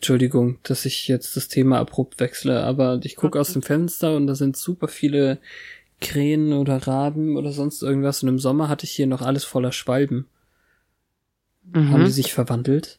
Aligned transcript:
Entschuldigung, 0.00 0.56
dass 0.62 0.86
ich 0.86 1.08
jetzt 1.08 1.36
das 1.36 1.48
Thema 1.48 1.78
abrupt 1.78 2.20
wechsle, 2.20 2.64
aber 2.64 3.00
ich 3.04 3.16
gucke 3.16 3.38
aus 3.38 3.52
dem 3.52 3.60
Fenster 3.60 4.16
und 4.16 4.26
da 4.26 4.34
sind 4.34 4.56
super 4.56 4.88
viele 4.88 5.40
Krähen 6.00 6.54
oder 6.54 6.78
Raben 6.78 7.36
oder 7.36 7.52
sonst 7.52 7.82
irgendwas. 7.82 8.22
Und 8.22 8.30
im 8.30 8.38
Sommer 8.38 8.70
hatte 8.70 8.86
ich 8.86 8.92
hier 8.92 9.06
noch 9.06 9.20
alles 9.20 9.44
voller 9.44 9.72
Schwalben. 9.72 10.26
Mhm. 11.70 11.90
Haben 11.90 12.04
die 12.06 12.12
sich 12.12 12.32
verwandelt? 12.32 12.98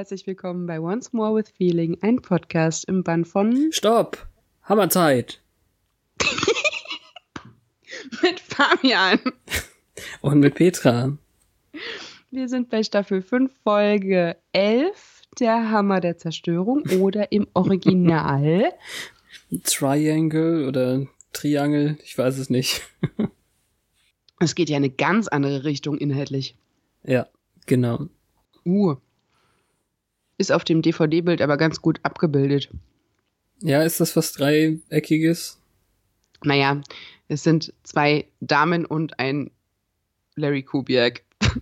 Herzlich 0.00 0.26
willkommen 0.26 0.66
bei 0.66 0.80
Once 0.80 1.12
More 1.12 1.34
with 1.34 1.50
Feeling, 1.50 1.98
ein 2.00 2.22
Podcast 2.22 2.86
im 2.86 3.04
Band 3.04 3.28
von. 3.28 3.70
Stopp! 3.70 4.26
Hammerzeit! 4.62 5.42
mit 8.22 8.40
Fabian. 8.40 9.18
Und 10.22 10.40
mit 10.40 10.54
Petra. 10.54 11.18
Wir 12.30 12.48
sind 12.48 12.70
bei 12.70 12.82
Staffel 12.82 13.20
5, 13.20 13.52
Folge 13.62 14.38
11, 14.52 15.24
der 15.38 15.70
Hammer 15.70 16.00
der 16.00 16.16
Zerstörung 16.16 16.82
oder 16.98 17.30
im 17.30 17.46
Original. 17.52 18.72
Triangle 19.64 20.66
oder 20.66 21.06
Triangle, 21.34 21.98
ich 22.02 22.16
weiß 22.16 22.38
es 22.38 22.48
nicht. 22.48 22.88
Es 24.38 24.54
geht 24.54 24.70
ja 24.70 24.78
eine 24.78 24.88
ganz 24.88 25.28
andere 25.28 25.64
Richtung 25.64 25.98
inhaltlich. 25.98 26.56
Ja, 27.04 27.26
genau. 27.66 28.08
Uh, 28.64 28.96
ist 30.40 30.50
auf 30.50 30.64
dem 30.64 30.82
DVD-Bild 30.82 31.42
aber 31.42 31.56
ganz 31.56 31.82
gut 31.82 32.00
abgebildet. 32.02 32.70
Ja, 33.62 33.82
ist 33.82 34.00
das 34.00 34.16
was 34.16 34.32
Dreieckiges? 34.32 35.58
Naja, 36.42 36.80
es 37.28 37.42
sind 37.42 37.74
zwei 37.82 38.24
Damen 38.40 38.86
und 38.86 39.20
ein 39.20 39.50
Larry 40.34 40.62
Kubiak. 40.62 41.22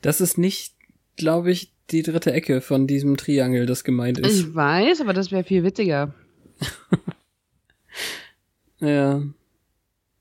das 0.00 0.20
ist 0.20 0.38
nicht, 0.38 0.74
glaube 1.16 1.52
ich, 1.52 1.72
die 1.90 2.02
dritte 2.02 2.32
Ecke 2.32 2.60
von 2.60 2.88
diesem 2.88 3.16
Triangel, 3.16 3.66
das 3.66 3.84
gemeint 3.84 4.18
ist. 4.18 4.40
Ich 4.40 4.54
weiß, 4.54 5.00
aber 5.00 5.12
das 5.12 5.30
wäre 5.30 5.44
viel 5.44 5.62
witziger. 5.62 6.12
ja. 8.80 9.22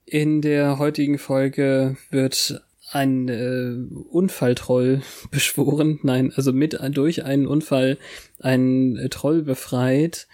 In 0.05 0.41
der 0.43 0.77
heutigen 0.77 1.17
Folge 1.17 1.97
wird 2.11 2.63
ein 2.95 3.27
äh, 3.27 3.75
Unfalltroll 4.09 5.01
beschworen, 5.31 5.99
nein, 6.01 6.31
also 6.35 6.53
mit 6.53 6.79
durch 6.91 7.25
einen 7.25 7.45
Unfall 7.45 7.97
einen 8.39 8.97
äh, 8.97 9.09
Troll 9.09 9.43
befreit 9.43 10.27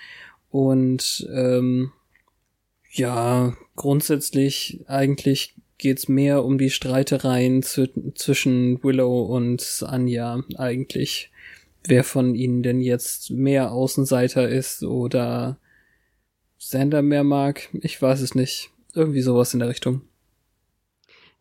und 0.49 1.27
ähm, 1.33 1.91
ja, 2.91 3.55
grundsätzlich 3.75 4.83
eigentlich 4.87 5.55
geht's 5.77 6.07
mehr 6.07 6.45
um 6.45 6.57
die 6.57 6.69
Streitereien 6.69 7.63
zwischen 7.63 8.83
Willow 8.83 9.23
und 9.23 9.83
Anja 9.87 10.43
eigentlich. 10.55 11.31
Wer 11.83 12.03
von 12.03 12.35
ihnen 12.35 12.61
denn 12.61 12.81
jetzt 12.81 13.31
mehr 13.31 13.71
Außenseiter 13.71 14.47
ist 14.47 14.83
oder 14.83 15.57
Sander 16.59 17.01
mehr 17.01 17.23
mag, 17.23 17.69
ich 17.81 17.99
weiß 17.99 18.21
es 18.21 18.35
nicht. 18.35 18.69
Irgendwie 18.93 19.21
sowas 19.21 19.53
in 19.53 19.61
der 19.61 19.69
Richtung. 19.69 20.01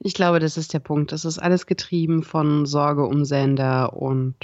Ich 0.02 0.14
glaube, 0.14 0.40
das 0.40 0.56
ist 0.56 0.72
der 0.72 0.78
Punkt. 0.78 1.12
Das 1.12 1.24
ist 1.24 1.38
alles 1.38 1.66
getrieben 1.66 2.22
von 2.22 2.64
Sorge 2.64 3.04
um 3.04 3.24
Sander 3.24 3.94
und 3.94 4.34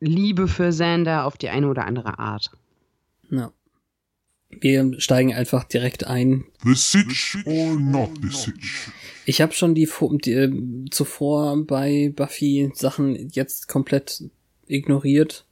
Liebe 0.00 0.46
für 0.46 0.72
Sander 0.72 1.24
auf 1.26 1.36
die 1.36 1.48
eine 1.48 1.68
oder 1.68 1.86
andere 1.86 2.18
Art. 2.20 2.50
Ja. 3.30 3.52
Wir 4.50 4.98
steigen 5.00 5.34
einfach 5.34 5.64
direkt 5.64 6.06
ein. 6.06 6.44
The 6.64 6.74
Sitch 6.74 7.36
or 7.44 7.74
not 7.74 8.10
the 8.22 8.30
Sitch? 8.30 8.90
Ich 9.26 9.42
habe 9.42 9.52
schon 9.52 9.74
die, 9.74 9.90
die 10.24 10.32
äh, 10.32 10.90
zuvor 10.90 11.66
bei 11.66 12.12
Buffy 12.14 12.70
Sachen 12.74 13.28
jetzt 13.30 13.68
komplett 13.68 14.24
ignoriert. 14.66 15.44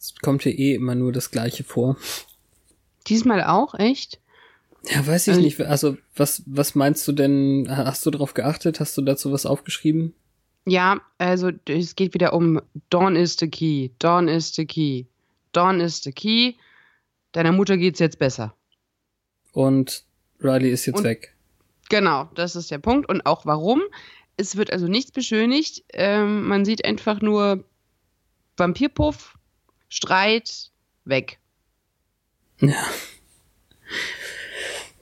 Es 0.00 0.16
kommt 0.16 0.42
hier 0.42 0.58
eh 0.58 0.74
immer 0.74 0.94
nur 0.94 1.12
das 1.12 1.30
Gleiche 1.30 1.62
vor. 1.62 1.96
Diesmal 3.06 3.44
auch, 3.44 3.74
echt? 3.74 4.18
Ja, 4.86 5.06
weiß 5.06 5.28
ich 5.28 5.34
also, 5.34 5.40
nicht. 5.40 5.60
Also, 5.60 5.96
was, 6.14 6.42
was 6.46 6.74
meinst 6.74 7.06
du 7.08 7.12
denn? 7.12 7.66
Hast 7.70 8.04
du 8.04 8.10
darauf 8.10 8.34
geachtet? 8.34 8.80
Hast 8.80 8.96
du 8.96 9.02
dazu 9.02 9.32
was 9.32 9.46
aufgeschrieben? 9.46 10.14
Ja, 10.66 11.00
also 11.18 11.50
es 11.68 11.94
geht 11.94 12.14
wieder 12.14 12.32
um 12.32 12.60
Dawn 12.88 13.16
is 13.16 13.36
the 13.38 13.48
key, 13.48 13.90
Dawn 13.98 14.28
is 14.28 14.54
the 14.54 14.64
key, 14.64 15.06
Dawn 15.52 15.80
is 15.80 16.02
the 16.02 16.12
key. 16.12 16.54
Deiner 17.32 17.52
Mutter 17.52 17.76
geht's 17.76 17.98
jetzt 17.98 18.18
besser. 18.18 18.54
Und 19.52 20.04
Riley 20.40 20.70
ist 20.70 20.86
jetzt 20.86 20.98
Und, 20.98 21.04
weg. 21.04 21.34
Genau, 21.90 22.30
das 22.34 22.56
ist 22.56 22.70
der 22.70 22.78
Punkt. 22.78 23.08
Und 23.08 23.26
auch 23.26 23.44
warum. 23.46 23.82
Es 24.36 24.56
wird 24.56 24.72
also 24.72 24.88
nichts 24.88 25.12
beschönigt. 25.12 25.84
Ähm, 25.92 26.46
man 26.46 26.64
sieht 26.64 26.84
einfach 26.84 27.20
nur 27.20 27.64
Vampirpuff, 28.56 29.36
Streit, 29.88 30.70
weg. 31.04 31.38
Ja. 32.60 32.84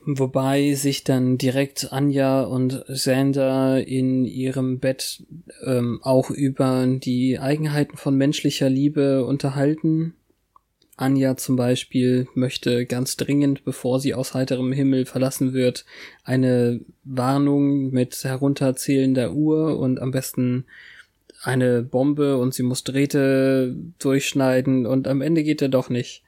Wobei 0.05 0.75
sich 0.75 1.05
dann 1.05 1.39
direkt 1.39 1.93
Anja 1.93 2.43
und 2.43 2.85
Sander 2.89 3.87
in 3.87 4.25
ihrem 4.25 4.81
Bett 4.81 5.23
ähm, 5.65 6.01
auch 6.03 6.31
über 6.31 6.87
die 6.89 7.39
Eigenheiten 7.39 7.97
von 7.97 8.17
menschlicher 8.17 8.69
Liebe 8.69 9.25
unterhalten. 9.25 10.15
Anja 10.97 11.37
zum 11.37 11.55
Beispiel 11.55 12.27
möchte 12.35 12.85
ganz 12.85 13.17
dringend, 13.17 13.65
bevor 13.65 14.01
sie 14.01 14.15
aus 14.15 14.35
heiterem 14.35 14.73
Himmel 14.73 15.07
verlassen 15.07 15.53
wird, 15.53 15.85
eine 16.25 16.81
Warnung 17.05 17.91
mit 17.91 18.25
herunterzählender 18.25 19.33
Uhr 19.33 19.79
und 19.79 20.01
am 20.01 20.11
besten 20.11 20.65
eine 21.43 21.83
Bombe 21.83 22.39
und 22.39 22.55
sie 22.55 22.63
muss 22.65 22.83
Drähte 22.83 23.77
durchschneiden 24.01 24.85
und 24.85 25.07
am 25.07 25.21
Ende 25.21 25.45
geht 25.45 25.63
er 25.63 25.69
doch 25.69 25.91
nicht. 25.91 26.25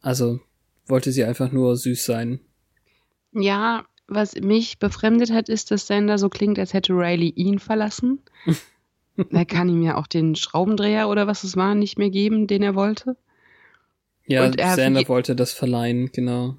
Also 0.00 0.40
wollte 0.86 1.12
sie 1.12 1.24
einfach 1.24 1.52
nur 1.52 1.76
süß 1.76 2.04
sein. 2.04 2.40
Ja, 3.38 3.84
was 4.08 4.34
mich 4.34 4.78
befremdet 4.78 5.30
hat, 5.30 5.48
ist, 5.48 5.70
dass 5.70 5.86
Sander 5.86 6.18
so 6.18 6.28
klingt, 6.28 6.58
als 6.58 6.72
hätte 6.72 6.92
Riley 6.92 7.30
ihn 7.30 7.58
verlassen. 7.58 8.20
er 9.30 9.44
kann 9.44 9.68
ihm 9.68 9.82
ja 9.82 9.96
auch 9.96 10.06
den 10.06 10.36
Schraubendreher 10.36 11.08
oder 11.08 11.26
was 11.26 11.44
es 11.44 11.56
war 11.56 11.74
nicht 11.74 11.98
mehr 11.98 12.10
geben, 12.10 12.46
den 12.46 12.62
er 12.62 12.74
wollte. 12.74 13.16
Ja, 14.26 14.50
Sander 14.74 15.06
wollte 15.08 15.36
das 15.36 15.52
verleihen, 15.52 16.10
genau. 16.12 16.56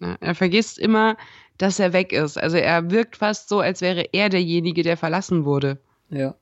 Ja, 0.00 0.16
er 0.20 0.34
vergisst 0.34 0.78
immer, 0.78 1.16
dass 1.56 1.78
er 1.78 1.92
weg 1.92 2.12
ist. 2.12 2.38
Also 2.38 2.56
er 2.56 2.90
wirkt 2.90 3.16
fast 3.16 3.48
so, 3.48 3.60
als 3.60 3.80
wäre 3.80 4.06
er 4.12 4.28
derjenige, 4.28 4.82
der 4.82 4.96
verlassen 4.96 5.44
wurde. 5.44 5.78
Ja. 6.10 6.34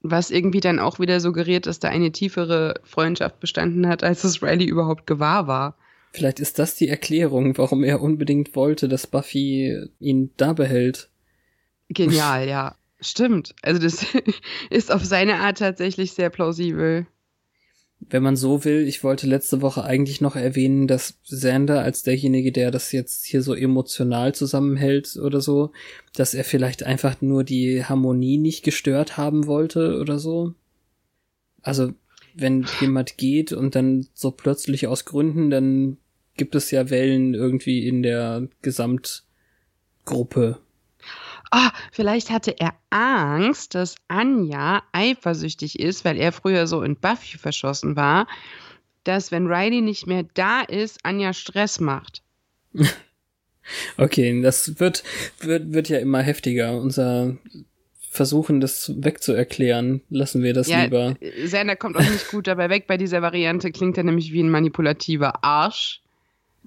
Was 0.00 0.30
irgendwie 0.30 0.60
dann 0.60 0.78
auch 0.78 0.98
wieder 0.98 1.20
suggeriert, 1.20 1.66
dass 1.66 1.80
da 1.80 1.88
eine 1.88 2.12
tiefere 2.12 2.80
Freundschaft 2.84 3.40
bestanden 3.40 3.88
hat, 3.88 4.04
als 4.04 4.22
es 4.24 4.42
Riley 4.42 4.66
überhaupt 4.66 5.06
gewahr 5.06 5.46
war. 5.46 5.76
Vielleicht 6.14 6.38
ist 6.38 6.60
das 6.60 6.76
die 6.76 6.86
Erklärung, 6.86 7.58
warum 7.58 7.82
er 7.82 8.00
unbedingt 8.00 8.54
wollte, 8.54 8.86
dass 8.86 9.08
Buffy 9.08 9.76
ihn 9.98 10.30
da 10.36 10.52
behält. 10.52 11.10
Genial, 11.88 12.48
ja. 12.48 12.76
Stimmt. 13.00 13.56
Also 13.62 13.82
das 13.82 14.06
ist 14.70 14.92
auf 14.92 15.04
seine 15.04 15.40
Art 15.40 15.58
tatsächlich 15.58 16.12
sehr 16.12 16.30
plausibel. 16.30 17.08
Wenn 17.98 18.22
man 18.22 18.36
so 18.36 18.64
will, 18.64 18.86
ich 18.86 19.02
wollte 19.02 19.26
letzte 19.26 19.60
Woche 19.60 19.82
eigentlich 19.82 20.20
noch 20.20 20.36
erwähnen, 20.36 20.86
dass 20.86 21.18
Sander 21.24 21.82
als 21.82 22.04
derjenige, 22.04 22.52
der 22.52 22.70
das 22.70 22.92
jetzt 22.92 23.24
hier 23.24 23.42
so 23.42 23.52
emotional 23.52 24.36
zusammenhält 24.36 25.16
oder 25.16 25.40
so, 25.40 25.72
dass 26.14 26.32
er 26.32 26.44
vielleicht 26.44 26.84
einfach 26.84 27.22
nur 27.22 27.42
die 27.42 27.84
Harmonie 27.84 28.38
nicht 28.38 28.62
gestört 28.62 29.16
haben 29.16 29.48
wollte 29.48 29.98
oder 29.98 30.20
so. 30.20 30.54
Also, 31.60 31.92
wenn 32.34 32.66
jemand 32.80 33.16
geht 33.16 33.52
und 33.52 33.74
dann 33.74 34.06
so 34.14 34.30
plötzlich 34.30 34.86
aus 34.86 35.06
Gründen, 35.06 35.50
dann 35.50 35.98
gibt 36.36 36.54
es 36.54 36.70
ja 36.70 36.90
Wellen 36.90 37.34
irgendwie 37.34 37.86
in 37.86 38.02
der 38.02 38.48
Gesamtgruppe. 38.62 40.60
Ah, 41.50 41.70
vielleicht 41.92 42.30
hatte 42.30 42.58
er 42.58 42.74
Angst, 42.90 43.74
dass 43.74 43.94
Anja 44.08 44.82
eifersüchtig 44.92 45.78
ist, 45.78 46.04
weil 46.04 46.16
er 46.16 46.32
früher 46.32 46.66
so 46.66 46.82
in 46.82 46.96
Buffy 46.96 47.38
verschossen 47.38 47.94
war, 47.94 48.26
dass 49.04 49.30
wenn 49.30 49.46
Riley 49.46 49.80
nicht 49.80 50.06
mehr 50.06 50.24
da 50.34 50.62
ist, 50.62 50.98
Anja 51.04 51.32
Stress 51.32 51.78
macht. 51.78 52.22
okay, 53.98 54.42
das 54.42 54.80
wird, 54.80 55.04
wird, 55.40 55.72
wird 55.72 55.88
ja 55.88 55.98
immer 55.98 56.22
heftiger. 56.22 56.76
Unser 56.80 57.36
Versuchen, 58.10 58.60
das 58.60 58.92
wegzuerklären, 58.96 60.02
lassen 60.08 60.42
wir 60.42 60.54
das 60.54 60.68
ja, 60.68 60.84
lieber. 60.84 61.16
Sander 61.44 61.76
kommt 61.76 61.96
auch 61.96 62.08
nicht 62.08 62.30
gut 62.30 62.46
dabei 62.46 62.70
weg. 62.70 62.86
Bei 62.86 62.96
dieser 62.96 63.22
Variante 63.22 63.70
klingt 63.72 63.98
er 63.98 64.04
nämlich 64.04 64.32
wie 64.32 64.42
ein 64.42 64.50
manipulativer 64.50 65.44
Arsch. 65.44 66.00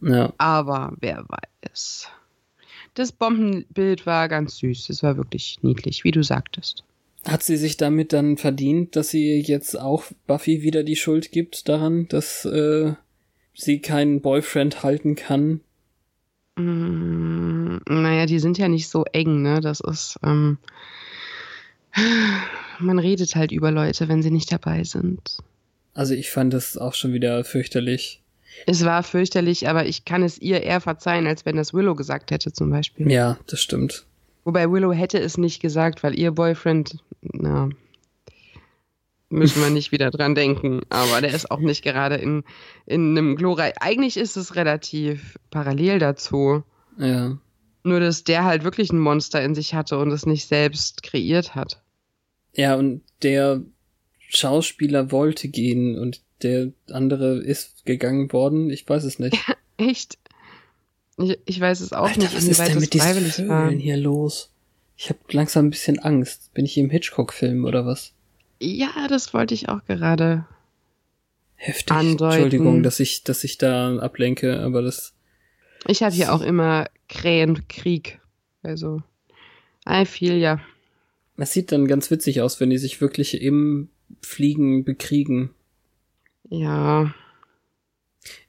Ja. 0.02 0.34
Aber 0.38 0.94
wer 1.00 1.26
weiß. 1.28 2.10
Das 2.94 3.12
Bombenbild 3.12 4.06
war 4.06 4.28
ganz 4.28 4.58
süß. 4.58 4.90
Es 4.90 5.04
war 5.04 5.18
wirklich 5.18 5.58
niedlich, 5.62 6.04
wie 6.04 6.12
du 6.12 6.24
sagtest. 6.24 6.84
Hat 7.26 7.44
sie 7.44 7.58
sich 7.58 7.78
damit 7.78 8.14
dann 8.14 8.38
verdient, 8.38 8.96
dass 8.96 9.10
sie 9.10 9.40
jetzt 9.40 9.80
auch 9.80 10.06
Buffy 10.28 10.62
wieder 10.62 10.84
die 10.84 10.96
Schuld 10.96 11.32
gibt 11.32 11.68
daran, 11.68 12.08
dass 12.08 12.46
äh, 12.46 12.94
sie 13.54 13.80
keinen 13.80 14.22
Boyfriend 14.22 14.84
halten 14.84 15.16
kann? 15.16 15.62
Mm, 16.56 17.78
naja, 17.88 18.26
die 18.26 18.40
sind 18.40 18.58
ja 18.58 18.68
nicht 18.68 18.88
so 18.90 19.04
eng, 19.12 19.42
ne? 19.42 19.62
Das 19.62 19.80
ist. 19.80 20.18
Ähm, 20.24 20.58
man 22.80 23.00
redet 23.00 23.36
halt 23.36 23.52
über 23.52 23.72
Leute, 23.72 24.08
wenn 24.08 24.22
sie 24.22 24.32
nicht 24.32 24.52
dabei 24.52 24.84
sind. 24.84 25.38
Also 25.94 26.14
ich 26.14 26.30
fand 26.30 26.54
das 26.54 26.78
auch 26.78 26.94
schon 26.94 27.14
wieder 27.14 27.44
fürchterlich. 27.44 28.22
Es 28.65 28.83
war 28.83 29.04
fürchterlich, 29.04 29.69
aber 29.69 29.86
ich 29.86 30.06
kann 30.06 30.24
es 30.24 30.38
ihr 30.39 30.63
eher 30.63 30.81
verzeihen, 30.81 31.27
als 31.27 31.45
wenn 31.45 31.56
das 31.56 31.74
Willow 31.74 31.95
gesagt 31.95 32.31
hätte, 32.31 32.51
zum 32.51 32.69
Beispiel. 32.69 33.12
Ja, 33.12 33.38
das 33.48 33.62
stimmt. 33.62 34.06
Wobei 34.44 34.71
Willow 34.71 34.94
hätte 34.94 35.19
es 35.19 35.38
nicht 35.38 35.62
gesagt, 35.62 36.04
weil 36.04 36.18
ihr 36.18 36.31
Boyfriend, 36.31 37.04
na, 37.21 37.69
müssen 39.30 39.62
wir 39.62 39.69
nicht 39.69 39.92
wieder 39.92 40.09
dran 40.12 40.36
denken. 40.36 40.81
Aber 40.89 41.21
der 41.21 41.33
ist 41.33 41.51
auch 41.51 41.59
nicht 41.59 41.83
gerade 41.83 42.15
in, 42.15 42.44
in 42.86 43.18
einem 43.18 43.36
glorreich. 43.36 43.74
Eigentlich 43.80 44.18
ist 44.18 44.38
es 44.38 44.56
relativ 44.56 45.38
parallel 45.51 46.00
dazu. 46.00 46.63
Ja. 46.98 47.38
Nur, 47.83 48.00
dass 48.00 48.24
der 48.24 48.44
halt 48.45 48.63
wirklich 48.63 48.92
ein 48.92 49.00
Monster 49.00 49.42
in 49.42 49.56
sich 49.56 49.74
hatte 49.74 49.98
und 49.98 50.12
es 50.12 50.25
nicht 50.25 50.48
selbst 50.48 51.04
kreiert 51.04 51.56
hat. 51.56 51.81
Ja, 52.54 52.75
und 52.75 53.01
der 53.24 53.62
Schauspieler 54.30 55.12
wollte 55.12 55.48
gehen 55.48 55.98
und 55.98 56.21
der 56.44 56.72
andere 56.92 57.38
ist 57.39 57.86
gegangen 57.86 58.31
worden. 58.31 58.69
Ich 58.69 58.88
weiß 58.88 59.04
es 59.04 59.19
nicht. 59.19 59.36
Ja, 59.36 59.56
echt? 59.78 60.18
Ich, 61.18 61.39
ich 61.45 61.60
weiß 61.60 61.80
es 61.80 61.94
auch 61.94 62.07
Alter, 62.07 62.19
nicht. 62.22 62.36
Was 62.36 62.44
ist 62.45 62.60
denn 62.60 62.80
mit 62.80 62.94
diesen 62.94 63.13
Vögeln 63.13 63.50
war. 63.50 63.72
hier 63.72 63.98
los? 63.98 64.51
Ich 64.95 65.10
habe 65.10 65.19
langsam 65.31 65.68
ein 65.68 65.69
bisschen 65.69 66.00
Angst. 66.00 66.54
Bin 66.54 66.66
ich 66.66 66.78
im 66.78 66.89
Hitchcock-Film 66.89 67.66
oder 67.66 67.86
was? 67.86 68.13
Ja, 68.60 69.07
das 69.07 69.34
wollte 69.34 69.54
ich 69.54 69.69
auch 69.69 69.84
gerade. 69.86 70.45
Heftig. 71.56 71.92
Andeuten. 71.92 72.34
Entschuldigung, 72.34 72.83
dass 72.83 73.00
ich, 73.00 73.24
dass 73.24 73.44
ich 73.44 73.57
da 73.57 73.98
ablenke, 73.98 74.60
aber 74.60 74.81
das. 74.81 75.13
Ich 75.88 76.04
habe 76.04 76.13
hier 76.13 76.33
auch 76.33 76.42
immer 76.42 76.86
Krähenkrieg. 77.10 78.19
Also, 78.63 79.01
I 79.88 80.06
feel 80.06 80.36
ja. 80.36 80.60
Es 81.38 81.54
sieht 81.54 81.72
dann 81.72 81.88
ganz 81.88 82.10
witzig 82.10 82.42
aus, 82.42 82.60
wenn 82.60 82.69
die 82.69 82.78
sich 82.78 83.00
wirklich 83.00 83.42
im 83.42 83.90
Fliegen 84.22 84.83
bekriegen. 84.83 85.51
Ja. 86.50 87.14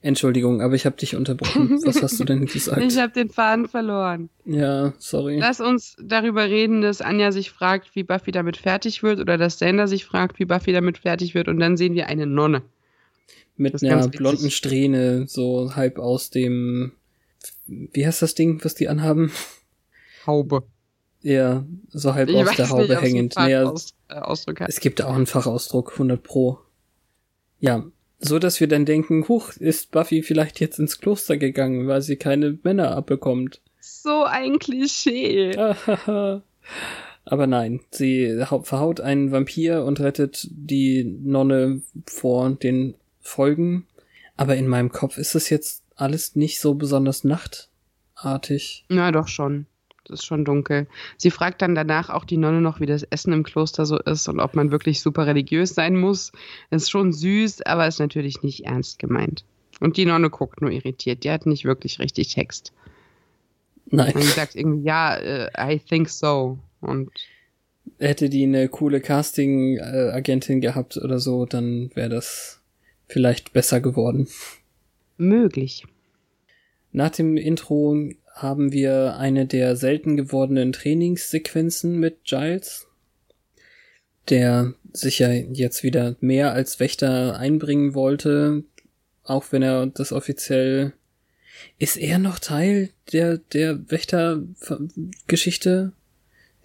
Entschuldigung, 0.01 0.61
aber 0.61 0.75
ich 0.75 0.85
habe 0.85 0.97
dich 0.97 1.15
unterbrochen. 1.15 1.79
Was 1.85 2.01
hast 2.01 2.19
du 2.19 2.25
denn 2.25 2.45
gesagt? 2.53 2.81
ich 2.81 2.97
habe 2.97 3.13
den 3.13 3.29
Faden 3.29 3.67
verloren. 3.67 4.29
Ja, 4.45 4.93
sorry. 4.97 5.37
Lass 5.39 5.61
uns 5.61 5.95
darüber 6.01 6.45
reden, 6.45 6.81
dass 6.81 7.01
Anja 7.01 7.31
sich 7.31 7.51
fragt, 7.51 7.95
wie 7.95 8.03
Buffy 8.03 8.31
damit 8.31 8.57
fertig 8.57 9.03
wird, 9.03 9.19
oder 9.19 9.37
dass 9.37 9.59
Sander 9.59 9.87
sich 9.87 10.05
fragt, 10.05 10.39
wie 10.39 10.45
Buffy 10.45 10.71
damit 10.73 10.99
fertig 10.99 11.33
wird, 11.35 11.47
und 11.47 11.59
dann 11.59 11.77
sehen 11.77 11.95
wir 11.95 12.07
eine 12.07 12.25
Nonne. 12.25 12.61
Mit 13.57 13.81
einer 13.83 14.07
blonden 14.07 14.51
Strähne, 14.51 15.27
so 15.27 15.75
halb 15.75 15.99
aus 15.99 16.29
dem. 16.29 16.93
Wie 17.67 18.05
heißt 18.05 18.21
das 18.21 18.35
Ding, 18.35 18.63
was 18.63 18.73
die 18.75 18.87
anhaben? 18.87 19.31
Haube. 20.25 20.63
Ja, 21.21 21.65
so 21.89 22.13
halb 22.13 22.29
ich 22.29 22.35
aus 22.37 22.55
der 22.55 22.69
Haube 22.69 22.87
nicht, 22.87 23.01
hängend. 23.01 23.35
Naja, 23.35 23.73
äh, 24.07 24.13
Ausdruck 24.13 24.61
Es 24.61 24.79
gibt 24.79 25.01
auch 25.01 25.13
einen 25.13 25.25
Fachausdruck, 25.25 25.91
100 25.91 26.23
Pro. 26.23 26.59
Ja, 27.59 27.85
so 28.19 28.39
dass 28.39 28.59
wir 28.59 28.67
dann 28.67 28.85
denken, 28.85 29.27
huch, 29.27 29.53
ist 29.57 29.91
Buffy 29.91 30.23
vielleicht 30.23 30.59
jetzt 30.59 30.79
ins 30.79 30.99
Kloster 30.99 31.37
gegangen, 31.37 31.87
weil 31.87 32.01
sie 32.01 32.17
keine 32.17 32.57
Männer 32.63 32.91
abbekommt. 32.91 33.61
So 33.79 34.23
ein 34.23 34.59
Klischee. 34.59 35.55
Aber 37.25 37.47
nein, 37.47 37.81
sie 37.91 38.43
verhaut 38.63 39.01
einen 39.01 39.31
Vampir 39.31 39.83
und 39.85 39.99
rettet 39.99 40.47
die 40.51 41.03
Nonne 41.03 41.81
vor 42.05 42.49
den 42.51 42.95
Folgen. 43.21 43.87
Aber 44.35 44.55
in 44.55 44.67
meinem 44.67 44.91
Kopf 44.91 45.17
ist 45.17 45.35
es 45.35 45.49
jetzt 45.49 45.83
alles 45.95 46.35
nicht 46.35 46.59
so 46.59 46.73
besonders 46.73 47.23
nachtartig. 47.23 48.85
Na 48.89 49.11
doch 49.11 49.27
schon 49.27 49.67
ist 50.09 50.25
schon 50.25 50.45
dunkel. 50.45 50.87
Sie 51.17 51.31
fragt 51.31 51.61
dann 51.61 51.75
danach 51.75 52.09
auch 52.09 52.25
die 52.25 52.37
Nonne 52.37 52.61
noch, 52.61 52.79
wie 52.79 52.85
das 52.85 53.03
Essen 53.03 53.33
im 53.33 53.43
Kloster 53.43 53.85
so 53.85 53.97
ist 53.99 54.27
und 54.27 54.39
ob 54.39 54.55
man 54.55 54.71
wirklich 54.71 55.01
super 55.01 55.27
religiös 55.27 55.75
sein 55.75 55.95
muss. 55.95 56.31
Ist 56.69 56.89
schon 56.89 57.13
süß, 57.13 57.61
aber 57.63 57.87
ist 57.87 57.99
natürlich 57.99 58.43
nicht 58.43 58.65
ernst 58.65 58.99
gemeint. 58.99 59.45
Und 59.79 59.97
die 59.97 60.05
Nonne 60.05 60.29
guckt 60.29 60.61
nur 60.61 60.71
irritiert. 60.71 61.23
Die 61.23 61.31
hat 61.31 61.45
nicht 61.45 61.65
wirklich 61.65 61.99
richtig 61.99 62.33
Text. 62.33 62.73
Nein. 63.91 64.13
Und 64.13 64.23
sagt 64.23 64.55
irgendwie, 64.55 64.85
ja, 64.85 65.17
uh, 65.17 65.47
I 65.57 65.79
think 65.79 66.09
so. 66.09 66.59
Und 66.81 67.09
hätte 67.97 68.29
die 68.29 68.43
eine 68.43 68.69
coole 68.69 69.01
Casting-Agentin 69.01 70.61
gehabt 70.61 70.97
oder 70.97 71.19
so, 71.19 71.45
dann 71.45 71.91
wäre 71.95 72.09
das 72.09 72.61
vielleicht 73.07 73.53
besser 73.53 73.81
geworden. 73.81 74.27
Möglich. 75.17 75.85
Nach 76.91 77.09
dem 77.09 77.37
Intro 77.37 78.09
haben 78.41 78.71
wir 78.71 79.17
eine 79.17 79.45
der 79.45 79.75
selten 79.75 80.17
gewordenen 80.17 80.71
Trainingssequenzen 80.71 81.99
mit 81.99 82.23
Giles, 82.23 82.87
der 84.29 84.73
sich 84.93 85.19
ja 85.19 85.31
jetzt 85.31 85.83
wieder 85.83 86.15
mehr 86.19 86.53
als 86.53 86.79
Wächter 86.79 87.37
einbringen 87.37 87.93
wollte, 87.93 88.63
auch 89.23 89.45
wenn 89.51 89.61
er 89.61 89.87
das 89.87 90.11
offiziell 90.11 90.93
ist 91.77 91.97
er 91.97 92.19
noch 92.19 92.39
Teil 92.39 92.89
der 93.11 93.37
der 93.37 93.91
Wächtergeschichte? 93.91 95.91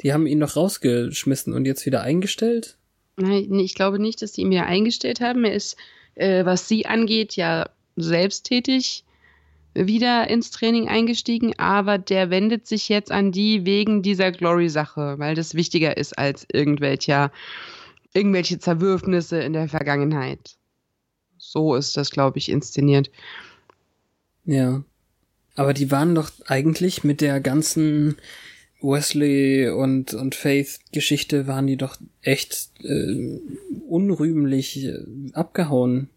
Die 0.00 0.12
haben 0.12 0.26
ihn 0.26 0.38
noch 0.38 0.56
rausgeschmissen 0.56 1.52
und 1.52 1.66
jetzt 1.66 1.86
wieder 1.86 2.02
eingestellt? 2.02 2.76
Nein, 3.16 3.58
ich 3.58 3.74
glaube 3.74 4.00
nicht, 4.00 4.22
dass 4.22 4.34
sie 4.34 4.42
ihn 4.42 4.50
wieder 4.50 4.66
eingestellt 4.66 5.20
haben. 5.20 5.44
Er 5.44 5.54
ist, 5.54 5.76
äh, 6.14 6.44
was 6.44 6.68
sie 6.68 6.86
angeht, 6.86 7.36
ja 7.36 7.68
selbsttätig 7.96 9.03
wieder 9.74 10.28
ins 10.30 10.50
Training 10.50 10.88
eingestiegen, 10.88 11.54
aber 11.58 11.98
der 11.98 12.30
wendet 12.30 12.66
sich 12.66 12.88
jetzt 12.88 13.10
an 13.10 13.32
die 13.32 13.66
wegen 13.66 14.02
dieser 14.02 14.32
Glory-Sache, 14.32 15.18
weil 15.18 15.34
das 15.34 15.54
wichtiger 15.54 15.96
ist 15.96 16.16
als 16.18 16.46
irgendwelcher, 16.52 17.32
irgendwelche 18.12 18.58
Zerwürfnisse 18.58 19.40
in 19.40 19.52
der 19.52 19.68
Vergangenheit. 19.68 20.56
So 21.38 21.74
ist 21.74 21.96
das, 21.96 22.10
glaube 22.10 22.38
ich, 22.38 22.48
inszeniert. 22.48 23.10
Ja. 24.44 24.82
Aber 25.56 25.72
die 25.72 25.90
waren 25.90 26.14
doch 26.14 26.30
eigentlich 26.46 27.04
mit 27.04 27.20
der 27.20 27.40
ganzen 27.40 28.16
Wesley 28.80 29.68
und, 29.68 30.14
und 30.14 30.34
Faith-Geschichte 30.34 31.46
waren 31.46 31.66
die 31.66 31.76
doch 31.76 31.96
echt 32.22 32.70
äh, 32.82 33.40
unrühmlich 33.88 34.84
äh, 34.84 34.98
abgehauen. 35.32 36.08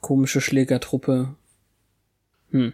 Komische 0.00 0.40
Schlägertruppe. 0.40 1.34
Hm. 2.50 2.72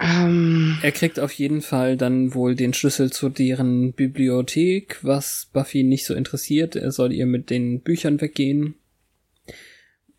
Ähm, 0.00 0.78
er 0.82 0.90
kriegt 0.90 1.20
auf 1.20 1.32
jeden 1.32 1.62
Fall 1.62 1.96
dann 1.96 2.34
wohl 2.34 2.56
den 2.56 2.74
Schlüssel 2.74 3.12
zu 3.12 3.28
deren 3.28 3.92
Bibliothek, 3.92 4.98
was 5.02 5.48
Buffy 5.52 5.84
nicht 5.84 6.06
so 6.06 6.14
interessiert. 6.14 6.74
Er 6.74 6.90
soll 6.90 7.12
ihr 7.12 7.26
mit 7.26 7.50
den 7.50 7.80
Büchern 7.80 8.20
weggehen. 8.20 8.74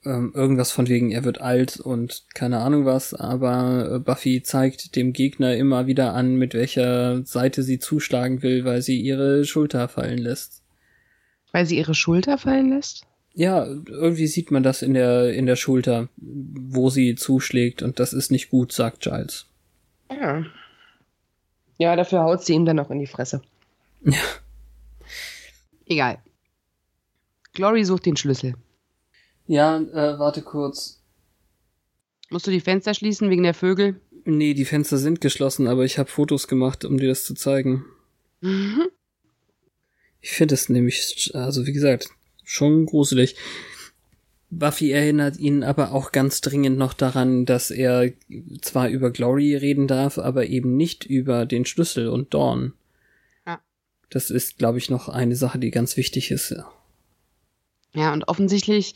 Ähm, 0.05 0.31
irgendwas 0.35 0.71
von 0.71 0.87
wegen, 0.89 1.11
er 1.11 1.23
wird 1.23 1.41
alt 1.41 1.79
und 1.79 2.25
keine 2.33 2.59
Ahnung 2.59 2.85
was, 2.85 3.13
aber 3.13 3.89
äh, 3.93 3.99
Buffy 3.99 4.43
zeigt 4.43 4.95
dem 4.95 5.13
Gegner 5.13 5.55
immer 5.55 5.87
wieder 5.87 6.13
an, 6.13 6.35
mit 6.35 6.53
welcher 6.53 7.25
Seite 7.25 7.63
sie 7.63 7.79
zuschlagen 7.79 8.41
will, 8.41 8.65
weil 8.65 8.81
sie 8.81 8.99
ihre 8.99 9.45
Schulter 9.45 9.87
fallen 9.87 10.17
lässt. 10.17 10.61
Weil 11.51 11.65
sie 11.65 11.77
ihre 11.77 11.95
Schulter 11.95 12.37
fallen 12.37 12.69
lässt? 12.69 13.05
Ja, 13.35 13.65
irgendwie 13.65 14.27
sieht 14.27 14.51
man 14.51 14.61
das 14.61 14.81
in 14.81 14.93
der, 14.93 15.33
in 15.33 15.47
der 15.47 15.55
Schulter, 15.55 16.07
wo 16.17 16.89
sie 16.89 17.15
zuschlägt 17.15 17.81
und 17.81 17.99
das 17.99 18.13
ist 18.13 18.31
nicht 18.31 18.49
gut, 18.49 18.71
sagt 18.71 19.01
Giles. 19.01 19.47
Ja. 20.11 20.45
Ja, 21.77 21.95
dafür 21.95 22.23
haut 22.23 22.43
sie 22.43 22.53
ihm 22.53 22.65
dann 22.65 22.79
auch 22.79 22.91
in 22.91 22.99
die 22.99 23.07
Fresse. 23.07 23.41
Ja. 24.05 24.19
Egal. 25.85 26.19
Glory 27.53 27.83
sucht 27.83 28.05
den 28.05 28.17
Schlüssel. 28.17 28.55
Ja, 29.47 29.77
äh, 29.77 30.19
warte 30.19 30.41
kurz. 30.41 31.01
Musst 32.29 32.47
du 32.47 32.51
die 32.51 32.61
Fenster 32.61 32.93
schließen 32.93 33.29
wegen 33.29 33.43
der 33.43 33.53
Vögel? 33.53 33.99
Nee, 34.25 34.53
die 34.53 34.65
Fenster 34.65 34.97
sind 34.97 35.21
geschlossen, 35.21 35.67
aber 35.67 35.83
ich 35.83 35.97
habe 35.97 36.09
Fotos 36.09 36.47
gemacht, 36.47 36.85
um 36.85 36.97
dir 36.97 37.09
das 37.09 37.25
zu 37.25 37.33
zeigen. 37.33 37.85
Mhm. 38.41 38.87
Ich 40.21 40.31
finde 40.31 40.55
es 40.55 40.69
nämlich, 40.69 41.31
also 41.33 41.65
wie 41.65 41.73
gesagt, 41.73 42.09
schon 42.43 42.85
gruselig. 42.85 43.35
Buffy 44.49 44.91
erinnert 44.91 45.37
ihn 45.37 45.63
aber 45.63 45.93
auch 45.93 46.11
ganz 46.11 46.41
dringend 46.41 46.77
noch 46.77 46.93
daran, 46.93 47.45
dass 47.45 47.71
er 47.71 48.11
zwar 48.61 48.89
über 48.89 49.09
Glory 49.11 49.55
reden 49.55 49.87
darf, 49.87 50.17
aber 50.17 50.45
eben 50.45 50.77
nicht 50.77 51.05
über 51.05 51.45
den 51.45 51.65
Schlüssel 51.65 52.07
und 52.07 52.33
Dawn. 52.33 52.73
Ja. 53.47 53.59
Das 54.09 54.29
ist, 54.29 54.57
glaube 54.57 54.77
ich, 54.77 54.89
noch 54.89 55.09
eine 55.09 55.35
Sache, 55.35 55.59
die 55.59 55.71
ganz 55.71 55.97
wichtig 55.97 56.29
ist. 56.31 56.55
Ja, 57.95 58.13
und 58.13 58.27
offensichtlich 58.27 58.95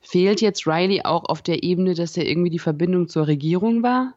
fehlt 0.00 0.40
jetzt 0.40 0.66
Riley 0.66 1.02
auch 1.04 1.24
auf 1.24 1.42
der 1.42 1.62
Ebene, 1.62 1.94
dass 1.94 2.16
er 2.16 2.26
irgendwie 2.26 2.50
die 2.50 2.58
Verbindung 2.58 3.08
zur 3.08 3.26
Regierung 3.26 3.82
war. 3.82 4.14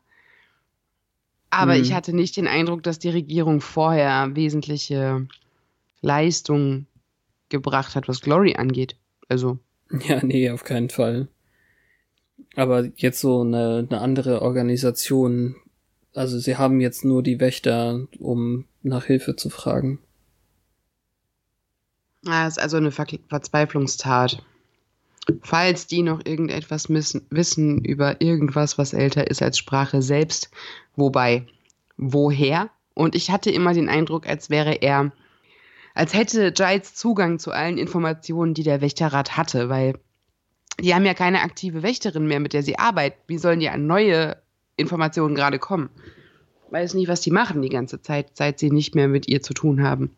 Aber 1.50 1.76
Hm. 1.76 1.82
ich 1.82 1.94
hatte 1.94 2.14
nicht 2.14 2.38
den 2.38 2.48
Eindruck, 2.48 2.84
dass 2.84 2.98
die 3.00 3.10
Regierung 3.10 3.60
vorher 3.60 4.36
wesentliche 4.36 5.28
Leistungen 6.02 6.88
gebracht 7.52 7.96
hat, 7.96 8.08
was 8.08 8.22
Glory 8.22 8.56
angeht. 8.56 8.96
Also, 9.30 9.60
Ja, 10.08 10.24
nee, 10.26 10.50
auf 10.50 10.64
keinen 10.64 10.90
Fall. 10.90 11.28
Aber 12.56 12.90
jetzt 12.96 13.22
so 13.22 13.42
eine, 13.42 13.88
eine 13.90 14.02
andere 14.02 14.42
Organisation. 14.42 15.56
Also 16.14 16.40
sie 16.40 16.58
haben 16.58 16.82
jetzt 16.82 17.06
nur 17.06 17.24
die 17.24 17.40
Wächter, 17.40 18.08
um 18.20 18.66
nach 18.82 19.06
Hilfe 19.06 19.36
zu 19.36 19.50
fragen. 19.50 20.00
ja, 22.26 22.48
ist 22.48 22.60
also 22.60 22.78
eine 22.78 22.92
Ver 22.92 23.06
Verzweiflungstat. 23.30 24.44
Falls 25.44 25.88
die 25.88 26.02
noch 26.02 26.26
irgendetwas 26.26 26.90
missen, 26.90 27.26
wissen 27.30 27.86
über 27.86 28.22
irgendwas, 28.22 28.78
was 28.78 28.94
älter 28.94 29.30
ist 29.30 29.42
als 29.42 29.58
Sprache 29.58 30.02
selbst, 30.02 30.50
wobei, 30.96 31.46
woher? 31.98 32.70
Und 32.96 33.16
ich 33.16 33.30
hatte 33.30 33.52
immer 33.52 33.74
den 33.74 33.88
Eindruck, 33.88 34.28
als 34.28 34.50
wäre 34.50 34.82
er, 34.82 35.12
als 35.94 36.14
hätte 36.14 36.52
Giles 36.52 36.96
Zugang 36.96 37.40
zu 37.40 37.52
allen 37.52 37.78
Informationen, 37.78 38.54
die 38.54 38.64
der 38.64 38.82
Wächterrat 38.82 39.38
hatte, 39.38 39.70
weil 39.70 39.96
die 40.80 40.96
haben 40.96 41.06
ja 41.06 41.14
keine 41.14 41.42
aktive 41.42 41.84
Wächterin 41.84 42.28
mehr, 42.28 42.40
mit 42.40 42.54
der 42.54 42.64
sie 42.64 42.80
arbeiten. 42.80 43.18
Wie 43.28 43.38
sollen 43.38 43.60
die 43.60 43.70
an 43.70 43.88
neue 43.88 44.38
Informationen 44.78 45.36
gerade 45.36 45.60
kommen? 45.60 45.90
Weiß 46.70 46.94
nicht, 46.94 47.10
was 47.10 47.22
die 47.22 47.32
machen 47.32 47.62
die 47.62 47.70
ganze 47.70 48.02
Zeit, 48.02 48.38
seit 48.38 48.58
sie 48.58 48.72
nicht 48.72 48.96
mehr 48.96 49.08
mit 49.08 49.28
ihr 49.28 49.42
zu 49.42 49.54
tun 49.54 49.84
haben. 49.84 50.16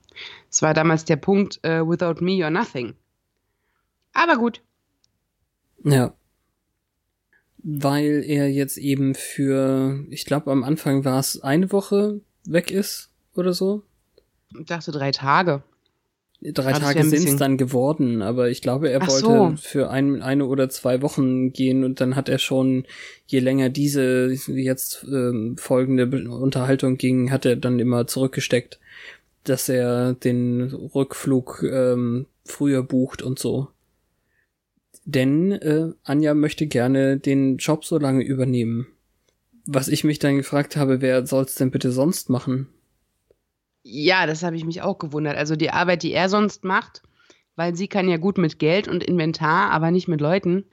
Es 0.52 0.62
war 0.62 0.74
damals 0.74 1.06
der 1.06 1.16
Punkt, 1.16 1.60
äh, 1.64 1.82
without 1.82 2.24
me 2.24 2.34
you're 2.34 2.52
nothing. 2.52 2.94
Aber 4.14 4.38
gut. 4.38 4.62
Ja. 5.84 6.14
Weil 7.58 8.24
er 8.26 8.50
jetzt 8.50 8.78
eben 8.78 9.16
für, 9.16 10.06
ich 10.10 10.26
glaube 10.26 10.52
am 10.52 10.64
Anfang 10.64 11.06
war 11.06 11.20
es 11.20 11.42
eine 11.42 11.72
Woche 11.72 12.22
weg 12.46 12.72
ist 12.72 13.10
oder 13.36 13.54
so. 13.54 13.84
Ich 14.60 14.66
dachte 14.66 14.92
drei 14.92 15.12
Tage. 15.12 15.64
Drei 16.52 16.74
Tage 16.74 17.06
sind 17.06 17.26
es 17.26 17.36
dann 17.38 17.58
geworden, 17.58 18.22
aber 18.22 18.50
ich 18.50 18.62
glaube, 18.62 18.90
er 18.90 19.02
Ach 19.02 19.08
wollte 19.08 19.26
so. 19.26 19.54
für 19.56 19.90
ein, 19.90 20.22
eine 20.22 20.46
oder 20.46 20.68
zwei 20.68 21.02
Wochen 21.02 21.54
gehen 21.54 21.86
und 21.86 22.02
dann 22.02 22.18
hat 22.18 22.28
er 22.28 22.38
schon, 22.38 22.86
je 23.28 23.40
länger 23.40 23.70
diese 23.70 24.34
jetzt 24.48 25.06
ähm, 25.10 25.56
folgende 25.58 26.06
Unterhaltung 26.30 26.98
ging, 26.98 27.32
hat 27.32 27.46
er 27.46 27.56
dann 27.56 27.80
immer 27.80 28.08
zurückgesteckt, 28.08 28.80
dass 29.46 29.70
er 29.70 30.16
den 30.16 30.64
Rückflug 30.64 31.64
ähm, 31.64 32.26
früher 32.44 32.84
bucht 32.84 33.22
und 33.22 33.40
so. 33.40 33.70
Denn 35.06 35.54
äh, 35.54 35.92
Anja 36.04 36.34
möchte 36.34 36.68
gerne 36.68 37.18
den 37.18 37.58
Job 37.58 37.86
so 37.86 37.98
lange 37.98 38.24
übernehmen. 38.24 38.88
Was 39.66 39.88
ich 39.88 40.04
mich 40.04 40.20
dann 40.20 40.36
gefragt 40.36 40.76
habe, 40.76 41.00
wer 41.00 41.26
soll's 41.26 41.56
denn 41.56 41.72
bitte 41.72 41.92
sonst 41.94 42.30
machen? 42.30 42.68
Ja, 43.84 44.26
das 44.26 44.44
habe 44.44 44.56
ich 44.56 44.64
mich 44.64 44.82
auch 44.82 44.98
gewundert. 44.98 45.38
Also 45.38 45.56
die 45.56 45.70
Arbeit, 45.70 46.04
die 46.04 46.14
er 46.14 46.30
sonst 46.30 46.64
macht, 46.64 47.02
weil 47.56 47.76
sie 47.76 47.88
kann 47.88 48.10
ja 48.10 48.18
gut 48.18 48.38
mit 48.38 48.58
Geld 48.58 48.88
und 48.88 49.04
Inventar, 49.04 49.72
aber 49.72 49.92
nicht 49.92 50.08
mit 50.08 50.22
Leuten. 50.22 50.66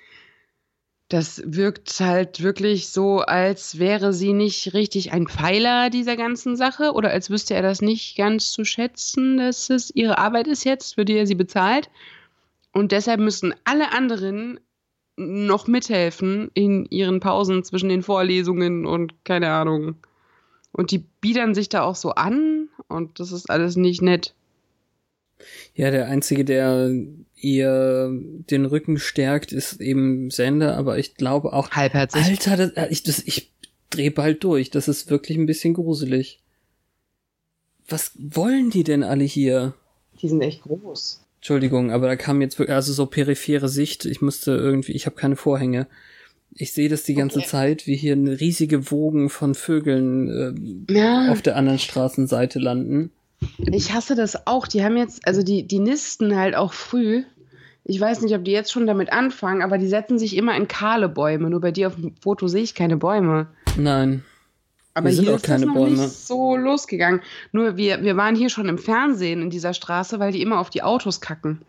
Das 1.09 1.43
wirkt 1.45 1.99
halt 1.99 2.40
wirklich 2.40 2.88
so, 2.88 3.19
als 3.19 3.81
wäre 3.81 4.12
sie 4.12 4.33
nicht 4.33 4.75
richtig 4.75 5.12
ein 5.12 5.26
Pfeiler 5.26 5.90
dieser 5.90 6.17
ganzen 6.17 6.55
Sache 6.55 6.93
oder 6.93 7.11
als 7.11 7.31
wüsste 7.31 7.55
er 7.55 7.62
das 7.62 7.83
nicht 7.83 8.17
ganz 8.17 8.52
zu 8.52 8.64
schätzen, 8.64 9.37
dass 9.38 9.71
es 9.71 9.90
ihre 9.93 10.19
Arbeit 10.19 10.47
ist 10.47 10.64
jetzt, 10.64 10.95
für 10.95 11.05
die 11.05 11.17
er 11.17 11.26
sie 11.26 11.35
bezahlt. 11.35 11.90
Und 12.73 12.93
deshalb 12.93 13.19
müssen 13.19 13.52
alle 13.64 13.93
anderen 13.93 14.61
noch 15.17 15.67
mithelfen 15.67 16.52
in 16.55 16.87
ihren 16.87 17.19
Pausen 17.19 17.64
zwischen 17.64 17.88
den 17.88 18.05
Vorlesungen 18.05 18.87
und 18.87 19.25
keine 19.25 19.50
Ahnung. 19.50 19.97
Und 20.71 20.93
die 20.93 20.99
biedern 20.99 21.57
sich 21.57 21.69
da 21.69 21.83
auch 21.83 21.97
so 21.97 22.12
an 22.12 22.60
und 22.89 23.21
das 23.21 23.33
ist 23.33 23.51
alles 23.51 23.77
nicht 23.77 24.03
nett. 24.03 24.35
Ja, 25.75 25.91
der 25.91 26.07
einzige, 26.09 26.45
der 26.45 26.91
ihr 27.37 28.11
den 28.13 28.67
Rücken 28.67 28.99
stärkt, 28.99 29.53
ist 29.53 29.81
eben 29.81 30.31
Sender, 30.31 30.77
aber 30.77 30.99
ich 30.99 31.15
glaube 31.15 31.53
auch. 31.53 31.71
Halbherzig. 31.71 32.23
Alter, 32.23 32.57
das, 32.57 32.71
äh, 32.73 32.89
ich, 32.91 33.03
das, 33.03 33.23
ich 33.25 33.51
dreh 33.89 34.11
bald 34.11 34.45
durch. 34.45 34.71
Das 34.71 34.89
ist 34.89 35.11
wirklich 35.11 35.39
ein 35.39 35.47
bisschen 35.47 35.75
gruselig. 35.75 36.41
Was 37.89 38.13
wollen 38.19 38.71
die 38.71 38.85
denn 38.85 39.03
alle 39.03 39.25
hier? 39.25 39.75
Die 40.21 40.29
sind 40.29 40.43
echt 40.43 40.63
groß. 40.63 41.25
Entschuldigung, 41.37 41.91
aber 41.91 42.07
da 42.07 42.17
kam 42.17 42.43
jetzt 42.43 42.59
wirklich, 42.59 42.75
also 42.75 42.93
so 42.93 43.07
periphere 43.07 43.69
Sicht. 43.69 44.05
Ich 44.05 44.21
musste 44.21 44.53
irgendwie, 44.53 44.93
ich 44.93 45.07
habe 45.07 45.17
keine 45.17 45.37
Vorhänge. 45.37 45.87
Ich 46.54 46.73
sehe 46.73 46.88
das 46.88 47.04
die 47.04 47.14
ganze 47.14 47.38
Okay. 47.38 47.49
Zeit, 47.49 47.87
wie 47.87 47.97
hier 47.97 48.12
eine 48.14 48.40
riesige 48.40 48.90
Wogen 48.90 49.30
von 49.30 49.54
Vögeln 49.54 50.87
äh, 50.88 50.92
Ja, 50.92 51.30
auf 51.30 51.42
der 51.42 51.57
anderen 51.57 51.78
Straßenseite 51.78 52.59
landen. 52.59 53.11
ich 53.59 53.92
hasse 53.92 54.14
das 54.14 54.47
auch. 54.47 54.66
Die 54.66 54.83
haben 54.85 54.97
jetzt, 54.97 55.26
also 55.26 55.42
die, 55.42 55.66
die 55.66 55.78
nisten 55.78 56.37
halt 56.37 56.54
auch 56.57 56.73
früh. 56.73 57.23
Ich 57.85 57.99
weiß 58.00 58.21
nicht, 58.23 58.35
ob 58.35 58.45
die 58.45 58.50
jetzt 58.50 58.71
schon 58.73 58.87
damit 58.87 59.11
anfangen, 59.12 59.62
aber 59.62 59.78
die 59.78 59.88
setzen 59.88 60.19
sich 60.19 60.37
immer 60.37 60.54
in 60.57 60.69
kahle 60.69 61.09
Bäume. 61.09 61.49
Nur 61.50 61.61
bei 61.61 61.71
dir 61.73 61.87
auf 61.88 61.95
dem 61.95 62.14
Foto 62.21 62.47
sehe 62.47 62.62
ich 62.62 62.75
keine 62.75 62.97
Bäume. 62.99 63.47
Nein. 63.78 64.23
Aber 64.95 65.09
Hier 65.09 65.17
sind 65.17 65.25
hier 65.27 65.35
auch 65.35 65.37
ist 65.39 65.45
keine 65.45 65.67
das 65.67 65.75
noch 65.75 65.75
Bäume. 65.83 65.97
nicht 65.97 66.11
so 66.11 66.57
losgegangen. 66.57 67.21
Nur 67.53 67.77
wir, 67.77 68.03
wir 68.03 68.17
waren 68.17 68.35
hier 68.35 68.51
schon 68.51 68.69
im 68.69 68.79
Fernsehen 68.79 69.41
in 69.41 69.51
dieser 69.51 69.73
Straße, 69.73 70.19
weil 70.19 70.33
die 70.33 70.43
immer 70.43 70.59
auf 70.59 70.71
die 70.71 70.83
Autos 70.83 71.21
kacken. 71.21 71.63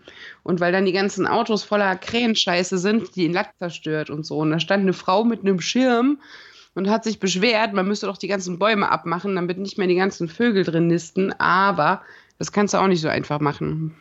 Und 0.43 0.59
weil 0.59 0.71
dann 0.71 0.85
die 0.85 0.91
ganzen 0.91 1.27
Autos 1.27 1.63
voller 1.63 1.95
Krähenscheiße 1.95 2.79
sind, 2.79 3.15
die 3.15 3.23
den 3.23 3.33
Lack 3.33 3.55
zerstört 3.59 4.09
und 4.09 4.25
so. 4.25 4.39
Und 4.39 4.51
da 4.51 4.59
stand 4.59 4.81
eine 4.81 4.93
Frau 4.93 5.23
mit 5.23 5.41
einem 5.41 5.61
Schirm 5.61 6.19
und 6.73 6.89
hat 6.89 7.03
sich 7.03 7.19
beschwert, 7.19 7.73
man 7.73 7.87
müsste 7.87 8.07
doch 8.07 8.17
die 8.17 8.27
ganzen 8.27 8.57
Bäume 8.57 8.89
abmachen, 8.89 9.35
damit 9.35 9.59
nicht 9.59 9.77
mehr 9.77 9.87
die 9.87 9.95
ganzen 9.95 10.27
Vögel 10.27 10.63
drin 10.63 10.87
nisten. 10.87 11.31
Aber 11.33 12.01
das 12.39 12.51
kannst 12.51 12.73
du 12.73 12.79
auch 12.79 12.87
nicht 12.87 13.01
so 13.01 13.07
einfach 13.07 13.39
machen. 13.39 13.95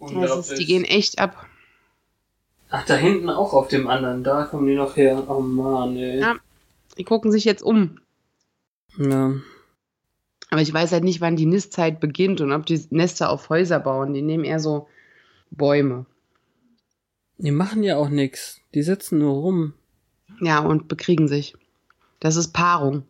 Das 0.00 0.50
ist, 0.50 0.58
die 0.58 0.64
gehen 0.64 0.84
echt 0.84 1.18
ab. 1.18 1.44
Ach, 2.70 2.84
da 2.86 2.94
hinten 2.94 3.28
auch 3.30 3.52
auf 3.52 3.68
dem 3.68 3.88
anderen, 3.88 4.22
da 4.24 4.44
kommen 4.44 4.66
die 4.66 4.74
noch 4.74 4.96
her. 4.96 5.22
Oh 5.28 5.40
Mann, 5.40 5.96
ey. 5.96 6.20
Ja. 6.20 6.36
Die 6.98 7.04
gucken 7.04 7.30
sich 7.32 7.44
jetzt 7.44 7.62
um. 7.62 8.00
Ja. 8.98 9.34
Aber 10.50 10.60
ich 10.62 10.72
weiß 10.72 10.92
halt 10.92 11.04
nicht, 11.04 11.20
wann 11.20 11.36
die 11.36 11.46
Nistzeit 11.46 12.00
beginnt 12.00 12.40
und 12.40 12.52
ob 12.52 12.66
die 12.66 12.82
Nester 12.90 13.30
auf 13.30 13.48
Häuser 13.48 13.78
bauen. 13.80 14.14
Die 14.14 14.22
nehmen 14.22 14.44
eher 14.44 14.60
so 14.60 14.88
Bäume. 15.50 16.06
Die 17.38 17.50
machen 17.50 17.82
ja 17.82 17.96
auch 17.96 18.08
nix. 18.08 18.60
Die 18.74 18.82
sitzen 18.82 19.18
nur 19.18 19.34
rum. 19.34 19.74
Ja, 20.40 20.60
und 20.60 20.88
bekriegen 20.88 21.28
sich. 21.28 21.54
Das 22.20 22.36
ist 22.36 22.52
Paarung. 22.52 23.04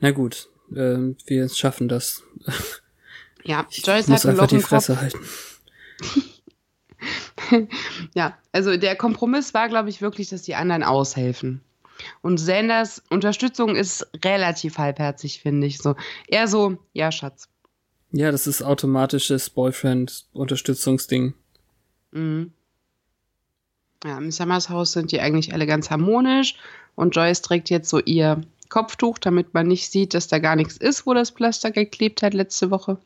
Na 0.00 0.12
gut, 0.12 0.48
äh, 0.72 1.14
wir 1.26 1.48
schaffen 1.48 1.88
das. 1.88 2.22
Ja, 3.44 3.66
Ich 3.70 3.84
Joyce 3.86 4.08
muss 4.08 4.20
hat 4.20 4.26
ein 4.26 4.30
einfach 4.30 4.44
Loch 4.44 4.58
die. 4.58 4.62
Fresse 4.62 5.00
halten. 5.00 5.18
Ja, 8.14 8.36
also 8.52 8.76
der 8.76 8.96
Kompromiss 8.96 9.54
war, 9.54 9.68
glaube 9.68 9.88
ich, 9.88 10.00
wirklich, 10.00 10.28
dass 10.28 10.42
die 10.42 10.54
anderen 10.54 10.82
aushelfen. 10.82 11.60
Und 12.22 12.38
Sanders 12.38 13.02
Unterstützung 13.10 13.74
ist 13.74 14.06
relativ 14.24 14.78
halbherzig, 14.78 15.40
finde 15.40 15.66
ich. 15.66 15.78
So 15.78 15.96
eher 16.28 16.46
so, 16.46 16.78
ja, 16.92 17.10
Schatz. 17.10 17.48
Ja, 18.12 18.30
das 18.30 18.46
ist 18.46 18.62
automatisches 18.62 19.50
Boyfriend-Unterstützungsding. 19.50 21.34
Mhm. 22.12 22.52
Ja, 24.04 24.16
im 24.16 24.30
Summers 24.30 24.68
Haus 24.68 24.92
sind 24.92 25.12
die 25.12 25.20
eigentlich 25.20 25.52
alle 25.52 25.66
ganz 25.66 25.90
harmonisch 25.90 26.54
und 26.94 27.16
Joyce 27.16 27.42
trägt 27.42 27.68
jetzt 27.68 27.90
so 27.90 27.98
ihr 27.98 28.40
Kopftuch, 28.68 29.18
damit 29.18 29.54
man 29.54 29.66
nicht 29.66 29.90
sieht, 29.90 30.14
dass 30.14 30.28
da 30.28 30.38
gar 30.38 30.56
nichts 30.56 30.76
ist, 30.76 31.06
wo 31.06 31.14
das 31.14 31.30
Pflaster 31.30 31.70
geklebt 31.70 32.22
hat 32.22 32.34
letzte 32.34 32.70
Woche. 32.70 32.98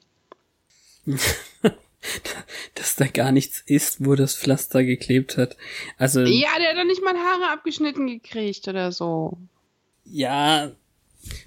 Dass 2.74 2.96
da 2.96 3.06
gar 3.06 3.32
nichts 3.32 3.62
ist, 3.66 4.04
wo 4.04 4.14
das 4.14 4.36
Pflaster 4.36 4.84
geklebt 4.84 5.36
hat. 5.36 5.56
Also, 5.98 6.20
Ja, 6.20 6.50
der 6.58 6.70
hat 6.70 6.76
doch 6.76 6.84
nicht 6.84 7.02
mal 7.02 7.14
Haare 7.14 7.52
abgeschnitten 7.52 8.06
gekriegt 8.06 8.66
oder 8.68 8.92
so. 8.92 9.38
ja. 10.04 10.72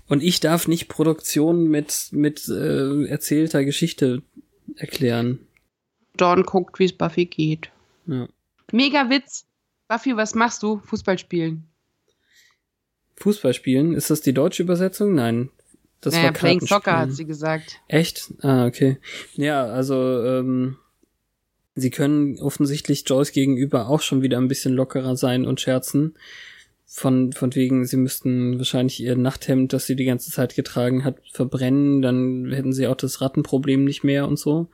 Und 0.08 0.24
ich 0.24 0.40
darf 0.40 0.70
nicht 0.70 0.88
Produktion 0.88 1.68
mit, 1.68 2.08
mit 2.12 2.48
äh, 2.48 3.08
erzählter 3.08 3.66
Geschichte 3.66 4.22
erklären. 4.78 5.40
Dawn 6.16 6.44
guckt, 6.44 6.80
wie 6.80 6.86
es 6.86 6.94
Buffy 6.94 7.26
geht. 7.26 7.72
Ja. 8.08 8.30
Mega 8.72 9.10
Witz. 9.10 9.46
Buffy, 9.90 10.16
was 10.16 10.34
machst 10.34 10.64
du? 10.64 10.80
Fußball 10.86 11.20
spielen. 11.20 11.68
Fußball 13.18 13.54
spielen, 13.54 13.94
ist 13.94 14.10
das 14.10 14.22
die 14.22 14.34
deutsche 14.34 14.64
Übersetzung? 14.64 15.14
Nein. 15.14 15.50
Das 16.02 16.14
naja, 16.14 16.26
war 16.26 16.34
Playing 16.34 16.62
Soccer 16.62 16.98
hat 17.00 17.12
sie 17.14 17.26
gesagt. 17.26 17.80
Echt? 17.88 18.34
Ah, 18.42 18.66
okay. 18.68 18.98
Ja, 19.36 19.66
also 19.66 19.96
ähm, 20.24 20.78
sie 21.76 21.90
können 21.90 22.40
offensichtlich 22.40 23.04
Joyce 23.08 23.32
gegenüber 23.32 23.90
auch 23.90 24.02
schon 24.02 24.22
wieder 24.22 24.38
ein 24.38 24.48
bisschen 24.48 24.74
lockerer 24.74 25.16
sein 25.18 25.46
und 25.46 25.60
scherzen. 25.62 26.16
Von, 26.88 27.34
von 27.34 27.54
wegen, 27.56 27.86
sie 27.86 27.98
müssten 27.98 28.58
wahrscheinlich 28.60 29.02
ihr 29.02 29.18
Nachthemd, 29.18 29.74
das 29.74 29.86
sie 29.88 29.96
die 29.96 30.06
ganze 30.06 30.32
Zeit 30.32 30.56
getragen 30.56 31.04
hat, 31.04 31.18
verbrennen, 31.34 32.02
dann 32.02 32.52
hätten 32.54 32.72
sie 32.72 32.88
auch 32.88 32.96
das 32.96 33.20
Rattenproblem 33.22 33.84
nicht 33.84 34.04
mehr 34.04 34.28
und 34.28 34.38
so. 34.40 34.68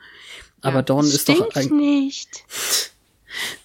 Aber 0.60 0.78
Ja, 0.78 0.82
Dawn 0.84 1.06
ist 1.06 1.28
doch 1.30 1.36
stinkt 1.36 1.56
eig- 1.56 1.74
nicht. 1.76 2.44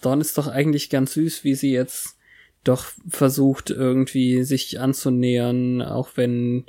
Dawn 0.00 0.20
ist 0.20 0.38
doch 0.38 0.46
eigentlich 0.46 0.88
ganz 0.88 1.14
süß, 1.14 1.42
wie 1.44 1.54
sie 1.54 1.72
jetzt 1.72 2.16
doch 2.64 2.86
versucht, 3.08 3.70
irgendwie 3.70 4.42
sich 4.44 4.80
anzunähern, 4.80 5.82
auch 5.82 6.10
wenn 6.14 6.64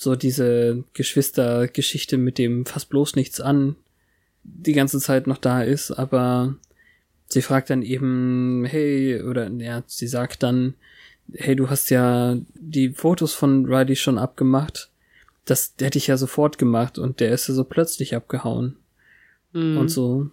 so 0.00 0.16
diese 0.16 0.84
Geschwistergeschichte 0.94 2.16
mit 2.16 2.38
dem 2.38 2.64
fast 2.64 2.88
bloß 2.88 3.16
nichts 3.16 3.40
an 3.40 3.76
die 4.42 4.72
ganze 4.72 4.98
Zeit 4.98 5.26
noch 5.26 5.36
da 5.36 5.62
ist, 5.62 5.90
aber 5.90 6.54
sie 7.26 7.42
fragt 7.42 7.68
dann 7.68 7.82
eben, 7.82 8.64
hey, 8.64 9.22
oder 9.22 9.50
ja, 9.50 9.82
sie 9.86 10.06
sagt 10.06 10.42
dann, 10.42 10.74
hey, 11.34 11.54
du 11.54 11.68
hast 11.68 11.90
ja 11.90 12.36
die 12.54 12.90
Fotos 12.90 13.34
von 13.34 13.66
Riley 13.66 13.94
schon 13.96 14.16
abgemacht. 14.16 14.90
Das 15.44 15.74
hätte 15.78 15.98
ich 15.98 16.06
ja 16.06 16.16
sofort 16.16 16.56
gemacht 16.56 16.98
und 16.98 17.20
der 17.20 17.32
ist 17.32 17.48
ja 17.48 17.54
so 17.54 17.64
plötzlich 17.64 18.16
abgehauen 18.16 18.76
Hm. 19.52 19.76
und 19.76 19.88
so. 19.88 20.30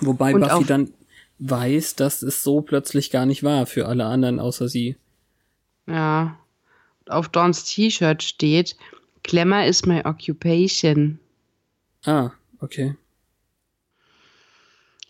Wobei 0.00 0.34
Und 0.34 0.42
Buffy 0.42 0.64
dann 0.64 0.92
weiß, 1.40 1.96
dass 1.96 2.22
es 2.22 2.42
so 2.44 2.60
plötzlich 2.60 3.10
gar 3.10 3.26
nicht 3.26 3.42
war 3.42 3.66
für 3.66 3.86
alle 3.86 4.04
anderen 4.04 4.38
außer 4.38 4.68
sie. 4.68 4.96
Ja. 5.86 6.38
Auf 7.08 7.28
Dawns 7.28 7.64
T-Shirt 7.64 8.22
steht, 8.22 8.76
Glamour 9.22 9.64
is 9.64 9.84
my 9.84 10.04
occupation. 10.04 11.18
Ah, 12.04 12.30
okay. 12.60 12.94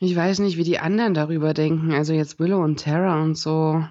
Ich 0.00 0.14
weiß 0.14 0.38
nicht, 0.40 0.56
wie 0.56 0.64
die 0.64 0.78
anderen 0.78 1.14
darüber 1.14 1.54
denken. 1.54 1.92
Also 1.92 2.12
jetzt 2.12 2.38
Willow 2.38 2.62
und 2.62 2.80
Tara 2.80 3.22
und 3.22 3.36
so. 3.36 3.84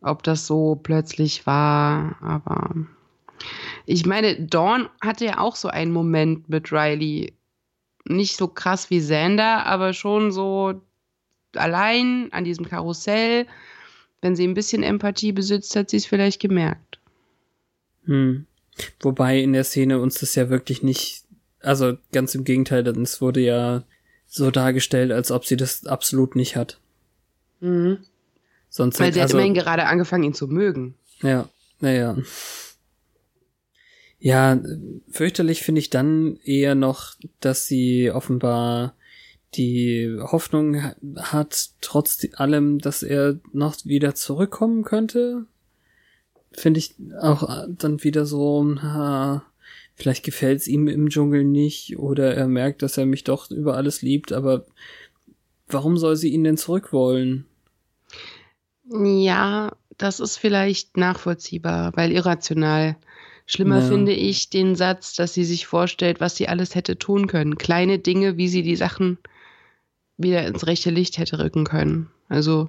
Ob 0.00 0.22
das 0.22 0.46
so 0.46 0.78
plötzlich 0.82 1.46
war, 1.46 2.16
aber. 2.22 2.74
Ich 3.84 4.06
meine, 4.06 4.40
Dawn 4.40 4.88
hatte 5.00 5.24
ja 5.24 5.38
auch 5.38 5.56
so 5.56 5.68
einen 5.68 5.92
Moment 5.92 6.48
mit 6.48 6.72
Riley. 6.72 7.34
Nicht 8.04 8.36
so 8.36 8.48
krass 8.48 8.90
wie 8.90 9.00
Xander, 9.00 9.66
aber 9.66 9.92
schon 9.92 10.32
so 10.32 10.80
allein 11.54 12.32
an 12.32 12.44
diesem 12.44 12.68
Karussell. 12.68 13.46
Wenn 14.20 14.36
sie 14.36 14.46
ein 14.46 14.54
bisschen 14.54 14.82
Empathie 14.82 15.32
besitzt, 15.32 15.74
hat 15.76 15.90
sie 15.90 15.96
es 15.96 16.06
vielleicht 16.06 16.40
gemerkt. 16.40 17.00
Hm. 18.04 18.46
Wobei 19.00 19.38
in 19.40 19.52
der 19.52 19.64
Szene 19.64 20.00
uns 20.00 20.20
das 20.20 20.34
ja 20.34 20.48
wirklich 20.50 20.82
nicht, 20.82 21.24
also 21.60 21.96
ganz 22.12 22.34
im 22.34 22.44
Gegenteil, 22.44 22.82
denn 22.84 23.02
es 23.02 23.20
wurde 23.20 23.40
ja 23.40 23.84
so 24.26 24.50
dargestellt, 24.50 25.12
als 25.12 25.30
ob 25.30 25.44
sie 25.44 25.56
das 25.56 25.86
absolut 25.86 26.36
nicht 26.36 26.56
hat. 26.56 26.80
Mhm. 27.60 27.98
Sonst 28.70 28.98
Weil 28.98 29.12
sie 29.12 29.20
hat 29.20 29.24
also, 29.26 29.36
immerhin 29.36 29.54
gerade 29.54 29.84
angefangen, 29.86 30.24
ihn 30.24 30.34
zu 30.34 30.48
mögen. 30.48 30.94
Ja, 31.20 31.48
naja. 31.80 32.16
Ja, 34.18 34.58
fürchterlich 35.10 35.62
finde 35.62 35.80
ich 35.80 35.90
dann 35.90 36.38
eher 36.44 36.74
noch, 36.74 37.14
dass 37.40 37.66
sie 37.66 38.10
offenbar 38.10 38.94
die 39.54 40.16
Hoffnung 40.20 40.82
ha- 40.82 40.94
hat, 41.18 41.70
trotz 41.80 42.26
allem, 42.34 42.78
dass 42.78 43.02
er 43.02 43.38
noch 43.52 43.76
wieder 43.84 44.14
zurückkommen 44.14 44.84
könnte. 44.84 45.44
Finde 46.54 46.78
ich 46.78 46.94
auch 47.20 47.48
äh, 47.48 47.66
dann 47.68 48.02
wieder 48.04 48.26
so, 48.26 48.76
ha, 48.82 49.44
vielleicht 49.94 50.24
gefällt's 50.24 50.66
ihm 50.66 50.88
im 50.88 51.08
Dschungel 51.08 51.44
nicht 51.44 51.98
oder 51.98 52.34
er 52.34 52.48
merkt, 52.48 52.82
dass 52.82 52.98
er 52.98 53.06
mich 53.06 53.24
doch 53.24 53.50
über 53.50 53.76
alles 53.76 54.02
liebt, 54.02 54.32
aber 54.32 54.66
warum 55.68 55.96
soll 55.96 56.16
sie 56.16 56.28
ihn 56.30 56.44
denn 56.44 56.56
zurück 56.56 56.92
wollen? 56.92 57.46
Ja, 58.90 59.72
das 59.96 60.20
ist 60.20 60.36
vielleicht 60.36 60.96
nachvollziehbar, 60.96 61.92
weil 61.94 62.12
irrational. 62.12 62.96
Schlimmer 63.46 63.80
Ja. 63.80 63.88
finde 63.88 64.12
ich 64.12 64.50
den 64.50 64.76
Satz, 64.76 65.14
dass 65.14 65.34
sie 65.34 65.44
sich 65.44 65.66
vorstellt, 65.66 66.20
was 66.20 66.36
sie 66.36 66.48
alles 66.48 66.74
hätte 66.74 66.98
tun 66.98 67.26
können. 67.26 67.58
Kleine 67.58 67.98
Dinge, 67.98 68.36
wie 68.36 68.48
sie 68.48 68.62
die 68.62 68.76
Sachen 68.76 69.18
wieder 70.16 70.46
ins 70.46 70.66
rechte 70.66 70.90
Licht 70.90 71.18
hätte 71.18 71.38
rücken 71.38 71.64
können. 71.64 72.10
Also, 72.28 72.68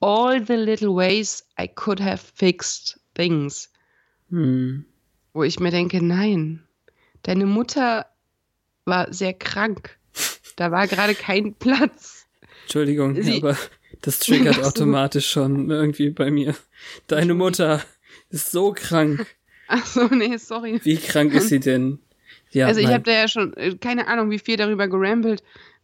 all 0.00 0.44
the 0.44 0.54
little 0.54 0.94
ways 0.94 1.46
I 1.60 1.68
could 1.68 2.00
have 2.00 2.22
fixed 2.34 2.99
things. 3.20 3.70
Hm. 4.30 4.84
Wo 5.32 5.42
ich 5.44 5.60
mir 5.60 5.70
denke, 5.70 6.04
nein, 6.04 6.62
deine 7.22 7.46
Mutter 7.46 8.06
war 8.84 9.12
sehr 9.12 9.34
krank. 9.34 9.96
Da 10.56 10.70
war 10.70 10.86
gerade 10.86 11.14
kein 11.14 11.54
Platz. 11.58 12.26
Entschuldigung, 12.62 13.20
Sie- 13.22 13.36
aber 13.38 13.56
das 14.02 14.18
triggert 14.20 14.62
automatisch 14.64 15.30
schon 15.30 15.70
irgendwie 15.70 16.10
bei 16.10 16.30
mir. 16.30 16.54
Deine 17.06 17.34
Mutter 17.34 17.82
ist 18.30 18.50
so 18.50 18.72
krank. 18.72 19.26
Ach 19.68 19.84
so, 19.86 20.06
nee, 20.06 20.36
sorry. 20.36 20.80
Wie 20.82 20.96
krank 20.96 21.32
ist 21.34 21.48
sie 21.48 21.60
denn? 21.70 21.98
Ja, 22.50 22.66
also 22.66 22.80
ich 22.80 22.88
habe 22.88 23.04
da 23.04 23.12
ja 23.12 23.28
schon 23.28 23.54
äh, 23.56 23.76
keine 23.76 24.08
Ahnung, 24.08 24.30
wie 24.30 24.38
viel 24.40 24.56
darüber 24.56 24.88
gerambelt, 24.88 25.42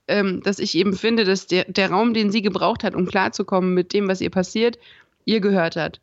ähm, 0.09 0.41
dass 0.43 0.59
ich 0.59 0.75
eben 0.77 0.95
finde, 0.95 1.25
dass 1.25 1.47
der, 1.47 1.65
der 1.67 1.91
Raum, 1.91 2.13
den 2.15 2.31
sie 2.33 2.43
gebraucht 2.43 2.83
hat, 2.83 2.95
um 2.97 3.07
klarzukommen 3.07 3.75
mit 3.75 3.93
dem, 3.93 4.09
was 4.09 4.21
ihr 4.21 4.31
passiert, 4.31 4.79
ihr 5.25 5.41
gehört 5.41 5.77
hat. 5.77 6.01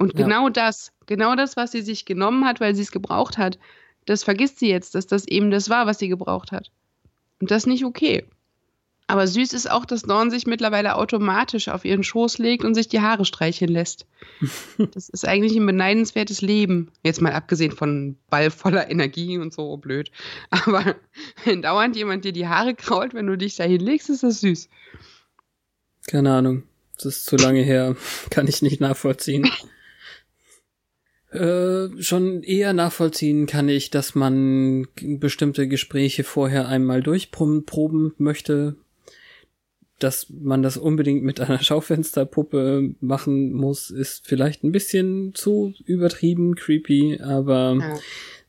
Und 0.00 0.18
Ja. 0.18 0.24
genau 0.24 0.48
das, 0.48 0.92
genau 1.06 1.36
das, 1.36 1.56
was 1.56 1.72
sie 1.72 1.82
sich 1.82 2.06
genommen 2.06 2.46
hat, 2.46 2.58
weil 2.58 2.74
sie 2.74 2.82
es 2.82 2.90
gebraucht 2.90 3.36
hat, 3.36 3.58
das 4.06 4.24
vergisst 4.24 4.58
sie 4.58 4.70
jetzt, 4.70 4.94
dass 4.94 5.06
das 5.06 5.28
eben 5.28 5.50
das 5.50 5.68
war, 5.68 5.86
was 5.86 5.98
sie 5.98 6.08
gebraucht 6.08 6.52
hat. 6.52 6.70
Und 7.38 7.50
das 7.50 7.64
ist 7.64 7.66
nicht 7.66 7.84
okay. 7.84 8.24
Aber 9.06 9.26
süß 9.26 9.52
ist 9.52 9.70
auch, 9.70 9.84
dass 9.84 10.02
Dawn 10.02 10.30
sich 10.30 10.46
mittlerweile 10.46 10.94
automatisch 10.94 11.68
auf 11.68 11.84
ihren 11.84 12.04
Schoß 12.04 12.38
legt 12.38 12.64
und 12.64 12.74
sich 12.74 12.88
die 12.88 13.00
Haare 13.00 13.24
streicheln 13.24 13.70
lässt. 13.72 14.06
Das 14.94 15.08
ist 15.10 15.26
eigentlich 15.26 15.54
ein 15.56 15.66
beneidenswertes 15.66 16.40
Leben. 16.40 16.90
Jetzt 17.02 17.20
mal 17.20 17.32
abgesehen 17.32 17.72
von 17.72 18.16
Ball 18.30 18.50
voller 18.50 18.90
Energie 18.90 19.36
und 19.36 19.52
so, 19.52 19.76
blöd. 19.76 20.10
Aber 20.50 20.94
wenn 21.44 21.60
dauernd 21.60 21.94
jemand 21.96 22.24
dir 22.24 22.32
die 22.32 22.48
Haare 22.48 22.74
krault, 22.74 23.12
wenn 23.12 23.26
du 23.26 23.36
dich 23.36 23.56
da 23.56 23.64
hinlegst, 23.64 24.08
ist 24.08 24.22
das 24.22 24.40
süß. 24.40 24.68
Keine 26.06 26.32
Ahnung. 26.32 26.62
Das 26.96 27.06
ist 27.06 27.26
zu 27.26 27.36
lange 27.36 27.62
her. 27.62 27.96
Kann 28.30 28.46
ich 28.46 28.62
nicht 28.62 28.80
nachvollziehen. 28.80 29.50
Äh, 31.32 32.02
schon 32.02 32.42
eher 32.42 32.72
nachvollziehen 32.72 33.46
kann 33.46 33.68
ich, 33.68 33.90
dass 33.90 34.14
man 34.16 34.86
bestimmte 35.00 35.68
Gespräche 35.68 36.24
vorher 36.24 36.66
einmal 36.68 37.02
durchproben 37.02 38.12
möchte, 38.18 38.74
dass 40.00 40.26
man 40.30 40.62
das 40.62 40.76
unbedingt 40.76 41.22
mit 41.22 41.40
einer 41.40 41.58
Schaufensterpuppe 41.62 42.94
machen 43.00 43.52
muss, 43.52 43.90
ist 43.90 44.26
vielleicht 44.26 44.64
ein 44.64 44.72
bisschen 44.72 45.32
zu 45.34 45.72
übertrieben, 45.84 46.56
creepy, 46.56 47.20
aber 47.22 47.76
Ja. 47.80 47.98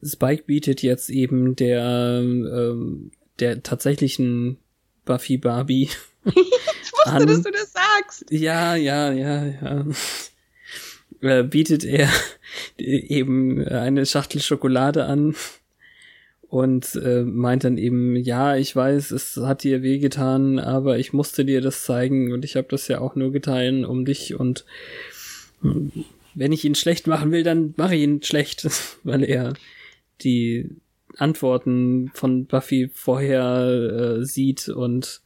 Spike 0.04 0.44
bietet 0.48 0.82
jetzt 0.82 1.10
eben 1.12 1.56
der, 1.56 2.22
ähm, 2.24 3.12
der 3.39 3.62
tatsächlichen 3.62 4.58
Buffy 5.06 5.38
Barbie. 5.38 5.89
Ich 6.84 6.94
wusste, 6.94 7.10
An- 7.12 7.28
dass 7.28 7.41
du 7.41 7.52
das 7.52 7.74
sagst. 7.74 8.26
Ja, 8.32 8.76
ja, 8.76 9.12
ja, 9.12 9.46
ja. 9.46 9.86
Äh, 11.21 11.43
bietet 11.43 11.84
er 11.84 12.10
eben 12.77 13.65
eine 13.67 14.05
Schachtel 14.05 14.41
Schokolade 14.41 15.05
an 15.05 15.36
und 16.51 16.95
äh, 16.95 17.23
meint 17.23 17.63
dann 17.63 17.77
eben, 17.77 18.15
ja, 18.17 18.57
ich 18.57 18.75
weiß, 18.75 19.12
es 19.12 19.38
hat 19.38 19.63
dir 19.63 19.84
wehgetan, 19.84 20.60
aber 20.60 20.99
ich 20.99 21.13
musste 21.13 21.45
dir 21.45 21.62
das 21.62 21.86
zeigen 21.86 22.34
und 22.34 22.43
ich 22.43 22.55
habe 22.55 22.67
das 22.69 22.88
ja 22.88 22.99
auch 22.99 23.15
nur 23.15 23.31
getan 23.31 23.86
um 23.86 24.03
dich 24.03 24.38
und 24.38 24.65
hm, 25.62 25.91
wenn 26.34 26.51
ich 26.51 26.65
ihn 26.65 26.75
schlecht 26.75 27.07
machen 27.07 27.31
will, 27.31 27.43
dann 27.43 27.73
mache 27.77 27.95
ich 27.95 28.01
ihn 28.01 28.21
schlecht, 28.23 28.67
weil 29.03 29.23
er 29.23 29.53
die 30.21 30.69
Antworten 31.17 32.12
von 32.13 32.45
Buffy 32.47 32.89
vorher 32.93 34.17
äh, 34.19 34.25
sieht 34.25 34.69
und 34.69 35.21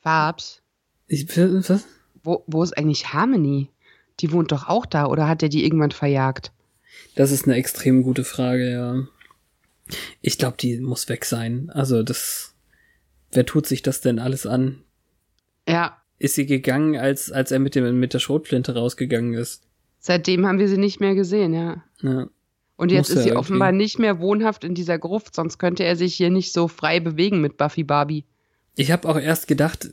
Farbs, 0.00 0.62
ich, 1.06 1.26
was? 1.36 1.86
wo, 2.22 2.44
wo 2.46 2.62
ist 2.62 2.76
eigentlich 2.76 3.12
Harmony? 3.12 3.68
Die 4.20 4.32
wohnt 4.32 4.52
doch 4.52 4.68
auch 4.68 4.86
da 4.86 5.06
oder 5.06 5.28
hat 5.28 5.42
er 5.42 5.48
die 5.48 5.64
irgendwann 5.64 5.90
verjagt? 5.90 6.52
Das 7.16 7.30
ist 7.30 7.44
eine 7.46 7.56
extrem 7.56 8.02
gute 8.02 8.24
Frage, 8.24 8.70
ja. 8.70 9.06
Ich 10.20 10.38
glaube, 10.38 10.56
die 10.58 10.78
muss 10.78 11.08
weg 11.08 11.24
sein. 11.24 11.70
Also 11.70 12.02
das, 12.02 12.54
wer 13.32 13.44
tut 13.44 13.66
sich 13.66 13.82
das 13.82 14.00
denn 14.00 14.18
alles 14.18 14.46
an? 14.46 14.82
Ja, 15.68 15.96
Ist 16.18 16.36
sie 16.36 16.46
gegangen, 16.46 16.96
als, 16.96 17.32
als 17.32 17.50
er 17.50 17.58
mit 17.58 17.74
dem, 17.74 17.98
mit 17.98 18.14
der 18.14 18.18
Schrotflinte 18.20 18.74
rausgegangen 18.74 19.34
ist? 19.34 19.62
seitdem 19.98 20.46
haben 20.46 20.58
wir 20.58 20.68
sie 20.68 20.76
nicht 20.76 21.00
mehr 21.00 21.14
gesehen, 21.14 21.54
ja. 21.54 21.82
Ja. 22.02 22.28
Und 22.76 22.92
jetzt 22.92 23.08
Muss 23.08 23.16
ist 23.16 23.22
sie 23.22 23.30
ja 23.30 23.36
offenbar 23.36 23.68
irgendwie. 23.68 23.84
nicht 23.84 23.98
mehr 23.98 24.18
wohnhaft 24.20 24.62
in 24.62 24.74
dieser 24.74 24.98
Gruft, 24.98 25.34
sonst 25.34 25.56
könnte 25.58 25.82
er 25.84 25.96
sich 25.96 26.14
hier 26.14 26.28
nicht 26.28 26.52
so 26.52 26.68
frei 26.68 27.00
bewegen 27.00 27.40
mit 27.40 27.56
Buffy 27.56 27.84
Barbie. 27.84 28.24
Ich 28.76 28.90
habe 28.90 29.08
auch 29.08 29.18
erst 29.18 29.46
gedacht, 29.46 29.92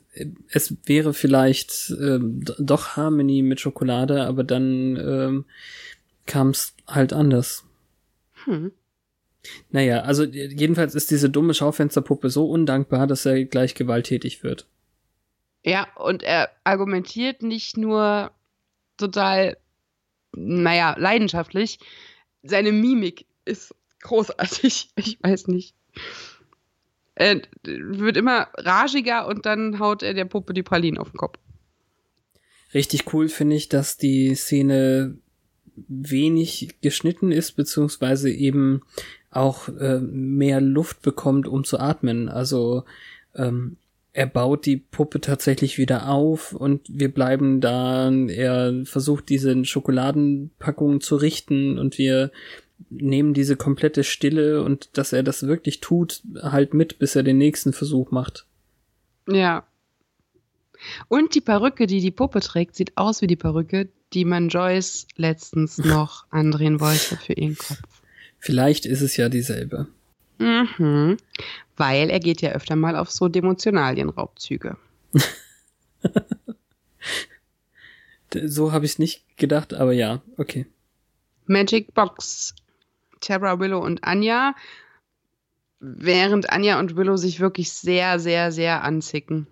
es 0.49 0.75
wäre 0.85 1.13
vielleicht 1.13 1.93
ähm, 1.99 2.43
doch 2.57 2.95
Harmony 2.97 3.43
mit 3.43 3.59
Schokolade, 3.59 4.23
aber 4.25 4.43
dann 4.43 4.97
ähm, 4.97 5.45
kam 6.25 6.49
es 6.49 6.73
halt 6.87 7.13
anders. 7.13 7.63
Hm. 8.45 8.71
Naja, 9.69 10.01
also 10.01 10.23
jedenfalls 10.23 10.95
ist 10.95 11.11
diese 11.11 11.29
dumme 11.29 11.53
Schaufensterpuppe 11.53 12.29
so 12.29 12.49
undankbar, 12.49 13.07
dass 13.07 13.25
er 13.25 13.45
gleich 13.45 13.75
gewalttätig 13.75 14.43
wird. 14.43 14.67
Ja, 15.63 15.87
und 15.95 16.23
er 16.23 16.49
argumentiert 16.63 17.43
nicht 17.43 17.77
nur 17.77 18.31
total, 18.97 19.57
naja, 20.35 20.95
leidenschaftlich, 20.97 21.79
seine 22.43 22.71
Mimik 22.71 23.25
ist 23.45 23.75
großartig. 24.01 24.89
Ich 24.95 25.17
weiß 25.21 25.47
nicht. 25.47 25.75
Er 27.15 27.41
wird 27.63 28.17
immer 28.17 28.47
ragiger 28.55 29.27
und 29.27 29.45
dann 29.45 29.79
haut 29.79 30.03
er 30.03 30.13
der 30.13 30.25
Puppe 30.25 30.53
die 30.53 30.63
Pralinen 30.63 30.97
auf 30.97 31.11
den 31.11 31.17
Kopf. 31.17 31.37
Richtig 32.73 33.13
cool 33.13 33.27
finde 33.27 33.55
ich, 33.55 33.69
dass 33.69 33.97
die 33.97 34.33
Szene 34.35 35.17
wenig 35.87 36.75
geschnitten 36.81 37.31
ist, 37.31 37.53
beziehungsweise 37.53 38.31
eben 38.31 38.81
auch 39.29 39.69
äh, 39.69 39.99
mehr 39.99 40.61
Luft 40.61 41.01
bekommt, 41.01 41.47
um 41.47 41.63
zu 41.63 41.79
atmen. 41.79 42.29
Also 42.29 42.83
ähm, 43.35 43.77
er 44.13 44.27
baut 44.27 44.65
die 44.65 44.77
Puppe 44.77 45.21
tatsächlich 45.21 45.77
wieder 45.77 46.09
auf 46.09 46.53
und 46.53 46.81
wir 46.89 47.13
bleiben 47.13 47.61
da. 47.61 48.11
Er 48.11 48.85
versucht 48.85 49.29
diese 49.29 49.63
Schokoladenpackungen 49.63 50.99
zu 50.99 51.15
richten 51.15 51.79
und 51.79 51.97
wir 51.97 52.31
nehmen 52.89 53.33
diese 53.33 53.55
komplette 53.55 54.03
Stille 54.03 54.63
und 54.63 54.89
dass 54.97 55.13
er 55.13 55.23
das 55.23 55.43
wirklich 55.43 55.79
tut, 55.81 56.21
halt 56.41 56.73
mit, 56.73 56.99
bis 56.99 57.15
er 57.15 57.23
den 57.23 57.37
nächsten 57.37 57.73
Versuch 57.73 58.11
macht. 58.11 58.45
Ja. 59.27 59.63
Und 61.07 61.35
die 61.35 61.41
Perücke, 61.41 61.87
die 61.87 62.01
die 62.01 62.11
Puppe 62.11 62.39
trägt, 62.39 62.75
sieht 62.75 62.97
aus 62.97 63.21
wie 63.21 63.27
die 63.27 63.35
Perücke, 63.35 63.89
die 64.13 64.25
man 64.25 64.49
Joyce 64.49 65.07
letztens 65.15 65.77
noch 65.85 66.25
andrehen 66.29 66.79
wollte 66.79 67.17
für 67.17 67.33
ihren 67.33 67.57
Kopf. 67.57 67.81
Vielleicht 68.39 68.85
ist 68.85 69.01
es 69.01 69.17
ja 69.17 69.29
dieselbe. 69.29 69.87
Mhm. 70.39 71.17
Weil 71.77 72.09
er 72.09 72.19
geht 72.19 72.41
ja 72.41 72.51
öfter 72.51 72.75
mal 72.75 72.95
auf 72.95 73.11
so 73.11 73.27
Demotionalienraubzüge. 73.27 74.77
so 78.33 78.71
habe 78.71 78.85
ich 78.85 78.93
es 78.93 78.99
nicht 78.99 79.37
gedacht, 79.37 79.73
aber 79.73 79.93
ja, 79.93 80.21
okay. 80.37 80.65
Magic 81.45 81.93
Box. 81.93 82.55
Terra, 83.21 83.59
Willow 83.59 83.79
und 83.79 84.03
Anja. 84.03 84.55
Während 85.79 86.51
Anja 86.51 86.79
und 86.79 86.95
Willow 86.95 87.17
sich 87.17 87.39
wirklich 87.39 87.71
sehr, 87.71 88.19
sehr, 88.19 88.51
sehr 88.51 88.83
anzicken. 88.83 89.47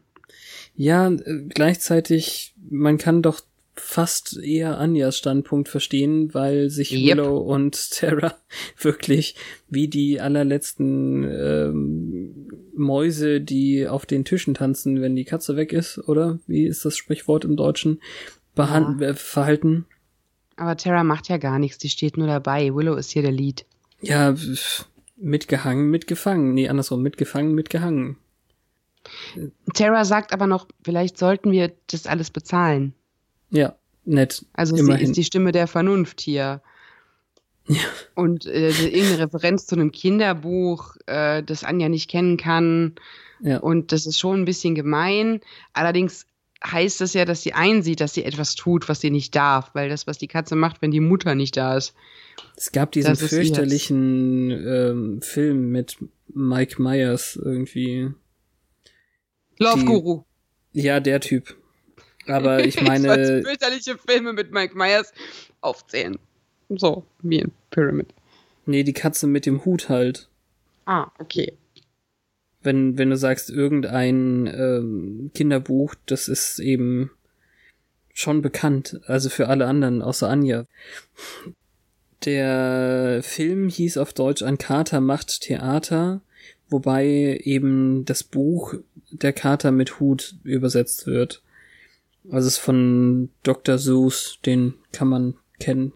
Ja, 0.75 1.09
äh, 1.09 1.45
gleichzeitig, 1.49 2.53
man 2.69 2.97
kann 2.97 3.21
doch 3.21 3.41
fast 3.79 4.37
eher 4.37 4.77
Anjas 4.77 5.17
Standpunkt 5.17 5.69
verstehen, 5.69 6.33
weil 6.33 6.69
sich 6.69 6.91
yep. 6.91 7.17
Willow 7.17 7.37
und 7.37 7.91
Terra 7.91 8.35
wirklich 8.77 9.35
wie 9.69 9.87
die 9.87 10.19
allerletzten 10.19 11.23
ähm, 11.23 12.47
Mäuse, 12.75 13.41
die 13.41 13.87
auf 13.87 14.05
den 14.05 14.25
Tischen 14.25 14.53
tanzen, 14.53 15.01
wenn 15.01 15.15
die 15.15 15.25
Katze 15.25 15.55
weg 15.55 15.73
ist, 15.73 15.97
oder? 16.07 16.39
Wie 16.45 16.65
ist 16.65 16.85
das 16.85 16.97
Sprichwort 16.97 17.45
im 17.45 17.55
Deutschen? 17.55 18.01
Behand 18.55 19.01
ja. 19.01 19.09
Äh, 19.09 19.13
verhalten. 19.15 19.85
Aber 20.59 20.75
Terra 20.75 21.05
macht 21.05 21.29
ja 21.29 21.37
gar 21.37 21.57
nichts, 21.57 21.77
die 21.77 21.89
steht 21.89 22.17
nur 22.17 22.27
dabei. 22.27 22.75
Willow 22.75 22.95
ist 22.95 23.11
hier 23.11 23.21
der 23.21 23.31
Lead. 23.31 23.65
Ja, 24.01 24.35
mitgehangen, 25.15 25.89
mitgefangen. 25.89 26.53
Nee, 26.53 26.67
andersrum, 26.67 27.01
mitgefangen, 27.01 27.55
mitgehangen. 27.55 28.17
Terra 29.73 30.03
sagt 30.03 30.33
aber 30.33 30.47
noch, 30.47 30.67
vielleicht 30.83 31.17
sollten 31.17 31.53
wir 31.53 31.71
das 31.87 32.07
alles 32.07 32.29
bezahlen. 32.29 32.93
Ja, 33.51 33.75
nett. 34.03 34.45
Also 34.51 34.75
Immerhin. 34.75 35.05
sie 35.05 35.11
ist 35.11 35.17
die 35.17 35.23
Stimme 35.23 35.53
der 35.53 35.67
Vernunft 35.67 36.19
hier. 36.19 36.61
Ja. 37.67 37.79
Und 38.15 38.45
äh, 38.45 38.69
irgendeine 38.69 39.19
Referenz 39.19 39.65
zu 39.65 39.75
einem 39.75 39.93
Kinderbuch, 39.93 40.97
äh, 41.05 41.41
das 41.41 41.63
Anja 41.63 41.87
nicht 41.87 42.09
kennen 42.09 42.35
kann. 42.35 42.95
Ja. 43.39 43.59
Und 43.59 43.93
das 43.93 44.05
ist 44.05 44.19
schon 44.19 44.41
ein 44.41 44.45
bisschen 44.45 44.75
gemein. 44.75 45.39
Allerdings 45.71 46.25
heißt 46.63 47.01
das 47.01 47.13
ja, 47.13 47.25
dass 47.25 47.41
sie 47.41 47.53
einsieht, 47.53 48.01
dass 48.01 48.13
sie 48.13 48.25
etwas 48.25 48.55
tut, 48.55 48.89
was 48.89 49.01
sie 49.01 49.11
nicht 49.11 49.35
darf, 49.35 49.71
weil 49.73 49.89
das, 49.89 50.07
was 50.07 50.17
die 50.17 50.27
Katze 50.27 50.55
macht, 50.55 50.81
wenn 50.81 50.91
die 50.91 50.99
Mutter 50.99 51.35
nicht 51.35 51.57
da 51.57 51.77
ist. 51.77 51.93
Es 52.55 52.71
gab 52.71 52.91
diesen 52.91 53.15
fürchterlichen 53.15 54.51
ähm, 54.51 55.21
Film 55.21 55.71
mit 55.71 55.97
Mike 56.27 56.81
Myers 56.81 57.39
irgendwie. 57.41 58.11
Love 59.57 59.79
die, 59.79 59.85
Guru. 59.85 60.23
Ja, 60.73 60.99
der 60.99 61.19
Typ. 61.19 61.55
Aber 62.27 62.63
ich 62.65 62.81
meine. 62.81 63.39
ich 63.39 63.45
fürchterliche 63.45 63.97
Filme 63.97 64.33
mit 64.33 64.51
Mike 64.51 64.77
Myers 64.77 65.13
aufzählen. 65.61 66.17
So, 66.69 67.03
wie 67.21 67.39
in 67.39 67.51
Pyramid. 67.71 68.13
Nee, 68.65 68.83
die 68.83 68.93
Katze 68.93 69.25
mit 69.25 69.45
dem 69.45 69.65
Hut 69.65 69.89
halt. 69.89 70.29
Ah, 70.85 71.07
okay. 71.19 71.53
Wenn, 72.61 72.97
wenn 72.97 73.09
du 73.09 73.17
sagst, 73.17 73.49
irgendein 73.49 74.47
ähm, 74.47 75.31
Kinderbuch, 75.33 75.95
das 76.05 76.27
ist 76.27 76.59
eben 76.59 77.11
schon 78.13 78.41
bekannt. 78.41 78.99
Also 79.05 79.29
für 79.29 79.47
alle 79.47 79.65
anderen, 79.65 80.01
außer 80.01 80.29
Anja. 80.29 80.65
Der 82.25 83.21
Film 83.23 83.69
hieß 83.69 83.97
auf 83.97 84.13
Deutsch 84.13 84.43
Ein 84.43 84.57
Kater 84.57 84.99
macht 84.99 85.41
Theater, 85.41 86.21
wobei 86.69 87.39
eben 87.43 88.03
das 88.03 88.23
Buch 88.23 88.73
Der 89.11 89.31
Kater 89.31 89.71
mit 89.71 89.99
Hut 89.99 90.35
übersetzt 90.43 91.07
wird. 91.07 91.41
Also 92.25 92.47
es 92.47 92.55
ist 92.55 92.59
von 92.59 93.29
Dr. 93.43 93.77
Seuss, 93.77 94.39
den 94.45 94.73
kann 94.91 95.07
man 95.07 95.35
kennen. 95.59 95.93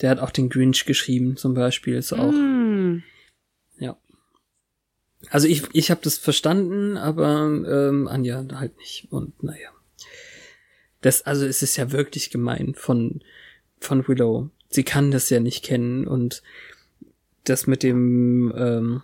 Der 0.00 0.10
hat 0.10 0.18
auch 0.18 0.30
den 0.30 0.48
Grinch 0.48 0.86
geschrieben, 0.86 1.36
zum 1.36 1.52
Beispiel. 1.54 1.96
Ist 1.96 2.14
auch. 2.14 2.32
Mm. 2.32 2.59
Also 5.28 5.48
ich, 5.48 5.64
ich 5.72 5.90
habe 5.90 6.00
das 6.02 6.16
verstanden, 6.16 6.96
aber 6.96 7.44
ähm, 7.44 8.08
Anja 8.08 8.44
halt 8.54 8.76
nicht. 8.78 9.08
Und 9.10 9.42
naja. 9.42 9.68
Das, 11.02 11.22
also 11.22 11.46
es 11.46 11.62
ist 11.62 11.76
ja 11.76 11.92
wirklich 11.92 12.30
gemein 12.30 12.74
von, 12.74 13.20
von 13.78 14.06
Willow. 14.06 14.50
Sie 14.70 14.84
kann 14.84 15.10
das 15.10 15.30
ja 15.30 15.40
nicht 15.40 15.64
kennen 15.64 16.06
und 16.06 16.42
das 17.44 17.66
mit 17.66 17.82
dem 17.82 18.52
ähm, 18.56 19.02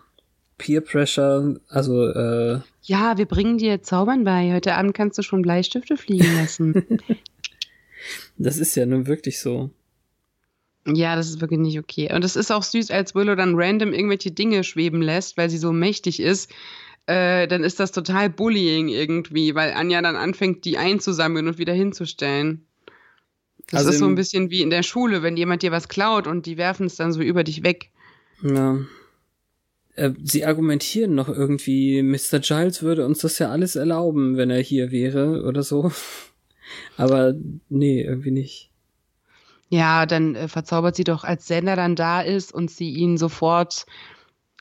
Peer 0.59 0.81
Pressure, 0.81 1.61
also 1.68 2.07
äh, 2.07 2.61
Ja, 2.83 3.18
wir 3.18 3.26
bringen 3.26 3.59
dir 3.59 3.83
Zaubern 3.83 4.24
bei. 4.24 4.55
Heute 4.55 4.74
Abend 4.74 4.94
kannst 4.94 5.18
du 5.18 5.22
schon 5.22 5.42
Bleistifte 5.42 5.96
fliegen 5.96 6.35
lassen. 6.37 7.00
das 8.38 8.59
ist 8.59 8.74
ja 8.74 8.87
nun 8.87 9.07
wirklich 9.07 9.40
so. 9.40 9.70
Ja, 10.87 11.16
das 11.16 11.29
ist 11.29 11.40
wirklich 11.40 11.61
nicht 11.61 11.79
okay. 11.79 12.12
Und 12.14 12.25
es 12.25 12.37
ist 12.37 12.53
auch 12.53 12.62
süß, 12.62 12.90
als 12.90 13.14
Willow 13.14 13.35
dann 13.35 13.55
random 13.57 13.92
irgendwelche 13.92 14.31
Dinge 14.31 14.62
schweben 14.62 15.03
lässt, 15.03 15.37
weil 15.37 15.51
sie 15.51 15.59
so 15.59 15.72
mächtig 15.72 16.20
ist. 16.20 16.51
Äh, 17.07 17.46
dann 17.49 17.64
ist 17.64 17.81
das 17.81 17.92
total 17.92 18.31
Bullying 18.31 18.88
irgendwie, 18.88 19.55
weil 19.55 19.72
Anja 19.72 20.03
dann 20.03 20.16
anfängt, 20.16 20.64
die 20.64 20.79
einzusammeln 20.79 21.49
und 21.49 21.59
wieder 21.59 21.72
hinzustellen. 21.72 22.66
Das 23.70 23.81
also 23.81 23.90
ist 23.90 23.99
so 23.99 24.07
ein 24.07 24.14
bisschen 24.14 24.51
wie 24.51 24.62
in 24.62 24.70
der 24.70 24.83
Schule, 24.83 25.22
wenn 25.22 25.37
jemand 25.37 25.62
dir 25.62 25.72
was 25.72 25.88
klaut 25.88 26.27
und 26.27 26.46
die 26.46 26.57
werfen 26.57 26.87
es 26.87 26.96
dann 26.96 27.12
so 27.12 27.20
über 27.20 27.42
dich 27.42 27.64
weg. 27.64 27.90
Ja. 28.42 28.79
Äh, 29.96 30.12
sie 30.22 30.44
argumentieren 30.44 31.14
noch 31.14 31.29
irgendwie, 31.29 32.03
Mr. 32.03 32.38
Giles 32.40 32.83
würde 32.83 33.05
uns 33.05 33.20
das 33.20 33.38
ja 33.38 33.51
alles 33.51 33.75
erlauben, 33.75 34.37
wenn 34.37 34.51
er 34.51 34.61
hier 34.61 34.92
wäre 34.92 35.42
oder 35.42 35.62
so. 35.62 35.90
Aber 36.96 37.35
nee, 37.68 38.03
irgendwie 38.03 38.31
nicht. 38.31 38.70
Ja, 39.68 40.07
dann 40.07 40.35
äh, 40.35 40.48
verzaubert 40.48 40.96
sie 40.96 41.05
doch, 41.05 41.24
als 41.24 41.46
Sender 41.46 41.76
dann 41.76 41.96
da 41.96 42.20
ist 42.20 42.52
und 42.52 42.70
sie 42.70 42.90
ihn 42.90 43.18
sofort 43.18 43.87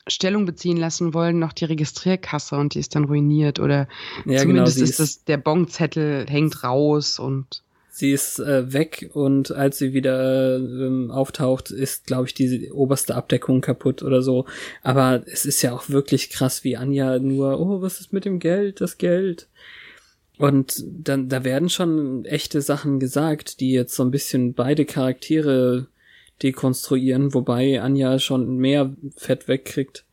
Stellung 0.08 0.46
beziehen 0.46 0.76
lassen 0.76 1.14
wollen, 1.14 1.38
noch 1.38 1.52
die 1.52 1.64
Registrierkasse 1.64 2.56
und 2.56 2.74
die 2.74 2.80
ist 2.80 2.94
dann 2.94 3.04
ruiniert 3.04 3.58
oder 3.58 3.88
ja, 4.24 4.24
genau, 4.24 4.40
zumindest 4.42 4.76
genau, 4.76 4.88
ist 4.88 5.00
das, 5.00 5.24
der 5.24 5.36
Bonzettel 5.36 6.26
hängt 6.28 6.62
raus 6.62 7.18
und 7.18 7.62
sie 7.96 8.12
ist 8.12 8.38
äh, 8.38 8.72
weg 8.72 9.10
und 9.14 9.52
als 9.52 9.78
sie 9.78 9.94
wieder 9.94 10.56
ähm, 10.58 11.10
auftaucht, 11.10 11.70
ist, 11.70 12.06
glaube 12.06 12.26
ich, 12.26 12.34
die 12.34 12.70
oberste 12.70 13.14
Abdeckung 13.14 13.62
kaputt 13.62 14.02
oder 14.02 14.20
so. 14.22 14.44
Aber 14.82 15.22
es 15.26 15.46
ist 15.46 15.62
ja 15.62 15.72
auch 15.72 15.88
wirklich 15.88 16.28
krass, 16.28 16.62
wie 16.62 16.76
Anja 16.76 17.18
nur, 17.18 17.58
oh, 17.58 17.80
was 17.80 18.00
ist 18.00 18.12
mit 18.12 18.26
dem 18.26 18.38
Geld, 18.38 18.82
das 18.82 18.98
Geld. 18.98 19.48
Und 20.38 20.84
dann, 20.86 21.28
da 21.28 21.44
werden 21.44 21.70
schon 21.70 22.24
echte 22.26 22.60
Sachen 22.60 23.00
gesagt, 23.00 23.60
die 23.60 23.72
jetzt 23.72 23.94
so 23.94 24.02
ein 24.02 24.10
bisschen 24.10 24.52
beide 24.52 24.84
Charaktere 24.84 25.88
dekonstruieren, 26.42 27.32
wobei 27.32 27.80
Anja 27.80 28.18
schon 28.18 28.58
mehr 28.58 28.94
Fett 29.16 29.48
wegkriegt. 29.48 30.04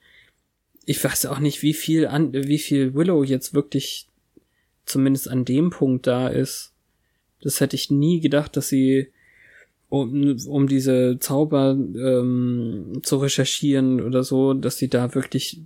Ich 0.85 1.03
weiß 1.03 1.25
auch 1.25 1.39
nicht, 1.39 1.61
wie 1.61 1.73
viel, 1.73 2.07
an, 2.07 2.33
wie 2.33 2.59
viel 2.59 2.93
Willow 2.93 3.23
jetzt 3.23 3.53
wirklich 3.53 4.07
zumindest 4.85 5.29
an 5.29 5.45
dem 5.45 5.69
Punkt 5.69 6.07
da 6.07 6.27
ist. 6.27 6.73
Das 7.41 7.59
hätte 7.59 7.75
ich 7.75 7.91
nie 7.91 8.21
gedacht, 8.21 8.55
dass 8.55 8.69
sie, 8.69 9.09
um, 9.89 10.37
um 10.47 10.67
diese 10.67 11.17
Zauber 11.19 11.71
ähm, 11.71 13.01
zu 13.03 13.17
recherchieren 13.17 14.01
oder 14.01 14.23
so, 14.23 14.53
dass 14.53 14.77
sie 14.77 14.87
da 14.87 15.13
wirklich 15.13 15.61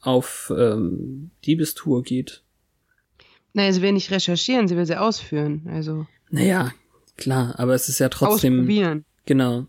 auf 0.00 0.52
ähm, 0.56 1.30
Diebestour 1.44 2.02
geht. 2.02 2.42
Naja, 3.58 3.72
sie 3.72 3.82
will 3.82 3.92
nicht 3.92 4.10
recherchieren, 4.12 4.68
sie 4.68 4.76
will 4.76 4.86
sie 4.86 4.98
ausführen. 5.00 5.66
Also. 5.68 6.06
Naja, 6.30 6.70
klar, 7.16 7.54
aber 7.58 7.74
es 7.74 7.88
ist 7.88 7.98
ja 7.98 8.08
trotzdem. 8.08 8.54
Ausprobieren. 8.60 9.04
Genau. 9.26 9.66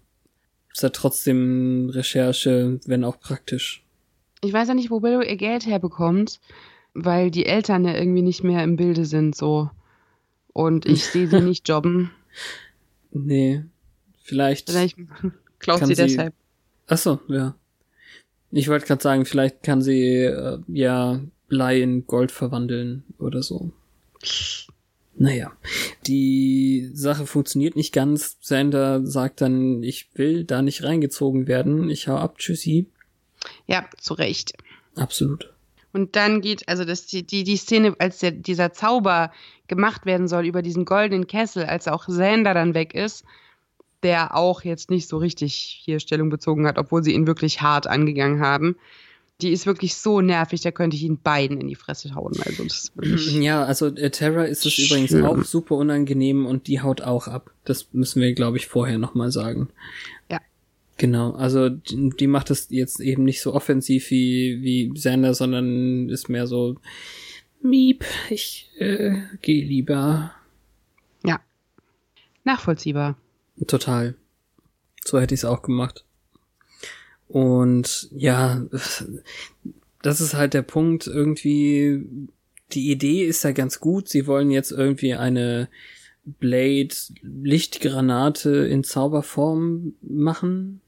Es 0.71 0.77
ist 0.79 0.83
ja 0.83 0.89
trotzdem 0.89 1.89
Recherche, 1.89 2.79
wenn 2.85 3.03
auch 3.03 3.19
praktisch. 3.19 3.83
Ich 4.43 4.53
weiß 4.53 4.67
ja 4.67 4.73
nicht, 4.75 4.91
wo 4.91 5.01
Willow 5.01 5.21
ihr 5.21 5.35
Geld 5.37 5.65
herbekommt, 5.65 6.39
weil 6.93 7.31
die 7.31 7.47
Eltern 7.47 7.83
ja 7.83 7.95
irgendwie 7.95 8.21
nicht 8.21 8.43
mehr 8.43 8.63
im 8.63 8.75
Bilde 8.75 9.05
sind, 9.05 9.35
so. 9.35 9.71
Und 10.53 10.85
ich 10.85 11.03
sehe 11.05 11.27
sie 11.27 11.41
nicht 11.41 11.67
jobben. 11.67 12.11
Nee. 13.11 13.63
Vielleicht. 14.23 14.69
Vielleicht 14.69 14.97
klaut 15.59 15.79
sie 15.79 15.95
sie- 15.95 16.03
deshalb. 16.03 16.33
Ach 16.87 16.97
so, 16.99 17.19
ja. 17.27 17.55
Ich 18.51 18.67
wollte 18.67 18.85
gerade 18.85 19.01
sagen, 19.01 19.25
vielleicht 19.25 19.63
kann 19.63 19.81
sie 19.81 20.23
äh, 20.25 20.59
ja 20.67 21.19
Blei 21.47 21.81
in 21.81 22.05
Gold 22.05 22.31
verwandeln 22.31 23.03
oder 23.17 23.41
so. 23.43 23.71
Naja, 25.15 25.51
die 26.07 26.89
Sache 26.93 27.25
funktioniert 27.25 27.75
nicht 27.75 27.93
ganz. 27.93 28.37
Sander 28.39 29.05
sagt 29.05 29.41
dann, 29.41 29.83
ich 29.83 30.07
will 30.13 30.45
da 30.45 30.61
nicht 30.61 30.83
reingezogen 30.83 31.47
werden. 31.47 31.89
Ich 31.89 32.07
hau 32.07 32.15
ab, 32.15 32.37
tschüssi. 32.37 32.87
Ja, 33.67 33.85
zu 33.97 34.13
Recht. 34.13 34.53
Absolut. 34.95 35.53
Und 35.91 36.15
dann 36.15 36.41
geht, 36.41 36.69
also 36.69 36.85
das, 36.85 37.05
die, 37.05 37.25
die, 37.25 37.43
die 37.43 37.57
Szene, 37.57 37.95
als 37.99 38.19
der, 38.19 38.31
dieser 38.31 38.73
Zauber 38.73 39.31
gemacht 39.67 40.05
werden 40.05 40.27
soll 40.27 40.45
über 40.45 40.61
diesen 40.61 40.85
goldenen 40.85 41.27
Kessel, 41.27 41.65
als 41.65 41.87
auch 41.87 42.05
Sander 42.07 42.53
dann 42.53 42.73
weg 42.73 42.93
ist, 42.93 43.25
der 44.03 44.35
auch 44.35 44.63
jetzt 44.63 44.89
nicht 44.89 45.09
so 45.09 45.17
richtig 45.17 45.81
hier 45.83 45.99
Stellung 45.99 46.29
bezogen 46.29 46.67
hat, 46.67 46.77
obwohl 46.77 47.03
sie 47.03 47.13
ihn 47.13 47.27
wirklich 47.27 47.61
hart 47.61 47.87
angegangen 47.87 48.39
haben. 48.39 48.77
Die 49.41 49.51
ist 49.51 49.65
wirklich 49.65 49.95
so 49.95 50.19
nervig, 50.19 50.61
da 50.61 50.71
könnte 50.71 50.97
ich 50.97 51.03
ihn 51.03 51.17
beiden 51.17 51.61
in 51.61 51.67
die 51.67 51.75
Fresse 51.75 52.13
hauen. 52.13 52.33
Also 52.45 52.63
das 52.63 52.91
ist 52.95 53.31
Ja, 53.41 53.63
also 53.63 53.87
äh, 53.87 54.09
Terra 54.09 54.43
ist 54.43 54.65
es 54.65 54.77
übrigens 54.77 55.15
auch 55.15 55.43
super 55.43 55.75
unangenehm 55.75 56.45
und 56.45 56.67
die 56.67 56.81
haut 56.81 57.01
auch 57.01 57.27
ab. 57.27 57.51
Das 57.63 57.87
müssen 57.93 58.21
wir, 58.21 58.33
glaube 58.33 58.57
ich, 58.57 58.67
vorher 58.67 58.97
nochmal 58.97 59.31
sagen. 59.31 59.69
Ja. 60.29 60.41
Genau, 60.97 61.31
also 61.31 61.69
die, 61.69 62.09
die 62.09 62.27
macht 62.27 62.51
es 62.51 62.67
jetzt 62.69 62.99
eben 62.99 63.23
nicht 63.23 63.41
so 63.41 63.53
offensiv 63.53 64.09
wie, 64.11 64.59
wie 64.61 64.91
Sander, 64.99 65.33
sondern 65.33 66.09
ist 66.09 66.27
mehr 66.27 66.45
so 66.45 66.75
Miep, 67.61 68.05
ich 68.29 68.69
äh, 68.77 69.17
gehe 69.41 69.65
lieber. 69.65 70.33
ja, 71.25 71.39
nachvollziehbar. 72.43 73.17
Total. 73.67 74.15
So 75.05 75.19
hätte 75.19 75.33
ich 75.33 75.41
es 75.41 75.45
auch 75.45 75.61
gemacht. 75.61 76.05
Und 77.29 78.09
ja, 78.11 78.65
das 80.01 80.19
ist 80.19 80.33
halt 80.33 80.53
der 80.53 80.63
Punkt. 80.63 81.07
Irgendwie, 81.07 82.03
die 82.73 82.91
Idee 82.91 83.23
ist 83.23 83.43
ja 83.43 83.51
ganz 83.51 83.79
gut. 83.79 84.09
Sie 84.09 84.27
wollen 84.27 84.49
jetzt 84.51 84.71
irgendwie 84.71 85.13
eine 85.13 85.69
Blade 86.25 86.93
Lichtgranate 87.21 88.49
in 88.49 88.83
Zauberform 88.83 89.93
machen. 90.01 90.81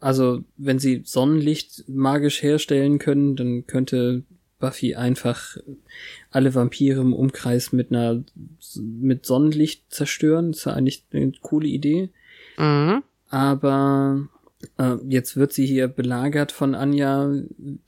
Also, 0.00 0.44
wenn 0.56 0.78
sie 0.78 1.02
Sonnenlicht 1.04 1.84
magisch 1.88 2.42
herstellen 2.42 2.98
können, 2.98 3.36
dann 3.36 3.66
könnte 3.66 4.22
Buffy 4.58 4.94
einfach 4.94 5.58
alle 6.30 6.54
Vampire 6.54 7.00
im 7.00 7.12
Umkreis 7.12 7.72
mit 7.72 7.90
einer 7.90 8.24
mit 8.76 9.26
Sonnenlicht 9.26 9.92
zerstören. 9.92 10.52
Das 10.52 10.60
ist 10.60 10.64
ja 10.66 10.72
eigentlich 10.72 11.04
eine 11.12 11.32
coole 11.42 11.68
Idee. 11.68 12.08
Mhm. 12.56 13.02
Aber 13.28 14.28
äh, 14.78 14.96
jetzt 15.08 15.36
wird 15.36 15.52
sie 15.52 15.66
hier 15.66 15.88
belagert 15.88 16.52
von 16.52 16.74
Anja, 16.74 17.32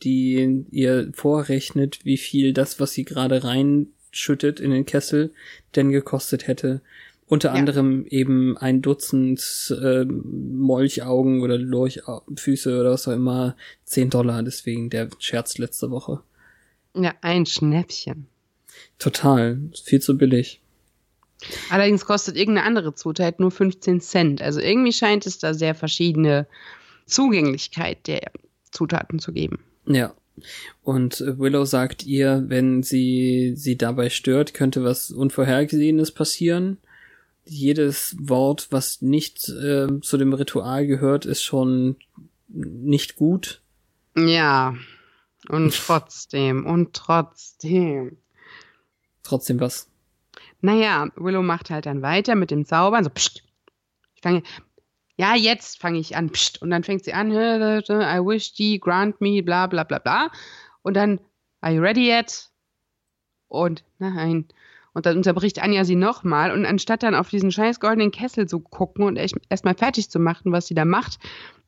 die 0.02 0.64
ihr 0.70 1.10
vorrechnet, 1.14 2.04
wie 2.04 2.16
viel 2.16 2.52
das, 2.52 2.80
was 2.80 2.92
sie 2.92 3.04
gerade 3.04 3.42
reinschüttet 3.44 4.60
in 4.60 4.70
den 4.70 4.86
Kessel, 4.86 5.32
denn 5.76 5.90
gekostet 5.90 6.46
hätte. 6.46 6.80
Unter 7.26 7.50
Ja. 7.50 7.54
anderem 7.54 8.06
eben 8.06 8.56
ein 8.58 8.82
Dutzend 8.82 9.40
äh, 9.80 10.04
Molchaugen 10.04 11.42
oder 11.42 11.58
Lurchfüße 11.58 12.80
oder 12.80 12.90
was 12.90 13.06
auch 13.06 13.12
immer, 13.12 13.56
10 13.84 14.10
Dollar, 14.10 14.42
deswegen 14.42 14.90
der 14.90 15.08
Scherz 15.20 15.58
letzte 15.58 15.90
Woche. 15.90 16.22
Ja, 16.94 17.14
ein 17.20 17.46
Schnäppchen. 17.46 18.26
Total, 18.98 19.60
viel 19.84 20.00
zu 20.00 20.18
billig. 20.18 20.60
Allerdings 21.70 22.04
kostet 22.04 22.36
irgendeine 22.36 22.66
andere 22.66 22.94
Zutat 22.94 23.40
nur 23.40 23.50
15 23.50 24.00
Cent. 24.00 24.42
Also 24.42 24.60
irgendwie 24.60 24.92
scheint 24.92 25.26
es 25.26 25.38
da 25.38 25.54
sehr 25.54 25.74
verschiedene 25.74 26.46
Zugänglichkeit 27.06 28.06
der 28.06 28.30
Zutaten 28.70 29.18
zu 29.18 29.32
geben. 29.32 29.58
Ja. 29.86 30.14
Und 30.82 31.20
Willow 31.20 31.64
sagt 31.64 32.06
ihr, 32.06 32.44
wenn 32.48 32.82
sie 32.82 33.54
sie 33.56 33.76
dabei 33.76 34.08
stört, 34.08 34.54
könnte 34.54 34.82
was 34.84 35.10
Unvorhergesehenes 35.10 36.12
passieren. 36.12 36.78
Jedes 37.44 38.16
Wort, 38.18 38.68
was 38.70 39.02
nicht 39.02 39.48
äh, 39.48 40.00
zu 40.00 40.16
dem 40.16 40.32
Ritual 40.32 40.86
gehört, 40.86 41.26
ist 41.26 41.42
schon 41.42 41.96
nicht 42.48 43.16
gut. 43.16 43.60
Ja. 44.16 44.74
Und 45.48 45.74
trotzdem, 45.86 46.64
und 46.64 46.94
trotzdem. 46.94 48.16
Trotzdem 49.22 49.60
was. 49.60 49.89
Naja, 50.60 51.08
Willow 51.16 51.42
macht 51.42 51.70
halt 51.70 51.86
dann 51.86 52.02
weiter 52.02 52.34
mit 52.34 52.50
dem 52.50 52.64
Zaubern. 52.64 53.04
So, 53.04 53.10
pst. 53.10 53.42
Ich 54.14 54.22
fange. 54.22 54.42
Ja, 55.16 55.34
jetzt 55.34 55.80
fange 55.80 55.98
ich 55.98 56.16
an. 56.16 56.30
Pst. 56.30 56.62
Und 56.62 56.70
dann 56.70 56.84
fängt 56.84 57.04
sie 57.04 57.12
an. 57.12 57.30
I 57.30 58.20
wish 58.20 58.54
thee 58.54 58.78
grant 58.78 59.20
me, 59.20 59.42
bla 59.42 59.66
bla 59.66 59.84
bla 59.84 59.98
bla. 59.98 60.30
Und 60.82 60.94
dann, 60.94 61.20
are 61.60 61.74
you 61.74 61.82
ready 61.82 62.08
yet? 62.10 62.50
Und 63.48 63.84
nein. 63.98 64.46
Und 64.92 65.06
dann 65.06 65.16
unterbricht 65.16 65.62
Anja 65.62 65.84
sie 65.84 65.94
nochmal. 65.94 66.52
Und 66.52 66.66
anstatt 66.66 67.02
dann 67.02 67.14
auf 67.14 67.28
diesen 67.28 67.52
scheiß 67.52 67.80
goldenen 67.80 68.10
Kessel 68.10 68.48
zu 68.48 68.60
gucken 68.60 69.04
und 69.04 69.16
erstmal 69.16 69.74
fertig 69.74 70.10
zu 70.10 70.18
machen, 70.18 70.52
was 70.52 70.66
sie 70.66 70.74
da 70.74 70.84
macht, 70.84 71.18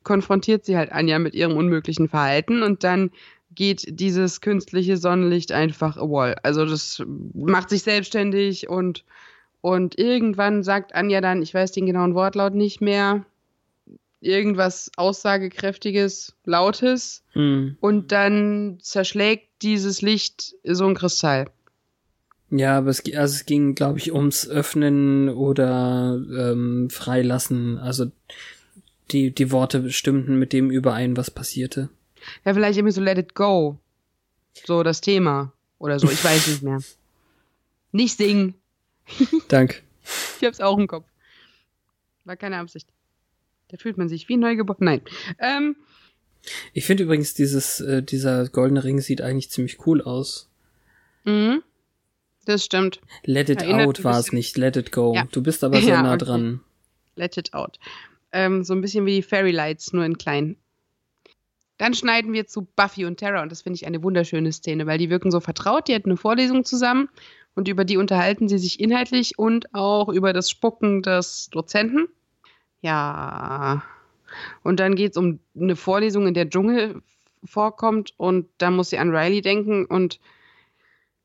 konfrontiert 0.03 0.65
sie 0.65 0.75
halt 0.75 0.91
Anja 0.91 1.19
mit 1.19 1.33
ihrem 1.33 1.55
unmöglichen 1.55 2.09
Verhalten. 2.09 2.63
Und 2.63 2.83
dann 2.83 3.11
geht 3.55 3.99
dieses 3.99 4.41
künstliche 4.41 4.97
Sonnenlicht 4.97 5.51
einfach 5.51 5.97
wall. 5.97 6.35
Also 6.43 6.65
das 6.65 7.03
macht 7.33 7.69
sich 7.69 7.83
selbstständig 7.83 8.69
und, 8.69 9.03
und 9.61 9.97
irgendwann 9.97 10.63
sagt 10.63 10.95
Anja 10.95 11.21
dann, 11.21 11.41
ich 11.41 11.53
weiß 11.53 11.71
den 11.71 11.85
genauen 11.85 12.15
Wortlaut 12.15 12.55
nicht 12.55 12.81
mehr, 12.81 13.25
irgendwas 14.21 14.91
Aussagekräftiges, 14.95 16.33
Lautes 16.45 17.23
Hm. 17.33 17.77
und 17.81 18.11
dann 18.11 18.77
zerschlägt 18.81 19.49
dieses 19.61 20.01
Licht 20.01 20.55
so 20.63 20.85
ein 20.85 20.95
Kristall. 20.95 21.47
Ja, 22.49 22.77
aber 22.77 22.89
es, 22.89 23.03
also 23.15 23.35
es 23.35 23.45
ging, 23.45 23.73
glaube 23.73 23.97
ich, 23.97 24.13
ums 24.13 24.47
Öffnen 24.47 25.29
oder 25.29 26.21
ähm, 26.37 26.89
Freilassen. 26.91 27.79
Also 27.79 28.11
die, 29.11 29.33
die 29.33 29.51
Worte 29.51 29.89
stimmten 29.91 30.37
mit 30.37 30.53
dem 30.53 30.69
überein, 30.69 31.17
was 31.17 31.31
passierte. 31.31 31.89
Ja, 32.45 32.53
vielleicht 32.53 32.77
irgendwie 32.77 32.93
so 32.93 33.01
Let 33.01 33.17
It 33.17 33.35
Go. 33.35 33.77
So 34.65 34.83
das 34.83 35.01
Thema 35.01 35.51
oder 35.79 35.99
so, 35.99 36.09
ich 36.09 36.23
weiß 36.23 36.47
nicht 36.47 36.63
mehr. 36.63 36.79
Nicht 37.91 38.17
singen. 38.17 38.55
Dank. 39.47 39.83
Ich 40.39 40.45
hab's 40.45 40.59
auch 40.61 40.77
im 40.77 40.87
Kopf. 40.87 41.05
War 42.25 42.35
keine 42.37 42.57
Absicht. 42.57 42.87
Da 43.69 43.77
fühlt 43.77 43.97
man 43.97 44.09
sich 44.09 44.29
wie 44.29 44.37
neugeboren. 44.37 44.85
Nein. 44.85 45.01
Ähm, 45.39 45.75
Ich 46.73 46.85
finde 46.85 47.03
übrigens, 47.03 47.33
dieses, 47.33 47.79
äh, 47.81 48.03
dieser 48.03 48.47
goldene 48.49 48.83
Ring 48.83 48.99
sieht 49.01 49.21
eigentlich 49.21 49.49
ziemlich 49.51 49.85
cool 49.85 50.01
aus. 50.01 50.49
mhm. 51.25 51.63
Das 52.45 52.65
stimmt. 52.65 52.99
Let 53.23 53.49
it 53.49 53.61
Erinnert 53.61 53.87
out 53.87 54.03
war 54.03 54.19
es 54.19 54.33
nicht, 54.33 54.57
let 54.57 54.75
it 54.75 54.91
go. 54.91 55.13
Ja. 55.15 55.25
Du 55.31 55.41
bist 55.41 55.63
aber 55.63 55.79
sehr 55.79 55.87
Ja, 55.95 56.01
nah 56.03 56.15
okay. 56.15 56.25
dran. 56.25 56.59
Let 57.15 57.37
it 57.37 57.53
out. 57.53 57.79
Ähm, 58.33 58.65
so 58.65 58.73
ein 58.73 58.81
bisschen 58.81 59.05
wie 59.05 59.15
die 59.15 59.21
Fairy 59.23 59.51
Lights, 59.51 59.93
nur 59.93 60.03
in 60.03 60.17
klein. 60.17 60.57
Dann 61.83 61.93
schneiden 61.93 62.31
wir 62.31 62.47
zu 62.47 62.65
Buffy 62.77 63.03
und 63.03 63.19
Tara 63.19 63.41
und 63.41 63.51
das 63.51 63.63
finde 63.63 63.75
ich 63.75 63.85
eine 63.85 64.01
wunderschöne 64.01 64.53
Szene, 64.53 64.87
weil 64.87 64.97
die 64.97 65.09
wirken 65.09 65.31
so 65.31 65.41
vertraut, 65.41 65.89
die 65.89 65.93
hatten 65.93 66.11
eine 66.11 66.15
Vorlesung 66.15 66.63
zusammen 66.63 67.09
und 67.55 67.67
über 67.67 67.83
die 67.83 67.97
unterhalten 67.97 68.47
sie 68.47 68.57
sich 68.57 68.79
inhaltlich 68.79 69.37
und 69.37 69.75
auch 69.75 70.07
über 70.07 70.31
das 70.31 70.49
Spucken 70.49 71.01
des 71.01 71.49
Dozenten. 71.51 72.07
Ja. 72.79 73.83
Und 74.63 74.79
dann 74.79 74.95
geht 74.95 75.11
es 75.11 75.17
um 75.17 75.41
eine 75.59 75.75
Vorlesung, 75.75 76.25
in 76.25 76.33
der 76.33 76.49
Dschungel 76.49 77.01
vorkommt 77.43 78.13
und 78.15 78.47
da 78.59 78.71
muss 78.71 78.91
sie 78.91 78.97
an 78.97 79.13
Riley 79.13 79.41
denken 79.41 79.85
und 79.85 80.21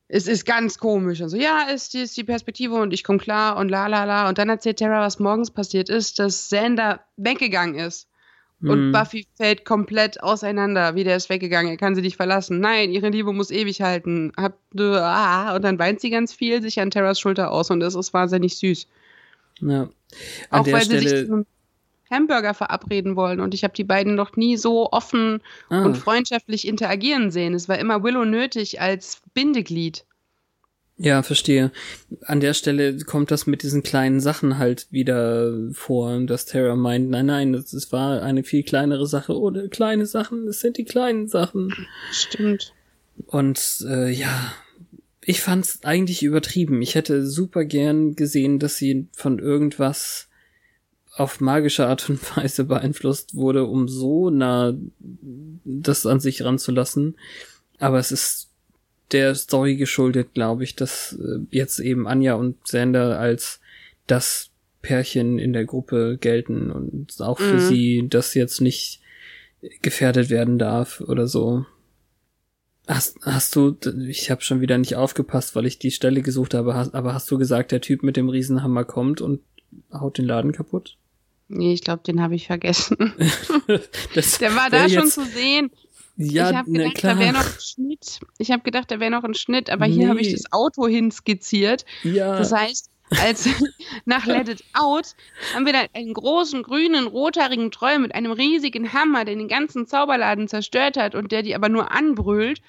es 0.09 0.27
ist 0.27 0.45
ganz 0.45 0.79
komisch. 0.79 1.23
Also, 1.23 1.37
ja, 1.37 1.69
ist 1.73 1.95
die, 1.95 2.01
ist 2.01 2.17
die 2.17 2.25
Perspektive 2.25 2.75
und 2.75 2.93
ich 2.93 3.05
komme 3.05 3.21
klar 3.21 3.59
und 3.59 3.69
la 3.69 3.87
la 3.87 4.03
la. 4.03 4.29
Und 4.29 4.39
dann 4.39 4.49
erzählt 4.49 4.81
Tara, 4.81 5.03
was 5.03 5.21
morgens 5.21 5.53
passiert 5.53 5.89
ist, 5.89 6.19
dass 6.19 6.49
Xander 6.49 7.05
weggegangen 7.17 7.77
ist. 7.77 8.08
Und 8.61 8.71
Hm. 8.87 8.93
Buffy 8.93 9.27
fällt 9.37 9.65
komplett 9.65 10.23
auseinander. 10.23 10.95
Wie 10.97 11.05
der 11.05 11.17
ist 11.17 11.29
weggegangen, 11.31 11.71
er 11.71 11.77
kann 11.77 11.95
sie 11.95 12.01
nicht 12.03 12.17
verlassen. 12.17 12.59
Nein, 12.61 12.91
ihre 12.91 13.09
Liebe 13.11 13.33
muss 13.33 13.51
ewig 13.53 13.81
halten. 13.83 14.33
Hab, 14.37 14.59
ah, 14.79 15.55
und 15.55 15.63
dann 15.63 15.79
weint 15.79 16.01
sie 16.01 16.11
ganz 16.11 16.33
viel 16.35 16.61
sich 16.61 16.81
an 16.81 16.91
Terras 16.91 17.21
Schulter 17.21 17.53
aus 17.53 17.71
und 17.71 17.81
das 17.81 17.95
ist 17.95 18.13
wahnsinnig 18.13 18.57
süß. 18.59 18.87
Ja. 19.61 19.89
An 20.51 20.61
Auch 20.61 20.67
weil 20.73 20.85
sie 20.85 20.99
sich 20.99 21.09
Stelle. 21.09 21.27
zu 21.27 21.33
einem 21.35 21.47
Hamburger 22.11 22.55
verabreden 22.55 23.17
wollen. 23.17 23.39
Und 23.41 23.55
ich 23.55 23.65
habe 23.65 23.75
die 23.75 23.85
beiden 23.85 24.15
noch 24.15 24.35
nie 24.37 24.57
so 24.57 24.91
offen 24.91 25.43
Ah, 25.69 25.85
und 25.85 25.97
freundschaftlich 25.97 26.67
interagieren 26.67 27.31
sehen. 27.31 27.55
Es 27.55 27.69
war 27.69 27.79
immer 27.79 28.03
Willow 28.03 28.25
nötig 28.25 28.81
als 28.81 29.21
Bindeglied. 29.35 30.05
Ja, 31.01 31.23
verstehe. 31.23 31.71
An 32.23 32.41
der 32.41 32.55
Stelle 32.55 32.99
kommt 32.99 33.31
das 33.31 33.47
mit 33.47 33.63
diesen 33.63 33.85
kleinen 33.85 34.19
Sachen 34.19 34.59
halt 34.59 34.89
wieder 34.91 35.55
vor, 35.73 36.19
dass 36.27 36.45
Terra 36.45 36.75
meint, 36.75 37.09
nein, 37.09 37.27
nein, 37.27 37.53
das, 37.53 37.71
das 37.71 37.93
war 37.93 38.23
eine 38.23 38.43
viel 38.43 38.65
kleinere 38.65 39.07
Sache 39.07 39.39
oder 39.39 39.69
kleine 39.69 40.07
Sachen, 40.07 40.49
es 40.49 40.59
sind 40.61 40.77
die 40.77 40.85
kleinen 40.85 41.29
Sachen. 41.29 41.73
Stimmt. 42.11 42.75
Und 43.27 43.85
äh, 43.89 44.11
ja, 44.11 44.53
ich 45.21 45.41
fand's 45.41 45.81
eigentlich 45.85 46.25
übertrieben. 46.25 46.83
Ich 46.83 46.97
hätte 46.97 47.25
super 47.27 47.65
gern 47.65 48.17
gesehen, 48.17 48.59
dass 48.59 48.77
sie 48.77 49.07
von 49.13 49.39
irgendwas 49.39 50.29
auf 51.15 51.41
magische 51.41 51.87
Art 51.87 52.11
und 52.11 52.37
Weise 52.37 52.65
beeinflusst 52.65 53.37
wurde, 53.37 53.67
um 53.67 53.87
so 53.87 54.31
nah 54.31 54.75
das 55.65 56.07
an 56.07 56.19
sich 56.19 56.43
ranzulassen. 56.43 57.17
Aber 57.79 57.99
es 58.01 58.11
ist 58.11 58.48
der 59.13 59.35
Story 59.35 59.77
geschuldet, 59.77 60.35
glaube 60.35 60.65
ich, 60.65 60.77
dass 60.77 61.13
äh, 61.15 61.41
jetzt 61.51 61.79
eben 61.79 62.07
Anja 62.07 62.35
und 62.35 62.67
Sander 62.67 63.19
als 63.19 63.61
das 64.07 64.51
Pärchen 64.83 65.39
in 65.39 65.53
der 65.53 65.65
Gruppe 65.65 66.19
gelten 66.21 66.71
und 66.71 67.21
auch 67.21 67.39
für 67.39 67.55
mhm. 67.55 67.61
sie 67.69 68.07
das 68.09 68.35
jetzt 68.35 68.61
nicht 68.61 69.01
gefährdet 69.83 70.31
werden 70.31 70.59
darf 70.59 71.01
oder 71.01 71.27
so. 71.27 71.67
Hast, 72.87 73.19
hast 73.23 73.55
du, 73.55 73.77
ich 74.09 74.31
habe 74.31 74.41
schon 74.41 74.61
wieder 74.61 74.79
nicht 74.79 74.97
aufgepasst, 74.97 75.55
weil 75.55 75.67
ich 75.67 75.79
die 75.79 75.91
Stelle 75.91 76.23
gesucht 76.23 76.55
habe, 76.55 76.75
hast, 76.75 76.95
aber 76.95 77.13
hast 77.13 77.31
du 77.31 77.37
gesagt, 77.37 77.73
der 77.73 77.83
Typ 77.83 78.03
mit 78.03 78.17
dem 78.17 78.29
Riesenhammer 78.31 78.85
kommt 78.85 79.21
und 79.21 79.41
haut 79.93 80.17
den 80.17 80.25
Laden 80.25 80.53
kaputt? 80.53 80.97
Nee, 81.49 81.73
ich 81.73 81.83
glaube, 81.83 82.03
den 82.07 82.23
habe 82.23 82.35
ich 82.35 82.47
vergessen. 82.47 82.97
der 83.67 84.55
war 84.55 84.71
da 84.71 84.89
schon 84.89 85.09
zu 85.09 85.25
sehen. 85.25 85.71
Ja, 86.21 86.51
ich 86.51 86.57
habe 86.57 86.73
gedacht, 86.73 86.95
klar. 86.97 87.15
da 87.15 87.21
wäre 87.21 87.33
noch 87.33 87.47
ein 87.47 87.61
Schnitt. 87.61 88.21
Ich 88.39 88.51
habe 88.51 88.63
gedacht, 88.65 88.91
da 88.91 88.99
wäre 88.99 89.11
noch 89.13 89.23
ein 89.23 89.35
Schnitt, 89.35 89.71
aber 89.71 89.87
nee. 89.87 89.95
hier 89.95 90.09
habe 90.09 90.21
ich 90.21 90.33
das 90.33 90.53
Auto 90.53 90.89
hinskizziert. 90.89 91.85
Ja. 92.03 92.37
Das 92.37 92.53
heißt, 92.53 92.91
als 93.23 93.49
nach 94.05 94.27
Let 94.27 94.49
It 94.49 94.65
Out 94.73 95.15
haben 95.55 95.65
wir 95.65 95.73
da 95.73 95.85
einen 95.95 96.13
großen 96.13 96.65
grünen 96.65 97.07
rothaarigen 97.07 97.71
Troll 97.71 98.01
mit 98.01 98.17
einem 98.17 98.33
riesigen 98.33 98.93
Hammer, 98.93 99.25
der 99.25 99.37
den 99.37 99.47
ganzen 99.47 99.87
Zauberladen 99.87 100.49
zerstört 100.49 100.97
hat 100.97 101.15
und 101.15 101.31
der 101.31 101.43
die 101.43 101.55
aber 101.55 101.69
nur 101.69 101.93
anbrüllt 101.93 102.61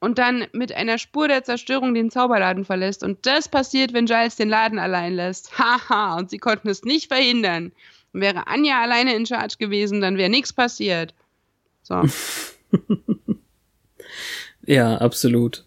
und 0.00 0.18
dann 0.18 0.46
mit 0.52 0.72
einer 0.72 0.96
Spur 0.96 1.28
der 1.28 1.44
Zerstörung 1.44 1.92
den 1.92 2.10
Zauberladen 2.10 2.64
verlässt. 2.64 3.02
Und 3.02 3.26
das 3.26 3.50
passiert, 3.50 3.92
wenn 3.92 4.06
Giles 4.06 4.36
den 4.36 4.48
Laden 4.48 4.78
allein 4.78 5.14
lässt. 5.14 5.58
Haha, 5.58 6.16
und 6.16 6.30
sie 6.30 6.38
konnten 6.38 6.68
es 6.68 6.84
nicht 6.84 7.08
verhindern. 7.08 7.72
wäre 8.14 8.46
Anja 8.46 8.80
alleine 8.80 9.14
in 9.14 9.26
Charge 9.26 9.56
gewesen, 9.58 10.00
dann 10.00 10.16
wäre 10.16 10.30
nichts 10.30 10.54
passiert. 10.54 11.12
So. 11.82 12.02
ja, 14.66 14.96
absolut. 14.98 15.64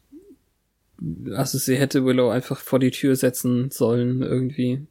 Also 1.34 1.58
sie 1.58 1.78
hätte 1.78 2.06
Willow 2.06 2.30
einfach 2.30 2.60
vor 2.60 2.80
die 2.80 2.92
Tür 2.92 3.16
setzen 3.16 3.72
sollen, 3.72 4.22
irgendwie. 4.22 4.86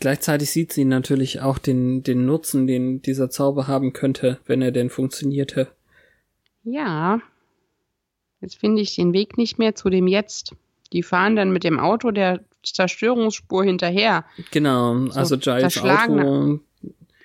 Gleichzeitig 0.00 0.50
sieht 0.50 0.72
sie 0.72 0.84
natürlich 0.84 1.40
auch 1.40 1.58
den, 1.58 2.02
den 2.02 2.24
Nutzen, 2.24 2.66
den 2.66 3.02
dieser 3.02 3.30
Zauber 3.30 3.66
haben 3.66 3.92
könnte, 3.92 4.38
wenn 4.46 4.62
er 4.62 4.70
denn 4.70 4.90
funktionierte. 4.90 5.68
Ja. 6.62 7.20
Jetzt 8.40 8.58
finde 8.58 8.82
ich 8.82 8.94
den 8.94 9.12
Weg 9.12 9.36
nicht 9.36 9.58
mehr 9.58 9.74
zu 9.74 9.90
dem 9.90 10.06
Jetzt. 10.06 10.54
Die 10.92 11.02
fahren 11.02 11.36
dann 11.36 11.50
mit 11.50 11.64
dem 11.64 11.80
Auto 11.80 12.12
der 12.12 12.44
Zerstörungsspur 12.62 13.64
hinterher. 13.64 14.24
Genau, 14.52 15.06
so 15.06 15.18
also 15.18 15.38
Giles 15.38 15.78
Auto 15.78 16.60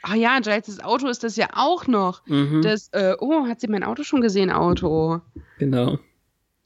Ach 0.03 0.15
ja, 0.15 0.39
Giles' 0.39 0.83
Auto 0.83 1.07
ist 1.07 1.23
das 1.23 1.37
ja 1.37 1.47
auch 1.53 1.87
noch. 1.87 2.25
Mhm. 2.27 2.61
Das, 2.61 2.89
äh, 2.91 3.15
oh, 3.19 3.47
hat 3.47 3.61
sie 3.61 3.67
mein 3.67 3.83
Auto 3.83 4.03
schon 4.03 4.19
gesehen, 4.19 4.51
Auto? 4.51 5.21
Genau. 5.59 5.97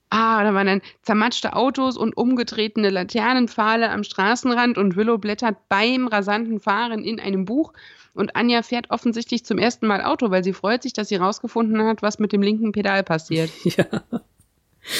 Ah, 0.10 0.43
da 0.43 0.54
waren 0.54 0.67
dann 0.67 0.82
zermatschte 1.04 1.54
Autos 1.54 1.97
und 1.97 2.17
umgetretene 2.17 2.89
Laternenpfahle 2.89 3.91
am 3.91 4.04
Straßenrand 4.04 4.78
und 4.78 4.95
Willow 4.95 5.17
blättert 5.17 5.58
beim 5.69 6.08
rasanten 6.08 6.60
Fahren 6.60 7.04
in 7.04 7.19
einem 7.19 7.45
Buch 7.45 7.73
und 8.13 8.36
Anja 8.36 8.63
fährt 8.63 8.89
offensichtlich 8.89 9.45
zum 9.45 9.60
ersten 9.60 9.86
Mal 9.86 10.04
Auto, 10.04 10.32
weil 10.32 10.43
sie 10.43 10.54
freut 10.54 10.82
sich, 10.82 10.93
dass 10.93 11.10
sie 11.10 11.17
rausgefunden 11.17 11.84
hat, 11.84 12.02
was 12.02 12.17
mit 12.17 12.32
dem 12.32 12.41
linken 12.41 12.71
Pedal 12.71 13.04
passiert. 13.04 13.52
Ja. 13.63 13.86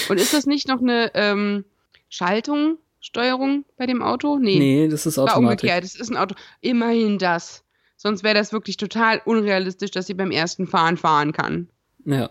Und 0.10 0.19
ist 0.19 0.34
das 0.34 0.45
nicht 0.45 0.67
noch 0.67 0.82
eine 0.82 1.12
ähm, 1.15 1.63
Schaltung, 2.10 2.78
Steuerung 3.00 3.63
bei 3.78 3.86
dem 3.86 4.02
Auto? 4.02 4.38
Nee. 4.38 4.60
Nee, 4.60 4.88
das 4.89 5.06
ist 5.06 5.17
Automatik. 5.17 5.38
War 5.38 5.50
umgekehrt, 5.52 5.84
das 5.86 5.95
ist 5.95 6.10
ein 6.12 6.17
Auto. 6.17 6.36
Immerhin 6.60 7.17
das. 7.17 7.63
Sonst 7.97 8.23
wäre 8.23 8.36
das 8.36 8.53
wirklich 8.53 8.77
total 8.77 9.21
unrealistisch, 9.25 9.89
dass 9.89 10.05
sie 10.05 10.13
beim 10.13 10.29
ersten 10.29 10.67
Fahren 10.67 10.97
fahren 10.97 11.33
kann. 11.33 11.67
Ja. 12.05 12.29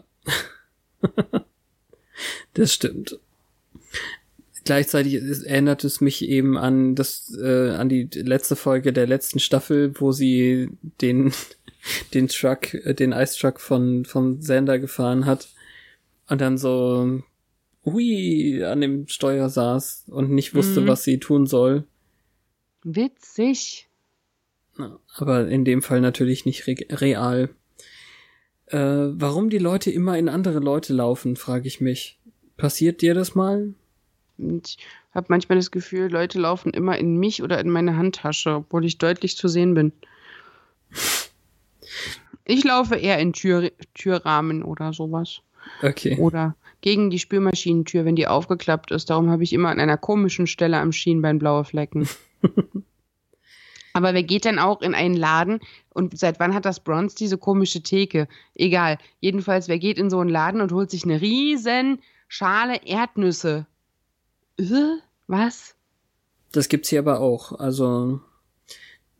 das 2.54 2.72
stimmt. 2.72 3.18
Gleichzeitig 4.64 5.14
erinnert 5.14 5.82
es 5.84 6.00
mich 6.00 6.24
eben 6.24 6.56
an 6.56 6.94
das, 6.94 7.36
äh, 7.40 7.70
an 7.70 7.88
die 7.88 8.08
letzte 8.14 8.54
Folge 8.54 8.92
der 8.92 9.08
letzten 9.08 9.40
Staffel, 9.40 9.92
wo 10.00 10.12
sie 10.12 10.70
den, 11.00 11.32
den 12.14 12.28
Truck, 12.28 12.72
äh, 12.74 12.94
den 12.94 13.12
Ice 13.12 13.36
Truck 13.38 13.60
von, 13.60 14.04
von 14.04 14.40
Sander 14.40 14.78
gefahren 14.78 15.26
hat 15.26 15.48
und 16.28 16.40
dann 16.40 16.58
so, 16.58 17.22
hui, 17.84 18.62
an 18.64 18.80
dem 18.80 19.08
Steuer 19.08 19.48
saß 19.48 20.04
und 20.08 20.30
nicht 20.30 20.54
wusste, 20.54 20.80
mhm. 20.80 20.86
was 20.86 21.02
sie 21.02 21.18
tun 21.18 21.46
soll. 21.46 21.84
Witzig 22.84 23.88
aber 25.14 25.48
in 25.48 25.64
dem 25.64 25.82
Fall 25.82 26.00
natürlich 26.00 26.44
nicht 26.44 26.66
re 26.66 26.76
real. 26.90 27.50
Äh, 28.66 28.78
warum 28.78 29.50
die 29.50 29.58
Leute 29.58 29.90
immer 29.90 30.18
in 30.18 30.28
andere 30.28 30.58
Leute 30.58 30.92
laufen, 30.92 31.36
frage 31.36 31.68
ich 31.68 31.80
mich. 31.80 32.18
Passiert 32.56 33.02
dir 33.02 33.14
das 33.14 33.34
mal? 33.34 33.74
Ich 34.38 34.78
habe 35.12 35.26
manchmal 35.28 35.56
das 35.56 35.70
Gefühl, 35.70 36.10
Leute 36.10 36.38
laufen 36.38 36.72
immer 36.72 36.98
in 36.98 37.16
mich 37.16 37.42
oder 37.42 37.60
in 37.60 37.70
meine 37.70 37.96
Handtasche, 37.96 38.56
obwohl 38.56 38.84
ich 38.84 38.98
deutlich 38.98 39.36
zu 39.36 39.48
sehen 39.48 39.74
bin. 39.74 39.92
Ich 42.44 42.64
laufe 42.64 42.96
eher 42.96 43.18
in 43.18 43.32
Tür 43.32 43.70
Türrahmen 43.94 44.62
oder 44.62 44.92
sowas. 44.92 45.40
Okay. 45.82 46.16
Oder 46.18 46.54
gegen 46.80 47.10
die 47.10 47.18
Spülmaschinentür, 47.18 48.04
wenn 48.04 48.16
die 48.16 48.28
aufgeklappt 48.28 48.90
ist. 48.90 49.10
Darum 49.10 49.30
habe 49.30 49.42
ich 49.42 49.52
immer 49.52 49.70
an 49.70 49.80
einer 49.80 49.96
komischen 49.96 50.46
Stelle 50.46 50.78
am 50.78 50.92
Schienbein 50.92 51.38
blaue 51.38 51.64
Flecken. 51.64 52.08
Aber 53.96 54.12
wer 54.12 54.24
geht 54.24 54.44
denn 54.44 54.58
auch 54.58 54.82
in 54.82 54.94
einen 54.94 55.16
Laden 55.16 55.58
und 55.88 56.18
seit 56.18 56.38
wann 56.38 56.54
hat 56.54 56.66
das 56.66 56.80
Bronze 56.80 57.16
diese 57.16 57.38
komische 57.38 57.80
Theke? 57.80 58.28
Egal. 58.54 58.98
Jedenfalls, 59.20 59.68
wer 59.68 59.78
geht 59.78 59.96
in 59.96 60.10
so 60.10 60.20
einen 60.20 60.28
Laden 60.28 60.60
und 60.60 60.70
holt 60.70 60.90
sich 60.90 61.04
eine 61.04 61.22
riesen 61.22 62.02
Schale 62.28 62.84
Erdnüsse? 62.84 63.64
Äh, 64.58 64.98
was? 65.28 65.76
Das 66.52 66.68
gibt's 66.68 66.90
hier 66.90 66.98
aber 66.98 67.20
auch. 67.20 67.58
Also, 67.58 68.20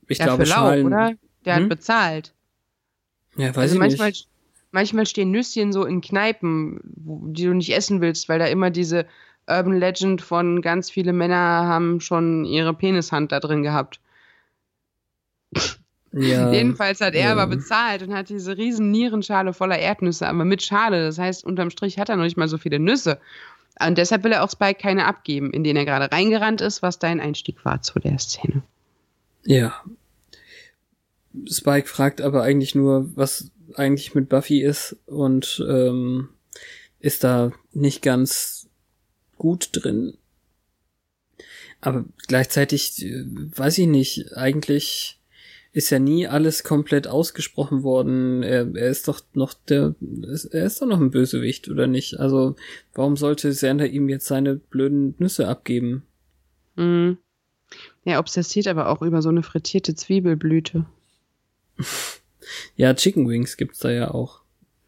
ich 0.08 0.18
ja, 0.18 0.26
glaube, 0.26 0.44
für 0.44 0.52
Schalen... 0.52 0.84
oder? 0.84 1.14
Der 1.46 1.56
hm? 1.56 1.62
hat 1.62 1.68
bezahlt. 1.70 2.34
Ja, 3.34 3.48
weiß 3.48 3.56
also 3.56 3.74
ich 3.76 3.80
manchmal, 3.80 4.08
nicht. 4.08 4.28
Manchmal 4.72 5.06
stehen 5.06 5.30
Nüsschen 5.30 5.72
so 5.72 5.86
in 5.86 6.02
Kneipen, 6.02 6.80
die 6.84 7.44
du 7.44 7.54
nicht 7.54 7.74
essen 7.74 8.02
willst, 8.02 8.28
weil 8.28 8.38
da 8.38 8.44
immer 8.44 8.68
diese 8.68 9.06
Urban 9.48 9.78
Legend 9.78 10.20
von 10.20 10.60
ganz 10.60 10.90
viele 10.90 11.14
Männer 11.14 11.64
haben 11.64 12.02
schon 12.02 12.44
ihre 12.44 12.74
Penishand 12.74 13.32
da 13.32 13.40
drin 13.40 13.62
gehabt. 13.62 14.00
Ja, 16.18 16.50
Jedenfalls 16.50 17.02
hat 17.02 17.14
er 17.14 17.26
ja. 17.26 17.32
aber 17.32 17.46
bezahlt 17.46 18.02
und 18.02 18.14
hat 18.14 18.30
diese 18.30 18.56
riesen 18.56 18.90
Nierenschale 18.90 19.52
voller 19.52 19.78
Erdnüsse, 19.78 20.26
aber 20.26 20.46
mit 20.46 20.62
Schale. 20.62 21.04
Das 21.04 21.18
heißt, 21.18 21.44
unterm 21.44 21.68
Strich 21.68 21.98
hat 21.98 22.08
er 22.08 22.16
noch 22.16 22.24
nicht 22.24 22.38
mal 22.38 22.48
so 22.48 22.56
viele 22.56 22.78
Nüsse. 22.78 23.18
Und 23.78 23.98
deshalb 23.98 24.24
will 24.24 24.32
er 24.32 24.42
auch 24.42 24.50
Spike 24.50 24.80
keine 24.80 25.04
abgeben, 25.04 25.50
in 25.50 25.62
den 25.62 25.76
er 25.76 25.84
gerade 25.84 26.10
reingerannt 26.10 26.62
ist, 26.62 26.80
was 26.80 26.98
dein 26.98 27.20
Einstieg 27.20 27.62
war 27.66 27.82
zu 27.82 27.98
der 27.98 28.18
Szene. 28.18 28.62
Ja. 29.44 29.74
Spike 31.50 31.86
fragt 31.86 32.22
aber 32.22 32.42
eigentlich 32.42 32.74
nur, 32.74 33.10
was 33.14 33.50
eigentlich 33.74 34.14
mit 34.14 34.30
Buffy 34.30 34.62
ist 34.62 34.96
und 35.04 35.62
ähm, 35.68 36.30
ist 36.98 37.24
da 37.24 37.52
nicht 37.74 38.00
ganz 38.00 38.68
gut 39.36 39.68
drin. 39.72 40.16
Aber 41.82 42.06
gleichzeitig, 42.26 43.04
äh, 43.04 43.24
weiß 43.26 43.76
ich 43.76 43.86
nicht, 43.86 44.34
eigentlich 44.34 45.16
ist 45.76 45.90
ja 45.90 45.98
nie 45.98 46.26
alles 46.26 46.64
komplett 46.64 47.06
ausgesprochen 47.06 47.82
worden. 47.82 48.42
Er, 48.42 48.74
er 48.74 48.88
ist 48.88 49.08
doch 49.08 49.20
noch 49.34 49.52
der, 49.52 49.94
er 50.50 50.64
ist 50.64 50.80
doch 50.80 50.86
noch 50.86 50.98
ein 50.98 51.10
Bösewicht, 51.10 51.68
oder 51.68 51.86
nicht? 51.86 52.18
Also, 52.18 52.56
warum 52.94 53.18
sollte 53.18 53.52
Sander 53.52 53.86
ihm 53.86 54.08
jetzt 54.08 54.24
seine 54.24 54.54
blöden 54.54 55.14
Nüsse 55.18 55.46
abgeben? 55.46 56.06
Mhm. 56.76 57.18
Er 58.06 58.20
obsessiert 58.20 58.68
aber 58.68 58.88
auch 58.88 59.02
über 59.02 59.20
so 59.20 59.28
eine 59.28 59.42
frittierte 59.42 59.94
Zwiebelblüte. 59.94 60.86
ja, 62.76 62.94
Chicken 62.94 63.28
Wings 63.28 63.58
gibt's 63.58 63.80
da 63.80 63.90
ja 63.90 64.10
auch. 64.12 64.40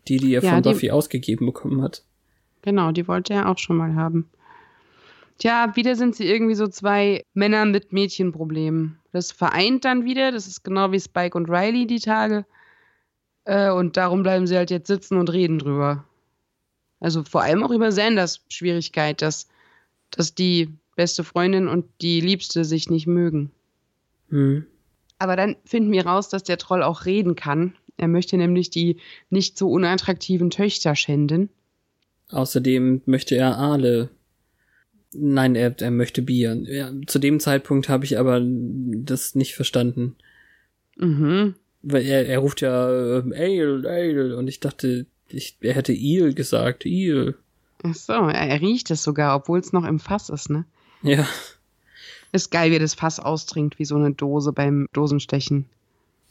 Die, 0.09 0.16
die 0.16 0.32
er 0.32 0.43
ja, 0.43 0.55
von 0.55 0.62
die, 0.62 0.70
Buffy 0.70 0.91
ausgegeben 0.91 1.45
bekommen 1.45 1.82
hat. 1.82 2.03
Genau, 2.62 2.93
die 2.93 3.07
wollte 3.07 3.34
er 3.34 3.51
auch 3.51 3.59
schon 3.59 3.76
mal 3.76 3.95
haben. 3.95 4.30
Tja, 5.39 5.76
wieder 5.76 5.95
sind 5.95 6.16
sie 6.16 6.26
irgendwie 6.26 6.57
so 6.57 6.66
zwei 6.66 7.24
Männer 7.32 7.64
mit 7.64 7.93
Mädchenproblemen. 7.93 8.99
Das 9.12 9.30
vereint 9.30 9.84
dann 9.84 10.05
wieder, 10.05 10.32
das 10.32 10.49
ist 10.49 10.64
genau 10.64 10.91
wie 10.91 11.01
Spike 11.01 11.36
und 11.36 11.49
Riley 11.49 11.86
die 11.86 12.01
Tage. 12.01 12.45
Äh, 13.45 13.70
und 13.70 13.97
darum 13.97 14.24
bleiben 14.24 14.49
sie 14.49 14.57
halt 14.57 14.70
jetzt 14.70 14.89
sitzen 14.89 15.16
und 15.16 15.32
reden 15.32 15.61
drüber. 15.61 16.05
Also 17.01 17.22
vor 17.22 17.43
allem 17.43 17.62
auch 17.62 17.70
über 17.70 17.93
Sanders 17.93 18.45
Schwierigkeit, 18.49 19.22
dass, 19.22 19.47
dass 20.11 20.34
die 20.34 20.74
beste 20.97 21.22
Freundin 21.22 21.68
und 21.68 21.86
die 22.01 22.20
Liebste 22.20 22.64
sich 22.64 22.91
nicht 22.91 23.07
mögen. 23.07 23.53
Hm. 24.30 24.66
Aber 25.18 25.36
dann 25.36 25.57
finden 25.64 25.93
wir 25.93 26.05
raus, 26.05 26.28
dass 26.28 26.43
der 26.43 26.59
Troll 26.59 26.82
auch 26.82 27.05
reden 27.05 27.36
kann. 27.36 27.74
Er 27.97 28.09
möchte 28.09 28.36
nämlich 28.36 28.70
die 28.70 28.97
nicht 29.30 29.57
so 29.57 29.70
unattraktiven 29.70 30.51
Töchter 30.51 30.97
schänden. 30.97 31.49
Außerdem 32.30 33.03
möchte 33.07 33.36
er 33.36 33.57
Aale. 33.57 34.11
Nein, 35.12 35.54
er, 35.54 35.74
er 35.80 35.90
möchte 35.90 36.22
Bier. 36.22 36.54
Ja, 36.64 36.92
zu 37.06 37.18
dem 37.18 37.40
Zeitpunkt 37.40 37.88
habe 37.88 38.04
ich 38.04 38.18
aber 38.18 38.40
das 38.42 39.34
nicht 39.34 39.54
verstanden. 39.54 40.16
Mhm. 40.96 41.54
Weil 41.82 42.04
er, 42.04 42.26
er 42.26 42.38
ruft 42.40 42.61
ja 42.61 42.88
äh, 42.90 43.22
Ale, 43.34 43.88
Ale 43.88 44.36
und 44.36 44.48
ich 44.48 44.61
dachte, 44.61 45.06
ich, 45.28 45.56
er 45.61 45.74
hätte 45.74 45.92
Eel 45.92 46.34
gesagt, 46.34 46.84
Eel. 46.84 47.36
Ach 47.82 47.94
so, 47.94 48.12
er, 48.12 48.61
riecht 48.61 48.90
es 48.90 49.02
sogar, 49.02 49.36
obwohl 49.36 49.61
es 49.61 49.72
noch 49.72 49.84
im 49.84 50.00
Fass 50.00 50.28
ist, 50.28 50.50
ne? 50.50 50.64
Ja, 51.02 51.26
Ist 52.32 52.50
geil, 52.50 52.70
wie 52.70 52.76
er 52.76 52.80
das 52.80 52.94
Fass 52.94 53.20
austrinkt, 53.20 53.78
wie 53.78 53.84
so 53.84 53.94
eine 53.96 54.12
Dose 54.12 54.52
beim 54.52 54.88
Dosenstechen. 54.92 55.66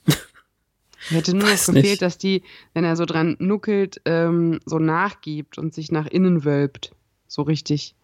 Hätte 1.10 1.36
nur 1.36 1.48
Weiß 1.48 1.68
gefehlt, 1.68 1.86
nicht. 1.86 2.02
dass 2.02 2.18
die, 2.18 2.44
wenn 2.74 2.84
er 2.84 2.96
so 2.96 3.06
dran 3.06 3.36
nuckelt, 3.40 4.02
ähm, 4.06 4.60
so 4.66 4.78
nachgibt 4.78 5.58
und 5.58 5.74
sich 5.74 5.92
nach 5.92 6.06
innen 6.08 6.44
wölbt. 6.44 6.92
So 7.28 7.42
richtig. 7.44 7.96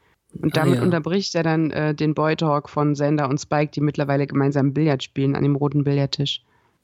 Und 0.41 0.57
Ah, 0.57 0.61
damit 0.61 0.75
ja. 0.79 0.81
unterbricht 0.83 1.35
er 1.35 1.43
dann 1.43 1.71
äh, 1.71 1.93
den 1.93 2.13
Boy 2.13 2.35
Talk 2.35 2.69
von 2.69 2.95
Sander 2.95 3.29
und 3.29 3.39
Spike, 3.39 3.71
die 3.71 3.81
mittlerweile 3.81 4.25
gemeinsam 4.27 4.73
Billard 4.73 5.03
spielen 5.03 5.35
an 5.35 5.43
dem 5.43 5.55
roten 5.55 5.83
Billardtisch. 5.83 6.43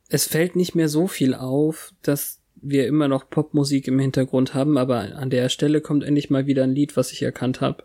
es 0.09 0.25
fällt 0.27 0.55
nicht 0.55 0.75
mehr 0.75 0.89
so 0.89 1.07
viel 1.07 1.33
auf, 1.33 1.91
dass 2.01 2.39
wir 2.61 2.87
immer 2.87 3.07
noch 3.07 3.29
Popmusik 3.29 3.87
im 3.87 3.99
Hintergrund 3.99 4.53
haben, 4.53 4.77
aber 4.77 5.15
an 5.15 5.29
der 5.29 5.49
Stelle 5.49 5.81
kommt 5.81 6.03
endlich 6.03 6.29
mal 6.29 6.45
wieder 6.45 6.63
ein 6.63 6.75
Lied, 6.75 6.97
was 6.97 7.11
ich 7.11 7.21
erkannt 7.21 7.61
habe. 7.61 7.83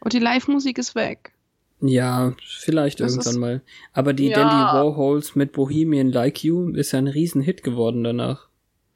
Und 0.00 0.12
die 0.12 0.18
Live-Musik 0.18 0.78
ist 0.78 0.94
weg. 0.94 1.32
Ja, 1.80 2.32
vielleicht 2.42 3.00
Das 3.00 3.12
irgendwann 3.12 3.38
mal. 3.40 3.62
Aber 3.92 4.12
die 4.14 4.28
Ja. 4.28 4.36
Dandy 4.38 4.54
Warhols 4.54 5.34
mit 5.36 5.52
Bohemian 5.52 6.10
Like 6.10 6.42
You 6.42 6.70
ist 6.70 6.92
ja 6.92 6.98
ein 6.98 7.06
Riesenhit 7.06 7.62
geworden 7.62 8.02
danach. 8.02 8.48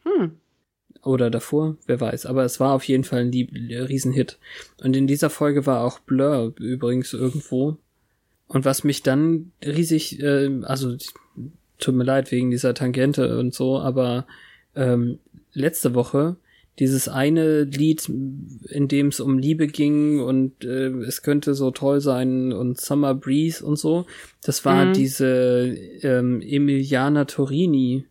Hm. 0.04 0.32
Oder 1.02 1.30
davor, 1.30 1.76
wer 1.86 2.00
weiß. 2.00 2.26
Aber 2.26 2.44
es 2.44 2.60
war 2.60 2.72
auf 2.72 2.84
jeden 2.84 3.04
Fall 3.04 3.20
ein 3.20 3.32
Lieb 3.32 3.52
Riesenhit. 3.54 4.38
Und 4.82 4.96
in 4.96 5.06
dieser 5.06 5.30
Folge 5.30 5.64
war 5.66 5.82
auch 5.82 5.98
Blur 6.00 6.52
übrigens 6.58 7.12
irgendwo. 7.14 7.78
Und 8.48 8.64
was 8.64 8.84
mich 8.84 9.02
dann 9.02 9.52
riesig, 9.64 10.20
äh, 10.20 10.50
also 10.62 10.96
tut 11.78 11.94
mir 11.94 12.04
leid 12.04 12.30
wegen 12.32 12.50
dieser 12.50 12.74
Tangente 12.74 13.38
und 13.38 13.54
so, 13.54 13.78
aber 13.78 14.26
ähm, 14.74 15.18
letzte 15.52 15.94
Woche 15.94 16.36
dieses 16.78 17.08
eine 17.08 17.64
Lied, 17.64 18.08
in 18.08 18.88
dem 18.88 19.08
es 19.08 19.20
um 19.20 19.38
Liebe 19.38 19.66
ging 19.66 20.20
und 20.20 20.64
äh, 20.64 20.88
es 21.06 21.22
könnte 21.22 21.54
so 21.54 21.70
toll 21.70 22.00
sein 22.00 22.52
und 22.52 22.80
Summer 22.80 23.14
Breeze 23.14 23.64
und 23.64 23.78
so, 23.78 24.06
das 24.42 24.64
war 24.64 24.86
Mhm. 24.86 24.92
diese 24.94 25.76
ähm, 26.02 26.40
Emiliana 26.40 27.26
Torini, 27.26 28.06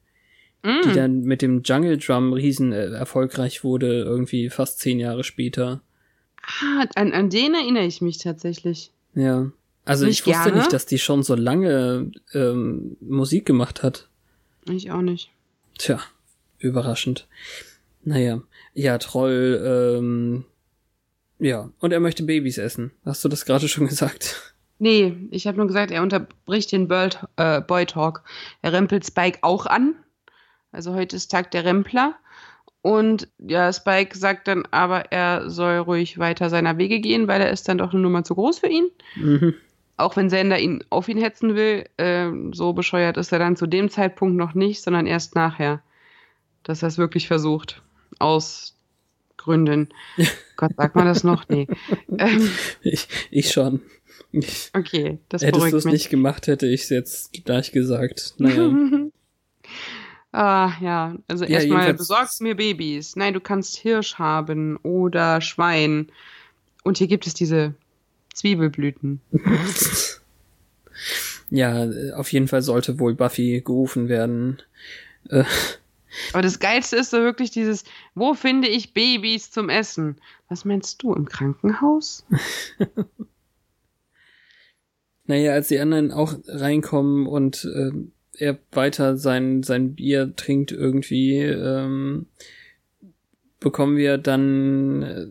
die 0.63 0.89
Mm. 0.89 0.93
dann 0.93 1.21
mit 1.21 1.41
dem 1.41 1.61
Jungle 1.63 1.97
Drum 1.97 2.33
riesen 2.33 2.71
äh, 2.73 2.87
erfolgreich 2.87 3.63
wurde, 3.63 4.01
irgendwie 4.03 4.49
fast 4.49 4.79
zehn 4.79 4.99
Jahre 4.99 5.23
später. 5.23 5.81
Ah, 6.61 6.85
an, 6.95 7.13
an 7.13 7.29
den 7.29 7.53
erinnere 7.53 7.85
ich 7.85 8.01
mich 8.01 8.17
tatsächlich. 8.17 8.91
Ja. 9.15 9.51
Also 9.85 10.05
Nicht 10.05 10.19
ich 10.19 10.25
wusste 10.27 10.43
gerne. 10.43 10.57
nicht, 10.57 10.73
dass 10.73 10.85
die 10.85 10.99
schon 10.99 11.23
so 11.23 11.35
lange 11.35 12.11
ähm, 12.33 12.97
Musik 12.99 13.45
gemacht 13.45 13.81
hat. 13.83 14.07
Ich 14.69 14.91
auch 14.91 15.01
nicht. 15.01 15.31
Tja, 15.77 15.99
überraschend. 16.59 17.27
Naja, 18.03 18.41
ja, 18.73 18.97
Troll, 18.97 19.61
ähm, 19.97 20.45
ja, 21.39 21.71
und 21.79 21.91
er 21.91 21.99
möchte 22.01 22.23
Babys 22.23 22.57
essen. 22.57 22.91
Hast 23.05 23.23
du 23.23 23.29
das 23.29 23.45
gerade 23.45 23.67
schon 23.67 23.87
gesagt? 23.89 24.53
Nee, 24.77 25.15
ich 25.31 25.47
habe 25.47 25.57
nur 25.57 25.67
gesagt, 25.67 25.91
er 25.91 26.03
unterbricht 26.03 26.71
den 26.71 26.87
Bird, 26.87 27.25
äh, 27.37 27.61
Boy 27.61 27.85
Talk. 27.85 28.23
Er 28.61 28.73
rempelt 28.73 29.05
Spike 29.05 29.39
auch 29.41 29.65
an. 29.65 29.95
Also 30.71 30.93
heute 30.93 31.15
ist 31.15 31.29
Tag 31.29 31.51
der 31.51 31.65
Rempler. 31.65 32.15
Und 32.81 33.27
ja, 33.39 33.73
Spike 33.73 34.17
sagt 34.17 34.47
dann 34.47 34.65
aber, 34.71 35.11
er 35.11 35.49
soll 35.49 35.77
ruhig 35.77 36.17
weiter 36.17 36.49
seiner 36.49 36.77
Wege 36.77 36.99
gehen, 37.01 37.27
weil 37.27 37.41
er 37.41 37.51
ist 37.51 37.67
dann 37.67 37.77
doch 37.77 37.91
eine 37.91 38.01
Nummer 38.01 38.23
zu 38.23 38.35
groß 38.35 38.59
für 38.59 38.67
ihn. 38.69 38.89
Mhm. 39.15 39.53
Auch 39.97 40.15
wenn 40.15 40.29
Sander 40.29 40.57
ihn 40.59 40.83
auf 40.89 41.09
ihn 41.09 41.17
hetzen 41.17 41.55
will, 41.55 41.85
ähm, 41.97 42.53
so 42.53 42.71
bescheuert 42.71 43.17
ist 43.17 43.33
er 43.33 43.39
dann 43.39 43.57
zu 43.57 43.67
dem 43.67 43.89
Zeitpunkt 43.89 44.37
noch 44.37 44.53
nicht, 44.53 44.81
sondern 44.81 45.07
erst 45.07 45.35
nachher, 45.35 45.81
dass 46.63 46.83
er 46.83 46.87
es 46.87 46.97
wirklich 46.97 47.27
versucht. 47.27 47.81
Aus 48.17 48.77
Gründen. 49.35 49.89
Gott, 50.55 50.71
sagt 50.77 50.95
man 50.95 51.05
das 51.05 51.23
noch? 51.23 51.49
Nee. 51.49 51.67
Ähm, 52.17 52.49
Ich, 52.81 53.07
ich 53.29 53.51
schon. 53.51 53.81
Ich, 54.31 54.71
okay, 54.73 55.19
das 55.29 55.41
hättest 55.41 55.71
du 55.71 55.77
es 55.77 55.85
nicht 55.85 56.09
gemacht, 56.09 56.47
hätte 56.47 56.67
ich 56.67 56.83
es 56.83 56.89
jetzt 56.89 57.43
gleich 57.45 57.71
gesagt. 57.71 58.35
Naja. 58.37 58.71
ah, 60.31 60.73
ja. 60.81 61.15
Also 61.27 61.45
Ja, 61.45 61.51
erstmal 61.51 61.93
besorgst 61.93 62.41
mir 62.41 62.55
Babys. 62.55 63.15
Nein, 63.15 63.33
du 63.33 63.39
kannst 63.39 63.77
Hirsch 63.77 64.15
haben 64.15 64.77
oder 64.77 65.41
Schwein. 65.41 66.11
Und 66.83 66.97
hier 66.97 67.07
gibt 67.07 67.27
es 67.27 67.33
diese 67.33 67.73
Zwiebelblüten. 68.33 69.21
ja, 71.49 71.85
äh, 71.85 72.13
auf 72.13 72.31
jeden 72.31 72.47
Fall 72.47 72.61
sollte 72.61 72.99
wohl 72.99 73.15
Buffy 73.15 73.61
gerufen 73.61 74.09
werden. 74.09 74.61
Äh, 75.29 75.43
Aber 76.33 76.41
das 76.41 76.59
Geilste 76.59 76.97
ist 76.97 77.11
so 77.11 77.19
wirklich 77.19 77.51
dieses, 77.51 77.83
wo 78.15 78.33
finde 78.33 78.67
ich 78.67 78.93
Babys 78.93 79.51
zum 79.51 79.69
Essen? 79.69 80.17
Was 80.47 80.65
meinst 80.65 81.03
du, 81.03 81.13
im 81.13 81.27
Krankenhaus? 81.27 82.25
Naja, 85.29 85.53
als 85.53 85.67
die 85.67 85.77
anderen 85.77 86.11
auch 86.11 86.33
reinkommen 86.47 87.27
und 87.27 87.63
äh, 87.63 87.91
er 88.39 88.57
weiter 88.71 89.17
sein, 89.17 89.63
sein 89.63 89.95
Bier 89.95 90.35
trinkt 90.35 90.71
irgendwie, 90.71 91.39
ähm, 91.39 92.27
bekommen 93.59 93.97
wir 93.97 94.17
dann 94.17 95.01
äh, 95.01 95.27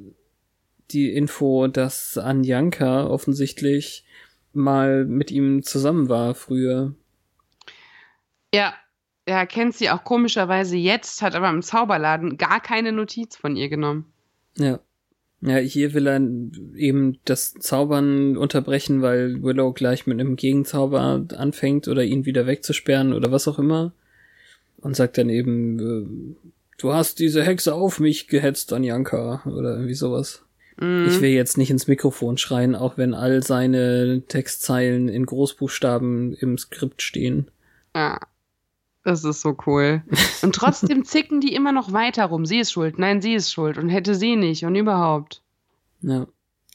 die 0.90 1.12
Info, 1.12 1.66
dass 1.66 2.18
Anjanka 2.18 3.06
offensichtlich 3.06 4.04
mal 4.52 5.04
mit 5.04 5.30
ihm 5.30 5.62
zusammen 5.62 6.08
war 6.08 6.34
früher. 6.34 6.94
Ja, 8.54 8.74
er 9.26 9.46
kennt 9.46 9.74
sie 9.74 9.90
auch 9.90 10.04
komischerweise 10.04 10.76
jetzt, 10.76 11.20
hat 11.20 11.34
aber 11.34 11.50
im 11.50 11.62
Zauberladen 11.62 12.38
gar 12.38 12.60
keine 12.60 12.92
Notiz 12.92 13.36
von 13.36 13.56
ihr 13.56 13.68
genommen. 13.68 14.12
Ja. 14.56 14.80
Ja, 15.40 15.56
hier 15.58 15.94
will 15.94 16.08
er 16.08 16.20
eben 16.76 17.18
das 17.24 17.54
Zaubern 17.54 18.36
unterbrechen, 18.36 19.02
weil 19.02 19.40
Willow 19.42 19.72
gleich 19.72 20.06
mit 20.06 20.18
einem 20.18 20.34
Gegenzauber 20.34 21.26
anfängt 21.36 21.86
oder 21.86 22.02
ihn 22.02 22.26
wieder 22.26 22.46
wegzusperren 22.46 23.12
oder 23.12 23.30
was 23.30 23.46
auch 23.46 23.58
immer. 23.58 23.92
Und 24.78 24.96
sagt 24.96 25.18
dann 25.18 25.28
eben, 25.28 25.78
äh, 25.78 26.44
du 26.78 26.92
hast 26.92 27.20
diese 27.20 27.44
Hexe 27.44 27.74
auf 27.74 28.00
mich 28.00 28.26
gehetzt, 28.28 28.72
Anjanka, 28.72 29.42
oder 29.46 29.74
irgendwie 29.74 29.94
sowas. 29.94 30.42
Mhm. 30.80 31.06
Ich 31.08 31.20
will 31.20 31.30
jetzt 31.30 31.58
nicht 31.58 31.70
ins 31.70 31.86
Mikrofon 31.88 32.36
schreien, 32.38 32.74
auch 32.74 32.96
wenn 32.96 33.14
all 33.14 33.42
seine 33.42 34.22
Textzeilen 34.26 35.08
in 35.08 35.26
Großbuchstaben 35.26 36.34
im 36.34 36.58
Skript 36.58 37.02
stehen. 37.02 37.50
Ja. 37.94 38.20
Das 39.04 39.24
ist 39.24 39.40
so 39.40 39.56
cool. 39.66 40.02
Und 40.42 40.54
trotzdem 40.54 41.04
zicken 41.06 41.40
die 41.40 41.54
immer 41.54 41.72
noch 41.72 41.92
weiter 41.92 42.26
rum. 42.26 42.44
Sie 42.44 42.58
ist 42.58 42.72
schuld. 42.72 42.98
Nein, 42.98 43.22
sie 43.22 43.34
ist 43.34 43.52
schuld. 43.52 43.78
Und 43.78 43.88
hätte 43.88 44.14
sie 44.14 44.36
nicht. 44.36 44.64
Und 44.64 44.74
überhaupt. 44.74 45.42
Ja. 46.02 46.26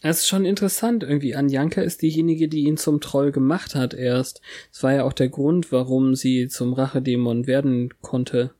Es 0.06 0.20
ist 0.20 0.28
schon 0.28 0.44
interessant 0.44 1.04
irgendwie. 1.04 1.34
Anjanka 1.34 1.82
ist 1.82 2.02
diejenige, 2.02 2.50
die 2.50 2.66
ihn 2.66 2.76
zum 2.76 3.00
Troll 3.00 3.32
gemacht 3.32 3.74
hat 3.74 3.94
erst. 3.94 4.42
Das 4.72 4.84
war 4.84 4.94
ja 4.94 5.04
auch 5.06 5.14
der 5.14 5.30
Grund, 5.30 5.72
warum 5.72 6.16
sie 6.16 6.50
zum 6.50 6.74
Rachedämon 6.74 7.48
werden 7.48 7.94
konnte. 8.02 8.54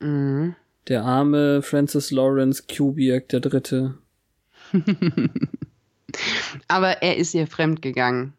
Mhm. 0.00 0.54
Der 0.88 1.04
arme 1.04 1.62
Francis 1.62 2.10
Lawrence 2.10 2.64
Kubiak 2.68 3.28
der 3.30 3.40
Dritte. 3.40 3.94
Aber 6.68 7.02
er 7.02 7.16
ist 7.16 7.32
ihr 7.32 7.46
fremd 7.46 7.80
gegangen. 7.80 8.34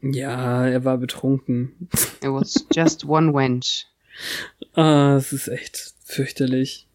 Ja, 0.00 0.66
er 0.66 0.84
war 0.84 0.98
betrunken. 0.98 1.88
It 2.20 2.30
was 2.30 2.66
just 2.72 3.04
one 3.04 3.32
wench. 3.32 3.86
Ah, 4.74 5.16
es 5.16 5.32
ist 5.32 5.48
echt 5.48 5.94
fürchterlich. 6.04 6.86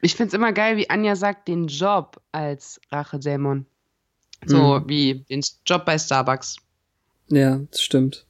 Ich 0.00 0.14
find's 0.14 0.34
immer 0.34 0.52
geil, 0.52 0.76
wie 0.76 0.88
Anja 0.88 1.16
sagt, 1.16 1.48
den 1.48 1.66
Job 1.66 2.20
als 2.32 2.80
Rachedämon. 2.90 3.66
So 4.46 4.80
Mhm. 4.80 4.88
wie 4.88 5.14
den 5.28 5.42
Job 5.66 5.84
bei 5.84 5.98
Starbucks. 5.98 6.56
Ja, 7.28 7.60
das 7.70 7.82
stimmt. 7.82 8.24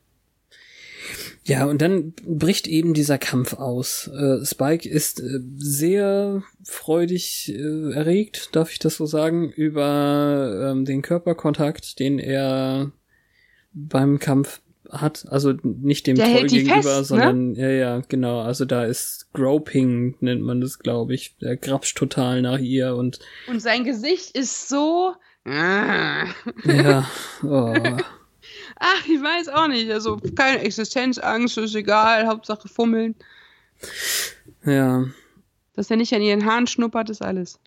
Ja, 1.44 1.64
und 1.66 1.80
dann 1.80 2.12
bricht 2.26 2.66
eben 2.66 2.92
dieser 2.94 3.16
Kampf 3.18 3.54
aus. 3.54 4.08
Äh, 4.08 4.44
Spike 4.44 4.88
ist 4.88 5.20
äh, 5.20 5.40
sehr 5.56 6.42
freudig 6.64 7.48
äh, 7.48 7.92
erregt, 7.92 8.50
darf 8.54 8.70
ich 8.72 8.78
das 8.78 8.96
so 8.96 9.06
sagen, 9.06 9.50
über 9.50 10.70
ähm, 10.70 10.84
den 10.84 11.02
Körperkontakt, 11.02 11.98
den 11.98 12.18
er 12.18 12.92
beim 13.72 14.18
Kampf 14.18 14.60
hat. 14.90 15.26
Also 15.28 15.54
nicht 15.62 16.06
dem 16.06 16.16
Der 16.16 16.26
Troll 16.26 16.46
gegenüber, 16.46 16.82
fest, 16.82 16.96
ne? 16.96 17.04
sondern 17.04 17.54
ja, 17.54 17.68
ja, 17.68 18.02
genau. 18.08 18.40
Also 18.40 18.64
da 18.64 18.84
ist 18.84 19.28
Groping, 19.32 20.16
nennt 20.20 20.42
man 20.42 20.60
das, 20.60 20.78
glaube 20.78 21.14
ich. 21.14 21.36
Er 21.40 21.56
grapscht 21.56 21.96
total 21.96 22.42
nach 22.42 22.58
ihr 22.58 22.96
und 22.96 23.18
Und 23.48 23.60
sein 23.60 23.84
Gesicht 23.84 24.36
ist 24.36 24.68
so. 24.68 25.14
Ja. 25.46 26.26
Oh. 27.42 27.74
Ach, 28.78 29.06
ich 29.06 29.22
weiß 29.22 29.48
auch 29.48 29.68
nicht. 29.68 29.90
Also 29.90 30.18
keine 30.34 30.60
Existenzangst, 30.60 31.56
ist 31.58 31.74
egal, 31.74 32.26
Hauptsache 32.26 32.68
fummeln. 32.68 33.14
Ja. 34.64 35.06
Dass 35.74 35.90
er 35.90 35.96
nicht 35.96 36.12
an 36.14 36.22
ihren 36.22 36.44
Haaren 36.44 36.66
schnuppert, 36.66 37.10
ist 37.10 37.22
alles. 37.22 37.58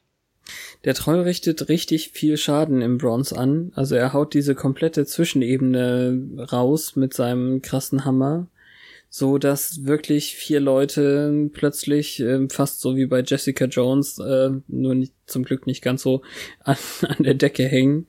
Der 0.84 0.94
Troll 0.94 1.22
richtet 1.22 1.70
richtig 1.70 2.12
viel 2.12 2.38
Schaden 2.38 2.82
im 2.82 2.98
Bronze 2.98 3.38
an. 3.38 3.72
Also 3.76 3.96
er 3.96 4.14
haut 4.14 4.34
diese 4.34 4.56
komplette 4.56 5.06
Zwischenebene 5.06 6.48
raus 6.52 6.96
mit 6.96 7.14
seinem 7.14 7.62
krassen 7.62 8.06
Hammer. 8.06 8.48
So 9.10 9.38
dass 9.38 9.86
wirklich 9.86 10.36
vier 10.36 10.60
Leute 10.60 11.50
plötzlich, 11.54 12.20
äh, 12.20 12.48
fast 12.50 12.82
so 12.82 12.96
wie 12.96 13.06
bei 13.06 13.22
Jessica 13.22 13.66
Jones, 13.66 14.18
äh, 14.18 14.50
nur 14.68 14.96
nicht, 14.96 15.14
zum 15.28 15.44
Glück 15.44 15.68
nicht 15.68 15.84
ganz 15.84 16.02
so 16.02 16.24
an, 16.64 16.78
an 17.08 17.24
der 17.24 17.36
Decke 17.36 17.68
hängen. 17.68 18.08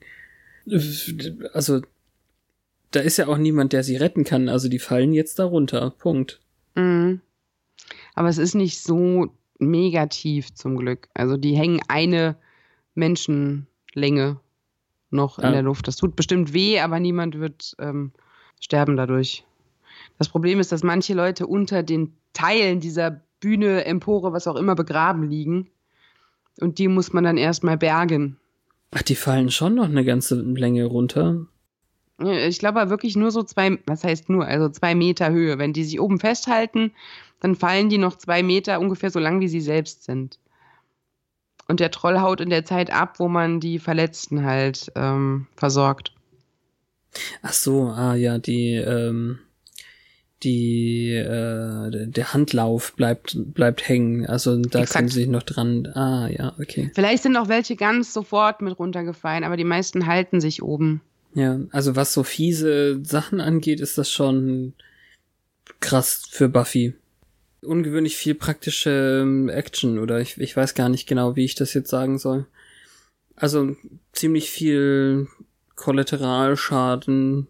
Also, 1.53 1.81
da 2.89 3.01
ist 3.01 3.17
ja 3.17 3.27
auch 3.27 3.37
niemand, 3.37 3.71
der 3.71 3.83
sie 3.83 3.97
retten 3.97 4.23
kann. 4.23 4.49
Also 4.49 4.67
die 4.67 4.79
fallen 4.79 5.13
jetzt 5.13 5.37
darunter. 5.37 5.91
Punkt. 5.91 6.39
Mhm. 6.73 7.21
Aber 8.15 8.29
es 8.29 8.37
ist 8.37 8.55
nicht 8.55 8.81
so 8.81 9.29
mega 9.59 10.05
tief 10.07 10.53
zum 10.53 10.77
Glück. 10.77 11.07
Also 11.13 11.37
die 11.37 11.55
hängen 11.55 11.81
eine 11.87 12.35
Menschenlänge 12.93 14.39
noch 15.11 15.39
in 15.39 15.45
Ah. 15.45 15.51
der 15.51 15.61
Luft. 15.61 15.87
Das 15.87 15.95
tut 15.95 16.15
bestimmt 16.15 16.53
weh, 16.53 16.79
aber 16.79 16.99
niemand 16.99 17.39
wird 17.39 17.75
ähm, 17.79 18.11
sterben 18.59 18.97
dadurch. 18.97 19.45
Das 20.17 20.29
Problem 20.29 20.59
ist, 20.59 20.71
dass 20.71 20.83
manche 20.83 21.13
Leute 21.13 21.47
unter 21.47 21.83
den 21.83 22.13
Teilen 22.33 22.79
dieser 22.79 23.21
Bühne, 23.39 23.85
Empore, 23.85 24.33
was 24.33 24.47
auch 24.47 24.55
immer 24.55 24.75
begraben 24.75 25.29
liegen. 25.29 25.69
Und 26.59 26.79
die 26.79 26.87
muss 26.87 27.13
man 27.13 27.23
dann 27.23 27.37
erstmal 27.37 27.77
bergen. 27.77 28.37
Ach, 28.91 29.01
die 29.01 29.15
fallen 29.15 29.51
schon 29.51 29.75
noch 29.75 29.85
eine 29.85 30.05
ganze 30.05 30.35
Länge 30.35 30.85
runter. 30.85 31.45
Ja, 32.19 32.31
Ich 32.47 32.59
glaube 32.59 32.79
aber 32.79 32.89
wirklich 32.89 33.15
nur 33.17 33.31
so 33.31 33.43
zwei, 33.43 33.77
was 33.87 34.03
heißt 34.05 34.29
nur, 34.29 34.45
also 34.45 34.69
zwei 34.69 34.95
Meter 34.95 35.31
Höhe. 35.31 35.57
Wenn 35.57 35.73
die 35.73 35.83
sich 35.83 35.99
oben 35.99 36.19
festhalten, 36.19 36.91
dann 37.39 37.55
fallen 37.55 37.89
die 37.89 37.97
noch 37.97 38.17
zwei 38.17 38.43
Meter 38.43 38.79
ungefähr 38.79 39.11
so 39.11 39.19
lang, 39.19 39.39
wie 39.39 39.47
sie 39.47 39.61
selbst 39.61 40.03
sind. 40.03 40.39
Und 41.67 41.79
der 41.79 41.91
Troll 41.91 42.19
haut 42.19 42.41
in 42.41 42.49
der 42.49 42.65
Zeit 42.65 42.91
ab, 42.91 43.19
wo 43.19 43.27
man 43.27 43.59
die 43.59 43.79
Verletzten 43.79 44.43
halt 44.45 44.91
ähm, 44.95 45.47
versorgt. 45.55 46.13
Ach 47.41 47.53
so, 47.53 47.87
ah 47.87 48.13
ja, 48.13 48.37
die, 48.37 48.75
ähm, 48.75 49.39
die, 50.43 51.11
äh, 51.11 52.07
der 52.07 52.33
Handlauf 52.33 52.93
bleibt, 52.93 53.35
bleibt 53.53 53.87
hängen. 53.87 54.25
Also 54.27 54.57
da 54.57 54.81
Exakt. 54.81 54.93
können 54.93 55.09
sie 55.09 55.21
sich 55.21 55.29
noch 55.29 55.43
dran. 55.43 55.87
Ah 55.95 56.27
ja, 56.27 56.53
okay. 56.59 56.91
Vielleicht 56.93 57.23
sind 57.23 57.37
auch 57.37 57.47
welche 57.47 57.75
ganz 57.75 58.13
sofort 58.13 58.61
mit 58.61 58.77
runtergefallen, 58.77 59.43
aber 59.43 59.57
die 59.57 59.63
meisten 59.63 60.05
halten 60.05 60.41
sich 60.41 60.61
oben. 60.61 61.01
Ja, 61.33 61.59
also 61.71 61.95
was 61.95 62.13
so 62.13 62.23
fiese 62.23 63.03
Sachen 63.03 63.41
angeht, 63.41 63.81
ist 63.81 63.97
das 63.97 64.11
schon 64.11 64.73
krass 65.79 66.23
für 66.29 66.47
Buffy. 66.47 66.93
Ungewöhnlich 67.65 68.15
viel 68.15 68.35
praktische 68.35 69.21
ähm, 69.23 69.49
Action 69.49 69.99
oder 69.99 70.19
ich, 70.19 70.39
ich 70.39 70.55
weiß 70.55 70.75
gar 70.75 70.89
nicht 70.89 71.07
genau, 71.07 71.35
wie 71.35 71.45
ich 71.45 71.55
das 71.55 71.73
jetzt 71.73 71.89
sagen 71.89 72.17
soll. 72.17 72.45
Also 73.35 73.75
ziemlich 74.13 74.49
viel 74.49 75.27
Kollateralschaden. 75.75 77.47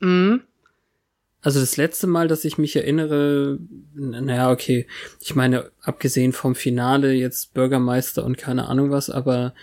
Mhm. 0.00 0.42
Also 1.40 1.60
das 1.60 1.76
letzte 1.76 2.06
Mal, 2.06 2.26
dass 2.26 2.46
ich 2.46 2.56
mich 2.56 2.74
erinnere, 2.74 3.58
naja, 3.94 4.50
okay, 4.50 4.86
ich 5.20 5.34
meine, 5.34 5.70
abgesehen 5.82 6.32
vom 6.32 6.54
Finale 6.54 7.12
jetzt 7.12 7.52
Bürgermeister 7.52 8.24
und 8.24 8.38
keine 8.38 8.66
Ahnung 8.66 8.90
was, 8.90 9.10
aber 9.10 9.54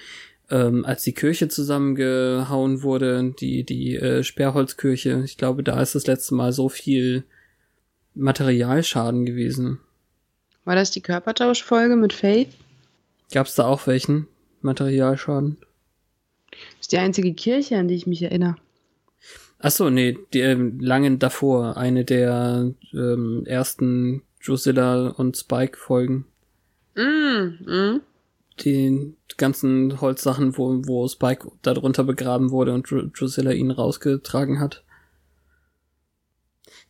ähm, 0.51 0.85
als 0.85 1.01
die 1.01 1.13
Kirche 1.13 1.47
zusammengehauen 1.47 2.83
wurde, 2.83 3.33
die, 3.39 3.63
die 3.63 3.95
äh, 3.95 4.21
Sperrholzkirche, 4.21 5.23
ich 5.25 5.37
glaube, 5.37 5.63
da 5.63 5.81
ist 5.81 5.95
das 5.95 6.05
letzte 6.05 6.35
Mal 6.35 6.51
so 6.51 6.69
viel 6.69 7.23
Materialschaden 8.13 9.25
gewesen. 9.25 9.79
War 10.65 10.75
das 10.75 10.91
die 10.91 11.01
Körpertauschfolge 11.01 11.95
mit 11.95 12.13
Faith? 12.13 12.49
Gab 13.31 13.47
es 13.47 13.55
da 13.55 13.65
auch 13.65 13.87
welchen 13.87 14.27
Materialschaden? 14.61 15.57
Das 16.51 16.81
ist 16.81 16.91
die 16.91 16.97
einzige 16.97 17.33
Kirche, 17.33 17.77
an 17.77 17.87
die 17.87 17.95
ich 17.95 18.07
mich 18.07 18.21
erinnere. 18.21 18.57
Ach 19.59 19.71
so, 19.71 19.89
nee, 19.89 20.17
die 20.33 20.39
ähm, 20.39 20.79
langen 20.79 21.19
davor, 21.19 21.77
eine 21.77 22.03
der 22.03 22.73
ähm, 22.93 23.43
ersten 23.45 24.23
Drusilla 24.43 25.09
und 25.09 25.37
Spike 25.37 25.77
Folgen. 25.77 26.25
Mhm. 26.95 27.59
Mhm. 27.65 28.01
die 28.59 29.13
ganzen 29.37 30.01
Holzsachen, 30.01 30.57
wo, 30.57 30.81
wo 30.85 31.07
Spike 31.07 31.51
darunter 31.61 32.03
begraben 32.03 32.51
wurde 32.51 32.73
und 32.73 32.89
Dru 32.89 33.03
Drusilla 33.03 33.51
ihn 33.51 33.71
rausgetragen 33.71 34.59
hat. 34.59 34.83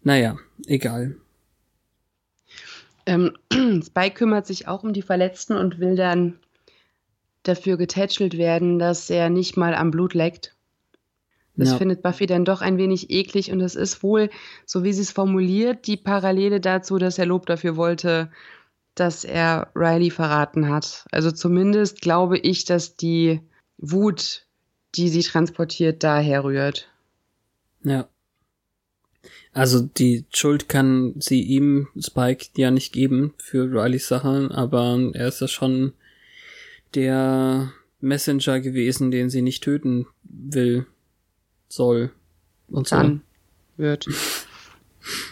Naja, 0.03 0.37
egal. 0.65 1.15
Ähm, 3.05 3.37
Spike 3.83 4.15
kümmert 4.15 4.47
sich 4.47 4.67
auch 4.67 4.83
um 4.83 4.93
die 4.93 5.01
Verletzten 5.01 5.55
und 5.55 5.79
will 5.79 5.95
dann 5.95 6.39
dafür 7.43 7.77
getätschelt 7.77 8.37
werden, 8.37 8.79
dass 8.79 9.09
er 9.09 9.29
nicht 9.29 9.57
mal 9.57 9.73
am 9.73 9.91
Blut 9.91 10.13
leckt. 10.13 10.55
Das 11.55 11.71
Ja. 11.71 11.77
findet 11.77 12.01
Buffy 12.01 12.27
dann 12.27 12.45
doch 12.45 12.61
ein 12.61 12.77
wenig 12.77 13.09
eklig 13.09 13.51
und 13.51 13.59
es 13.61 13.75
ist 13.75 14.03
wohl, 14.03 14.29
so 14.65 14.83
wie 14.83 14.93
sie 14.93 15.01
es 15.01 15.11
formuliert, 15.11 15.85
die 15.87 15.97
Parallele 15.97 16.61
dazu, 16.61 16.97
dass 16.97 17.17
er 17.17 17.25
Lob 17.25 17.45
dafür 17.45 17.75
wollte, 17.75 18.31
dass 18.95 19.23
er 19.23 19.69
Riley 19.75 20.11
verraten 20.11 20.69
hat. 20.69 21.05
Also 21.11 21.31
zumindest 21.31 22.01
glaube 22.01 22.37
ich, 22.37 22.65
dass 22.65 22.95
die 22.95 23.41
Wut, 23.77 24.45
die 24.95 25.09
sie 25.09 25.23
transportiert, 25.23 26.03
daher 26.03 26.43
rührt. 26.43 26.89
Ja. 27.83 28.07
Also 29.53 29.81
die 29.81 30.25
Schuld 30.33 30.69
kann 30.69 31.13
sie 31.19 31.41
ihm, 31.41 31.87
Spike, 31.99 32.47
ja 32.55 32.71
nicht 32.71 32.93
geben 32.93 33.33
für 33.37 33.63
Rileys 33.63 34.07
Sache, 34.07 34.49
aber 34.51 34.97
er 35.13 35.27
ist 35.27 35.41
ja 35.41 35.47
schon 35.47 35.93
der 36.95 37.71
Messenger 37.99 38.61
gewesen, 38.61 39.11
den 39.11 39.29
sie 39.29 39.41
nicht 39.41 39.63
töten 39.63 40.07
will, 40.23 40.85
soll 41.67 42.11
und 42.69 42.87
so. 42.87 42.95
Kann, 42.95 43.21
wird. 43.77 44.07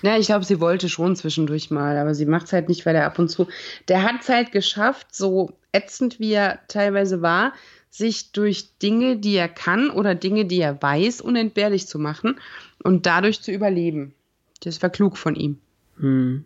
Ja, 0.01 0.17
ich 0.17 0.26
glaube, 0.26 0.45
sie 0.45 0.59
wollte 0.59 0.89
schon 0.89 1.15
zwischendurch 1.15 1.70
mal, 1.70 1.95
aber 1.97 2.15
sie 2.15 2.26
macht 2.26 2.47
es 2.47 2.53
halt 2.53 2.70
nicht, 2.70 2.88
weil 2.88 2.95
er 2.95 3.05
ab 3.05 3.20
und 3.20 3.30
zu. 3.30 3.47
Der 3.88 4.01
hat 4.01 4.22
es 4.22 4.28
halt 4.28 4.51
geschafft, 4.51 5.13
so 5.13 5.59
ätzend 5.72 6.20
wie 6.20 6.32
er 6.32 6.59
teilweise 6.67 7.22
war, 7.22 7.53
sich 7.90 8.32
durch 8.32 8.78
Dinge, 8.78 9.18
die 9.18 9.36
er 9.36 9.50
kann 9.50 9.90
oder 9.90 10.16
Dinge, 10.16 10.46
die 10.46 10.60
er 10.60 10.82
weiß, 10.82 11.22
unentbehrlich 11.22 11.88
zu 11.88 12.00
machen 12.00 12.40
und 12.84 13.06
dadurch 13.06 13.42
zu 13.42 13.52
überleben. 13.52 14.14
Das 14.62 14.82
war 14.82 14.90
klug 14.90 15.18
von 15.18 15.36
ihm. 15.36 15.60
Hm. 15.98 16.46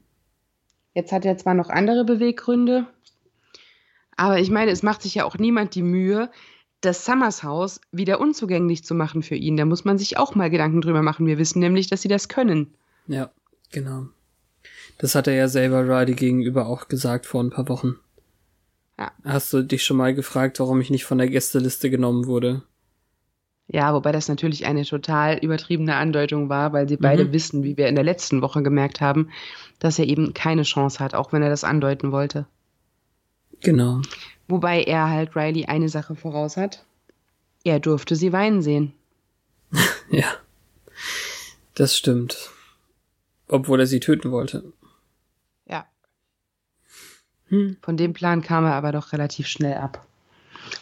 Jetzt 0.93 1.11
hat 1.11 1.25
er 1.25 1.37
zwar 1.37 1.53
noch 1.53 1.69
andere 1.69 2.05
Beweggründe, 2.05 2.87
aber 4.15 4.39
ich 4.39 4.49
meine, 4.49 4.71
es 4.71 4.83
macht 4.83 5.01
sich 5.01 5.15
ja 5.15 5.25
auch 5.25 5.37
niemand 5.37 5.75
die 5.75 5.81
Mühe, 5.81 6.29
das 6.81 7.05
Summers 7.05 7.43
Haus 7.43 7.79
wieder 7.91 8.19
unzugänglich 8.19 8.83
zu 8.83 8.93
machen 8.93 9.23
für 9.23 9.35
ihn. 9.35 9.57
Da 9.57 9.65
muss 9.65 9.85
man 9.85 9.97
sich 9.97 10.17
auch 10.17 10.35
mal 10.35 10.49
Gedanken 10.49 10.81
drüber 10.81 11.01
machen. 11.01 11.25
Wir 11.25 11.37
wissen 11.37 11.59
nämlich, 11.59 11.87
dass 11.87 12.01
sie 12.01 12.09
das 12.09 12.27
können. 12.27 12.73
Ja, 13.07 13.31
genau. 13.71 14.07
Das 14.97 15.15
hat 15.15 15.27
er 15.27 15.33
ja 15.33 15.47
selber 15.47 15.87
Riley 15.87 16.13
gegenüber 16.13 16.67
auch 16.67 16.87
gesagt 16.87 17.25
vor 17.25 17.41
ein 17.41 17.49
paar 17.49 17.69
Wochen. 17.69 17.95
Ja. 18.99 19.11
Hast 19.23 19.51
du 19.53 19.63
dich 19.63 19.83
schon 19.83 19.97
mal 19.97 20.13
gefragt, 20.13 20.59
warum 20.59 20.79
ich 20.81 20.89
nicht 20.89 21.05
von 21.05 21.17
der 21.17 21.27
Gästeliste 21.29 21.89
genommen 21.89 22.27
wurde? 22.27 22.61
Ja, 23.67 23.93
wobei 23.93 24.11
das 24.11 24.27
natürlich 24.27 24.65
eine 24.65 24.83
total 24.85 25.37
übertriebene 25.39 25.95
Andeutung 25.95 26.49
war, 26.49 26.73
weil 26.73 26.87
sie 26.87 26.97
beide 26.97 27.25
Mhm. 27.25 27.31
wissen, 27.33 27.63
wie 27.63 27.77
wir 27.77 27.87
in 27.87 27.95
der 27.95 28.03
letzten 28.03 28.41
Woche 28.41 28.61
gemerkt 28.61 29.01
haben, 29.01 29.29
dass 29.79 29.97
er 29.97 30.05
eben 30.05 30.33
keine 30.33 30.63
Chance 30.63 30.99
hat, 30.99 31.15
auch 31.15 31.31
wenn 31.33 31.41
er 31.41 31.49
das 31.49 31.63
andeuten 31.63 32.11
wollte. 32.11 32.45
Genau. 33.61 34.01
Wobei 34.47 34.83
er 34.83 35.09
halt 35.09 35.35
Riley 35.35 35.65
eine 35.65 35.87
Sache 35.89 36.15
voraus 36.15 36.57
hat. 36.57 36.85
Er 37.63 37.79
durfte 37.79 38.15
sie 38.15 38.31
weinen 38.33 38.61
sehen. 38.61 38.93
Ja. 40.11 40.25
Das 41.73 41.97
stimmt. 41.97 42.51
Obwohl 43.47 43.79
er 43.79 43.87
sie 43.87 43.99
töten 43.99 44.29
wollte. 44.31 44.63
Hm. 47.53 47.77
Von 47.83 47.97
dem 47.97 48.13
Plan 48.13 48.41
kam 48.41 48.65
er 48.65 48.73
aber 48.73 48.91
doch 48.91 49.13
relativ 49.13 49.45
schnell 49.45 49.75
ab. 49.75 50.03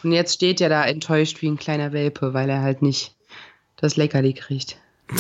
Und 0.04 0.14
jetzt 0.14 0.36
steht 0.36 0.62
er 0.62 0.70
da 0.70 0.86
enttäuscht 0.86 1.42
wie 1.42 1.48
ein 1.50 1.58
kleiner 1.58 1.92
Welpe, 1.92 2.34
weil 2.34 2.50
er 2.50 2.62
halt 2.62 2.82
nicht 2.82 3.14
das 3.76 3.98
Leckerli 3.98 4.34
kriegt. 4.34 4.78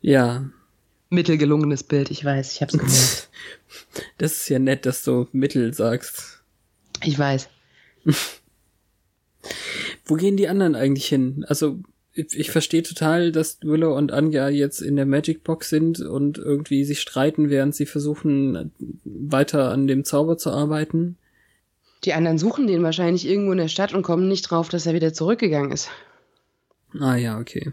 Ja. 0.00 0.48
Mittelgelungenes 1.10 1.82
Bild, 1.82 2.12
ich 2.12 2.24
weiß, 2.24 2.52
ich 2.52 2.62
hab's 2.62 2.72
gemerkt. 2.78 3.28
Das 4.18 4.32
ist 4.34 4.48
ja 4.48 4.60
nett, 4.60 4.86
dass 4.86 5.02
du 5.02 5.26
Mittel 5.32 5.74
sagst. 5.74 6.40
Ich 7.02 7.18
weiß. 7.18 7.48
Wo 10.04 10.14
gehen 10.14 10.36
die 10.36 10.48
anderen 10.48 10.76
eigentlich 10.76 11.08
hin? 11.08 11.44
Also, 11.48 11.80
ich, 12.18 12.50
verstehe 12.50 12.82
total, 12.82 13.30
dass 13.30 13.58
Willow 13.62 13.96
und 13.96 14.12
Anja 14.12 14.48
jetzt 14.48 14.80
in 14.80 14.96
der 14.96 15.06
Magic 15.06 15.44
Box 15.44 15.68
sind 15.68 16.00
und 16.00 16.38
irgendwie 16.38 16.84
sich 16.84 17.00
streiten, 17.00 17.48
während 17.48 17.74
sie 17.74 17.86
versuchen, 17.86 18.72
weiter 19.04 19.70
an 19.70 19.86
dem 19.86 20.04
Zauber 20.04 20.36
zu 20.36 20.50
arbeiten. 20.50 21.16
Die 22.04 22.12
anderen 22.12 22.38
suchen 22.38 22.66
den 22.66 22.82
wahrscheinlich 22.82 23.26
irgendwo 23.26 23.52
in 23.52 23.58
der 23.58 23.68
Stadt 23.68 23.94
und 23.94 24.02
kommen 24.02 24.28
nicht 24.28 24.42
drauf, 24.42 24.68
dass 24.68 24.86
er 24.86 24.94
wieder 24.94 25.12
zurückgegangen 25.12 25.72
ist. 25.72 25.90
Ah 26.98 27.16
ja, 27.16 27.38
okay. 27.38 27.72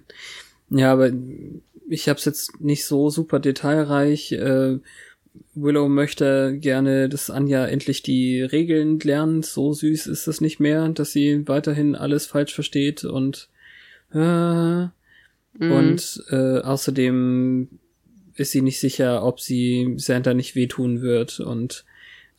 Ja, 0.69 0.91
aber 0.91 1.11
ich 1.89 2.09
habe 2.09 2.19
es 2.19 2.25
jetzt 2.25 2.59
nicht 2.59 2.85
so 2.85 3.09
super 3.09 3.39
detailreich. 3.39 4.31
Äh, 4.31 4.79
Willow 5.53 5.89
möchte 5.89 6.57
gerne, 6.59 7.09
dass 7.09 7.29
Anja 7.29 7.65
endlich 7.65 8.03
die 8.03 8.41
Regeln 8.41 8.99
lernt. 8.99 9.45
So 9.45 9.73
süß 9.73 10.07
ist 10.07 10.27
das 10.27 10.41
nicht 10.41 10.59
mehr, 10.59 10.89
dass 10.89 11.11
sie 11.11 11.47
weiterhin 11.47 11.95
alles 11.95 12.25
falsch 12.25 12.53
versteht 12.53 13.03
und 13.03 13.49
äh, 14.13 14.83
mhm. 14.83 14.91
und 15.59 16.23
äh, 16.29 16.59
außerdem 16.59 17.69
ist 18.35 18.51
sie 18.51 18.61
nicht 18.61 18.79
sicher, 18.79 19.23
ob 19.23 19.39
sie 19.39 19.95
Santa 19.97 20.33
nicht 20.33 20.55
wehtun 20.55 21.01
wird 21.01 21.39
und 21.39 21.85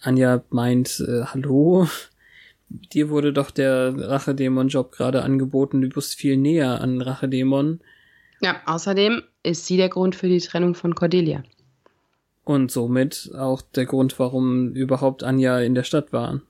Anja 0.01 0.43
meint, 0.51 1.01
äh, 1.01 1.25
hallo, 1.25 1.89
dir 2.69 3.09
wurde 3.09 3.33
doch 3.33 3.51
der 3.51 3.95
Rachedämon-Job 3.97 4.93
gerade 4.93 5.23
angeboten, 5.23 5.81
du 5.81 5.89
bist 5.89 6.15
viel 6.15 6.37
näher 6.37 6.81
an 6.81 7.01
Rachedämon. 7.01 7.81
Ja, 8.41 8.61
außerdem 8.67 9.23
ist 9.43 9.67
sie 9.67 9.77
der 9.77 9.89
Grund 9.89 10.15
für 10.15 10.29
die 10.29 10.41
Trennung 10.41 10.75
von 10.75 10.95
Cordelia. 10.95 11.43
Und 12.45 12.71
somit 12.71 13.33
auch 13.37 13.63
der 13.63 13.87
Grund, 13.87 14.19
warum 14.19 14.73
überhaupt 14.73 15.25
Anja 15.25 15.61
in 15.61 15.75
der 15.75 15.83
Stadt 15.83 16.13
war. 16.13 16.43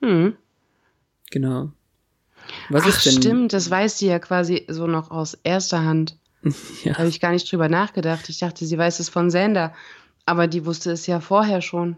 Hm. 0.00 0.36
Genau. 1.30 1.72
Was 2.68 2.84
Ach, 2.84 2.88
ist 2.88 3.06
denn? 3.06 3.22
Stimmt, 3.22 3.52
das 3.52 3.70
weiß 3.70 3.98
sie 3.98 4.06
ja 4.06 4.18
quasi 4.18 4.64
so 4.68 4.86
noch 4.86 5.10
aus 5.10 5.34
erster 5.42 5.84
Hand. 5.84 6.16
ja. 6.42 6.92
Da 6.92 6.98
habe 6.98 7.08
ich 7.08 7.20
gar 7.20 7.32
nicht 7.32 7.50
drüber 7.50 7.68
nachgedacht. 7.68 8.28
Ich 8.28 8.38
dachte, 8.38 8.64
sie 8.64 8.78
weiß 8.78 9.00
es 9.00 9.08
von 9.08 9.30
Sander. 9.30 9.74
Aber 10.26 10.46
die 10.46 10.66
wusste 10.66 10.92
es 10.92 11.06
ja 11.06 11.20
vorher 11.20 11.62
schon. 11.62 11.96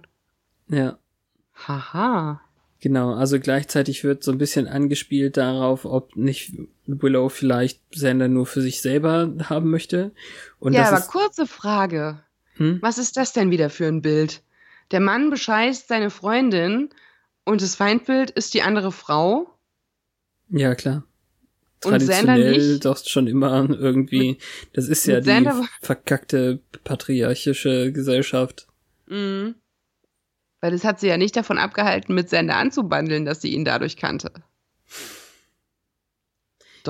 Ja. 0.68 0.98
Haha. 1.66 2.40
Genau, 2.80 3.12
also 3.12 3.38
gleichzeitig 3.38 4.04
wird 4.04 4.24
so 4.24 4.32
ein 4.32 4.38
bisschen 4.38 4.66
angespielt 4.66 5.36
darauf, 5.36 5.84
ob 5.84 6.16
nicht 6.16 6.52
Willow 6.86 7.28
vielleicht 7.28 7.82
Sander 7.94 8.28
nur 8.28 8.46
für 8.46 8.62
sich 8.62 8.80
selber 8.80 9.34
haben 9.50 9.70
möchte. 9.70 10.12
Und 10.58 10.72
ja, 10.72 10.88
aber 10.88 11.02
kurze 11.02 11.46
Frage. 11.46 12.22
Hm? 12.54 12.78
Was 12.80 12.96
ist 12.96 13.18
das 13.18 13.32
denn 13.34 13.50
wieder 13.50 13.68
für 13.68 13.86
ein 13.86 14.00
Bild? 14.00 14.42
Der 14.92 15.00
Mann 15.00 15.28
bescheißt 15.28 15.88
seine 15.88 16.10
Freundin 16.10 16.88
und 17.44 17.60
das 17.60 17.76
Feindbild 17.76 18.30
ist 18.30 18.54
die 18.54 18.62
andere 18.62 18.92
Frau? 18.92 19.54
Ja, 20.50 20.74
klar. 20.74 21.04
Traditionell 21.80 22.78
doch 22.78 22.98
schon 23.06 23.26
immer 23.26 23.68
irgendwie. 23.70 24.38
Das 24.74 24.88
ist 24.88 25.06
ja 25.06 25.20
die 25.20 25.48
verkackte 25.80 26.60
patriarchische 26.84 27.90
Gesellschaft. 27.92 28.66
Mhm. 29.06 29.54
Weil 30.60 30.72
das 30.72 30.84
hat 30.84 31.00
sie 31.00 31.08
ja 31.08 31.16
nicht 31.16 31.36
davon 31.36 31.56
abgehalten, 31.56 32.14
mit 32.14 32.28
Sender 32.28 32.56
anzubandeln, 32.56 33.24
dass 33.24 33.40
sie 33.40 33.54
ihn 33.54 33.64
dadurch 33.64 33.96
kannte. 33.96 34.30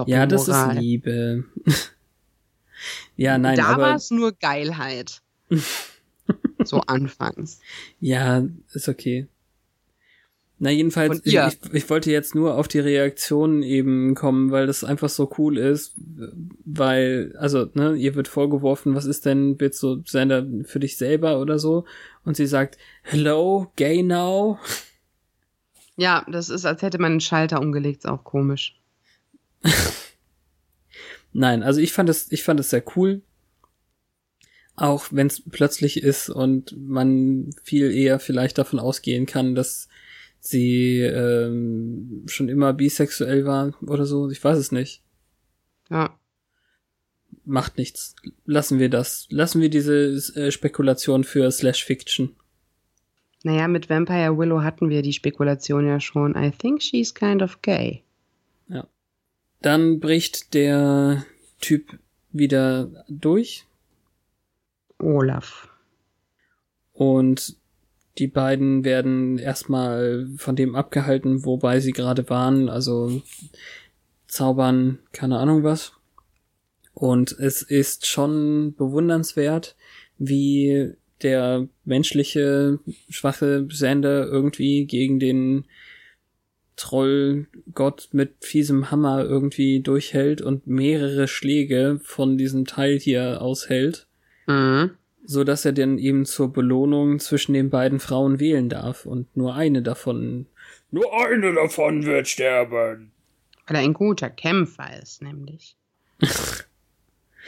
Ja, 0.06 0.26
das 0.26 0.48
ist 0.48 0.72
Liebe. 0.74 1.44
ja, 3.16 3.38
nein, 3.38 3.56
da 3.56 3.66
aber. 3.66 3.76
Da 3.76 3.88
war 3.90 3.96
es 3.96 4.11
nur 4.11 4.32
Geilheit. 4.32 5.22
so 6.64 6.80
anfangs. 6.82 7.61
Ja, 8.00 8.44
ist 8.72 8.88
okay. 8.88 9.28
Na, 10.62 10.68
jedenfalls, 10.68 11.22
ich, 11.24 11.38
ich, 11.72 11.88
wollte 11.88 12.11
jetzt 12.11 12.34
nur 12.34 12.58
auf 12.58 12.68
die 12.68 12.80
Reaktion 12.80 13.62
eben 13.62 14.14
kommen, 14.14 14.50
weil 14.50 14.66
das 14.66 14.84
einfach 14.84 15.08
so 15.08 15.32
cool 15.38 15.56
ist, 15.56 15.94
weil, 16.66 17.34
also, 17.38 17.70
ne, 17.72 17.94
ihr 17.94 18.14
wird 18.14 18.28
vorgeworfen, 18.28 18.94
was 18.94 19.06
ist 19.06 19.24
denn, 19.24 19.58
willst 19.58 19.82
du 19.82 20.02
Sender 20.04 20.46
für 20.64 20.78
dich 20.78 20.98
selber 20.98 21.40
oder 21.40 21.58
so? 21.58 21.86
Und 22.26 22.36
sie 22.36 22.44
sagt, 22.44 22.76
hello, 23.00 23.72
gay 23.76 24.02
now? 24.02 24.58
Ja, 25.96 26.26
das 26.30 26.50
ist, 26.50 26.66
als 26.66 26.82
hätte 26.82 26.98
man 26.98 27.12
einen 27.12 27.20
Schalter 27.20 27.58
umgelegt, 27.58 28.04
ist 28.04 28.11
auch 28.11 28.22
komisch. 28.22 28.78
Nein, 31.32 31.62
also 31.62 31.80
ich 31.80 31.94
fand 31.94 32.11
es, 32.11 32.30
ich 32.32 32.42
fand 32.42 32.61
es 32.61 32.68
sehr 32.68 32.84
cool. 32.96 33.22
Auch 34.76 35.06
wenn 35.11 35.28
es 35.28 35.42
plötzlich 35.50 36.02
ist 36.02 36.28
und 36.28 36.76
man 36.78 37.48
viel 37.64 37.90
eher 37.90 38.20
vielleicht 38.20 38.58
davon 38.58 38.78
ausgehen 38.78 39.24
kann, 39.24 39.54
dass 39.54 39.88
sie 40.41 41.01
ähm, 41.01 42.24
schon 42.26 42.49
immer 42.49 42.72
bisexuell 42.72 43.45
war 43.45 43.74
oder 43.82 44.07
so. 44.07 44.28
Ich 44.30 44.43
weiß 44.43 44.59
es 44.59 44.72
nicht. 44.72 45.03
Ja. 45.91 46.18
Macht 47.45 47.78
nichts. 47.78 48.16
Lassen 48.45 48.78
wir 48.78 48.88
das. 48.88 49.26
Lassen 49.30 49.61
wir 49.61 49.70
diese 49.70 49.95
äh, 50.34 50.51
Spekulation 50.51 51.24
für 51.24 51.51
Slash 51.51 51.84
Fiction. 51.84 52.34
Naja, 53.43 53.68
mit 53.68 53.88
Vampire 53.88 54.36
Willow 54.36 54.62
hatten 54.62 54.91
wir 54.91 55.03
die 55.03 55.12
Spekulation 55.12 55.86
ja 55.86 56.01
schon. 56.01 56.34
I 56.36 56.51
think 56.51 56.82
she's 56.82 57.14
kind 57.14 57.43
of 57.43 57.62
gay. 57.62 58.03
Ja. 58.68 58.86
Dann 59.62 60.01
bricht 60.01 60.55
der 60.55 61.24
Typ 61.61 61.99
wieder 62.32 63.05
durch. 63.09 63.66
Olaf. 64.99 65.68
Und 66.93 67.57
die 68.20 68.28
beiden 68.28 68.84
werden 68.84 69.38
erstmal 69.38 70.28
von 70.36 70.54
dem 70.54 70.76
abgehalten, 70.76 71.44
wobei 71.44 71.80
sie 71.80 71.92
gerade 71.92 72.28
waren, 72.28 72.68
also 72.68 73.22
zaubern, 74.26 74.98
keine 75.12 75.38
Ahnung 75.38 75.64
was. 75.64 75.94
Und 76.92 77.32
es 77.32 77.62
ist 77.62 78.06
schon 78.06 78.74
bewundernswert, 78.76 79.74
wie 80.18 80.92
der 81.22 81.66
menschliche, 81.84 82.78
schwache 83.08 83.66
Sender 83.70 84.26
irgendwie 84.26 84.84
gegen 84.84 85.18
den 85.18 85.64
Trollgott 86.76 88.10
mit 88.12 88.34
fiesem 88.40 88.90
Hammer 88.90 89.24
irgendwie 89.24 89.80
durchhält 89.80 90.42
und 90.42 90.66
mehrere 90.66 91.26
Schläge 91.26 92.00
von 92.02 92.36
diesem 92.36 92.66
Teil 92.66 92.98
hier 92.98 93.40
aushält. 93.40 94.06
Mhm 94.46 94.90
so 95.24 95.44
dass 95.44 95.64
er 95.64 95.72
dann 95.72 95.98
eben 95.98 96.24
zur 96.24 96.52
Belohnung 96.52 97.18
zwischen 97.18 97.52
den 97.52 97.70
beiden 97.70 98.00
Frauen 98.00 98.40
wählen 98.40 98.68
darf 98.68 99.06
und 99.06 99.36
nur 99.36 99.54
eine 99.54 99.82
davon, 99.82 100.46
nur 100.90 101.12
eine 101.12 101.54
davon 101.54 102.04
wird 102.04 102.28
sterben. 102.28 103.12
Weil 103.66 103.76
er 103.76 103.82
ein 103.82 103.94
guter 103.94 104.30
Kämpfer 104.30 105.00
ist, 105.00 105.22
nämlich. 105.22 105.76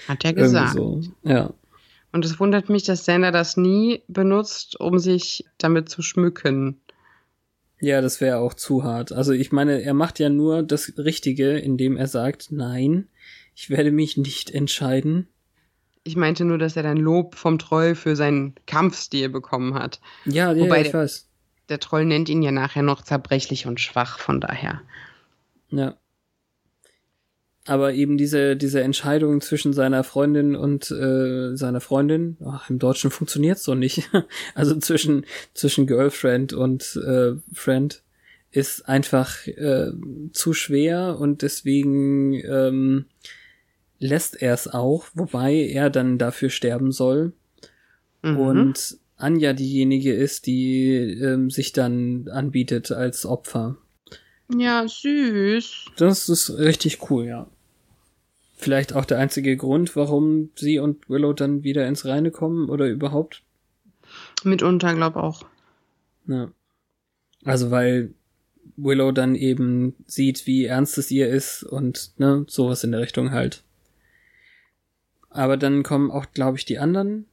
Hat 0.08 0.24
er 0.24 0.32
gesagt. 0.32 0.74
So. 0.74 1.00
Ja. 1.24 1.52
Und 2.12 2.24
es 2.24 2.38
wundert 2.38 2.68
mich, 2.68 2.84
dass 2.84 3.04
Sander 3.04 3.32
das 3.32 3.56
nie 3.56 4.02
benutzt, 4.06 4.78
um 4.78 4.98
sich 4.98 5.44
damit 5.58 5.88
zu 5.88 6.02
schmücken. 6.02 6.80
Ja, 7.80 8.00
das 8.00 8.20
wäre 8.20 8.38
auch 8.38 8.54
zu 8.54 8.84
hart. 8.84 9.10
Also 9.12 9.32
ich 9.32 9.50
meine, 9.50 9.82
er 9.82 9.94
macht 9.94 10.20
ja 10.20 10.28
nur 10.28 10.62
das 10.62 10.92
Richtige, 10.98 11.58
indem 11.58 11.96
er 11.96 12.06
sagt, 12.06 12.52
nein, 12.52 13.08
ich 13.56 13.70
werde 13.70 13.90
mich 13.90 14.16
nicht 14.16 14.50
entscheiden. 14.50 15.26
Ich 16.04 16.16
meinte 16.16 16.44
nur, 16.44 16.58
dass 16.58 16.76
er 16.76 16.82
dann 16.82 16.96
Lob 16.96 17.36
vom 17.36 17.58
Troll 17.58 17.94
für 17.94 18.16
seinen 18.16 18.54
Kampfstil 18.66 19.28
bekommen 19.28 19.74
hat. 19.74 20.00
Ja, 20.24 20.52
ja, 20.52 20.60
Wobei 20.60 20.82
ich 20.82 20.90
der, 20.90 21.00
weiß. 21.00 21.28
Der 21.68 21.78
Troll 21.78 22.04
nennt 22.04 22.28
ihn 22.28 22.42
ja 22.42 22.50
nachher 22.50 22.82
noch 22.82 23.02
zerbrechlich 23.02 23.66
und 23.66 23.80
schwach, 23.80 24.18
von 24.18 24.40
daher. 24.40 24.82
Ja. 25.70 25.96
Aber 27.66 27.92
eben 27.92 28.18
diese, 28.18 28.56
diese 28.56 28.82
Entscheidung 28.82 29.40
zwischen 29.40 29.72
seiner 29.72 30.02
Freundin 30.02 30.56
und 30.56 30.90
äh, 30.90 31.54
seiner 31.54 31.80
Freundin, 31.80 32.36
ach, 32.44 32.68
im 32.68 32.80
Deutschen 32.80 33.12
funktioniert's 33.12 33.62
so 33.62 33.76
nicht. 33.76 34.10
also 34.56 34.76
zwischen, 34.80 35.24
zwischen 35.54 35.86
Girlfriend 35.86 36.52
und 36.52 37.00
äh, 37.06 37.34
Friend 37.52 38.02
ist 38.50 38.88
einfach 38.88 39.46
äh, 39.46 39.92
zu 40.32 40.52
schwer 40.52 41.18
und 41.20 41.42
deswegen 41.42 42.34
ähm, 42.34 43.06
lässt 44.02 44.42
er 44.42 44.52
es 44.52 44.68
auch, 44.68 45.06
wobei 45.14 45.54
er 45.54 45.88
dann 45.88 46.18
dafür 46.18 46.50
sterben 46.50 46.92
soll. 46.92 47.32
Mhm. 48.22 48.36
Und 48.36 48.98
Anja 49.16 49.52
diejenige 49.52 50.12
ist, 50.12 50.46
die 50.46 50.94
ähm, 50.96 51.50
sich 51.50 51.72
dann 51.72 52.28
anbietet 52.28 52.90
als 52.90 53.24
Opfer. 53.24 53.76
Ja, 54.54 54.86
süß. 54.86 55.86
Das 55.96 56.28
ist 56.28 56.58
richtig 56.58 57.10
cool, 57.10 57.26
ja. 57.26 57.46
Vielleicht 58.56 58.92
auch 58.92 59.04
der 59.04 59.18
einzige 59.18 59.56
Grund, 59.56 59.96
warum 59.96 60.50
sie 60.56 60.78
und 60.78 61.08
Willow 61.08 61.32
dann 61.32 61.64
wieder 61.64 61.86
ins 61.86 62.04
Reine 62.04 62.30
kommen 62.30 62.68
oder 62.68 62.86
überhaupt? 62.88 63.42
Mitunter, 64.44 64.94
glaub 64.94 65.16
auch. 65.16 65.46
Ja. 66.26 66.50
Also 67.44 67.70
weil 67.70 68.14
Willow 68.76 69.12
dann 69.12 69.34
eben 69.34 69.94
sieht, 70.06 70.46
wie 70.46 70.66
ernst 70.66 70.98
es 70.98 71.10
ihr 71.10 71.28
ist 71.28 71.62
und 71.62 72.12
ne, 72.18 72.44
sowas 72.48 72.84
in 72.84 72.92
der 72.92 73.00
Richtung 73.00 73.32
halt. 73.32 73.64
Aber 75.34 75.56
dann 75.56 75.82
kommen 75.82 76.10
auch, 76.10 76.26
glaube 76.32 76.58
ich, 76.58 76.64
die 76.64 76.78
anderen. 76.78 77.26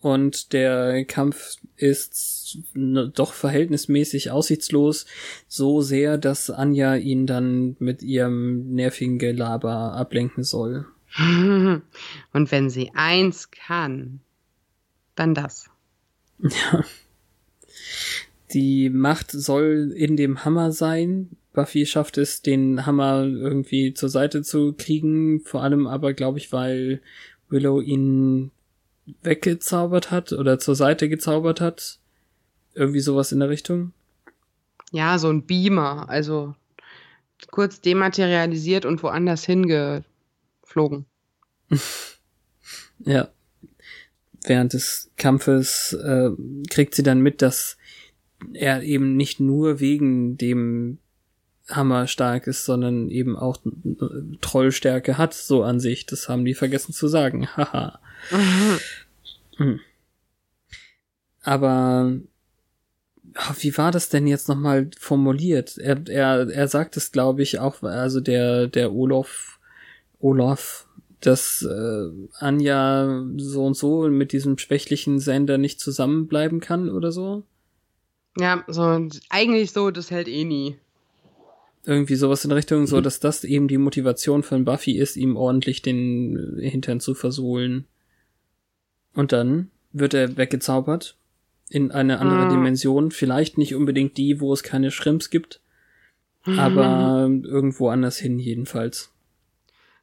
Und 0.00 0.52
der 0.52 1.04
Kampf 1.04 1.56
ist 1.76 2.58
doch 2.74 3.32
verhältnismäßig 3.32 4.30
aussichtslos, 4.30 5.06
so 5.48 5.80
sehr, 5.80 6.18
dass 6.18 6.50
Anja 6.50 6.96
ihn 6.96 7.26
dann 7.26 7.76
mit 7.78 8.02
ihrem 8.02 8.72
nervigen 8.74 9.18
Gelaber 9.18 9.94
ablenken 9.94 10.44
soll. 10.44 10.86
Und 11.16 11.82
wenn 12.32 12.70
sie 12.70 12.92
eins 12.94 13.50
kann, 13.50 14.20
dann 15.14 15.34
das. 15.34 15.70
Ja. 16.38 16.84
die 18.52 18.90
Macht 18.90 19.30
soll 19.30 19.92
in 19.96 20.16
dem 20.16 20.44
Hammer 20.44 20.70
sein. 20.72 21.30
Buffy 21.56 21.86
schafft 21.86 22.18
es, 22.18 22.42
den 22.42 22.84
Hammer 22.84 23.24
irgendwie 23.24 23.94
zur 23.94 24.10
Seite 24.10 24.42
zu 24.42 24.74
kriegen, 24.74 25.40
vor 25.40 25.62
allem 25.62 25.86
aber, 25.86 26.12
glaube 26.12 26.38
ich, 26.38 26.52
weil 26.52 27.00
Willow 27.48 27.80
ihn 27.80 28.50
weggezaubert 29.22 30.10
hat 30.10 30.32
oder 30.32 30.58
zur 30.58 30.74
Seite 30.76 31.08
gezaubert 31.08 31.62
hat. 31.62 31.98
Irgendwie 32.74 33.00
sowas 33.00 33.32
in 33.32 33.40
der 33.40 33.48
Richtung. 33.48 33.92
Ja, 34.92 35.18
so 35.18 35.30
ein 35.30 35.46
Beamer, 35.46 36.10
also 36.10 36.54
kurz 37.50 37.80
dematerialisiert 37.80 38.84
und 38.84 39.02
woanders 39.02 39.46
hingeflogen. 39.46 41.06
ja. 42.98 43.28
Während 44.44 44.74
des 44.74 45.10
Kampfes 45.16 45.94
äh, 45.94 46.30
kriegt 46.68 46.94
sie 46.94 47.02
dann 47.02 47.20
mit, 47.20 47.40
dass 47.40 47.78
er 48.52 48.82
eben 48.82 49.16
nicht 49.16 49.40
nur 49.40 49.80
wegen 49.80 50.36
dem 50.36 50.98
Hammer 51.68 52.06
stark 52.06 52.46
ist, 52.46 52.64
sondern 52.64 53.10
eben 53.10 53.36
auch 53.36 53.58
Trollstärke 54.40 55.18
hat, 55.18 55.34
so 55.34 55.62
an 55.62 55.80
sich. 55.80 56.06
Das 56.06 56.28
haben 56.28 56.44
die 56.44 56.54
vergessen 56.54 56.92
zu 56.92 57.08
sagen. 57.08 57.46
Haha. 57.56 57.98
mhm. 59.58 59.80
Aber 61.42 62.12
wie 63.60 63.76
war 63.76 63.92
das 63.92 64.08
denn 64.08 64.26
jetzt 64.26 64.48
nochmal 64.48 64.90
formuliert? 64.98 65.78
Er, 65.78 66.06
er, 66.08 66.48
er 66.48 66.68
sagt 66.68 66.96
es, 66.96 67.12
glaube 67.12 67.42
ich, 67.42 67.58
auch, 67.58 67.82
also 67.82 68.20
der, 68.20 68.66
der 68.66 68.92
Olaf, 68.92 69.58
Olaf, 70.20 70.86
dass 71.20 71.62
äh, 71.62 72.10
Anja 72.38 73.24
so 73.36 73.64
und 73.64 73.76
so 73.76 74.08
mit 74.08 74.32
diesem 74.32 74.58
schwächlichen 74.58 75.18
Sender 75.18 75.58
nicht 75.58 75.80
zusammenbleiben 75.80 76.60
kann 76.60 76.88
oder 76.88 77.12
so. 77.12 77.44
Ja, 78.38 78.64
so 78.68 79.08
eigentlich 79.30 79.72
so, 79.72 79.90
das 79.90 80.10
hält 80.10 80.28
eh 80.28 80.44
nie. 80.44 80.78
Irgendwie 81.86 82.16
sowas 82.16 82.44
in 82.44 82.50
Richtung, 82.50 82.86
so 82.86 83.00
dass 83.00 83.20
das 83.20 83.44
eben 83.44 83.68
die 83.68 83.78
Motivation 83.78 84.42
von 84.42 84.64
Buffy 84.64 84.98
ist, 84.98 85.16
ihm 85.16 85.36
ordentlich 85.36 85.82
den 85.82 86.58
Hintern 86.60 86.98
zu 86.98 87.14
versohlen. 87.14 87.86
Und 89.14 89.32
dann 89.32 89.70
wird 89.92 90.12
er 90.12 90.36
weggezaubert 90.36 91.16
in 91.70 91.92
eine 91.92 92.18
andere 92.18 92.46
ah. 92.46 92.48
Dimension. 92.48 93.12
Vielleicht 93.12 93.56
nicht 93.56 93.74
unbedingt 93.74 94.16
die, 94.16 94.40
wo 94.40 94.52
es 94.52 94.62
keine 94.62 94.90
Shrimps 94.90 95.30
gibt, 95.30 95.60
mhm. 96.44 96.58
aber 96.58 97.30
irgendwo 97.44 97.88
anders 97.88 98.18
hin 98.18 98.38
jedenfalls. 98.38 99.12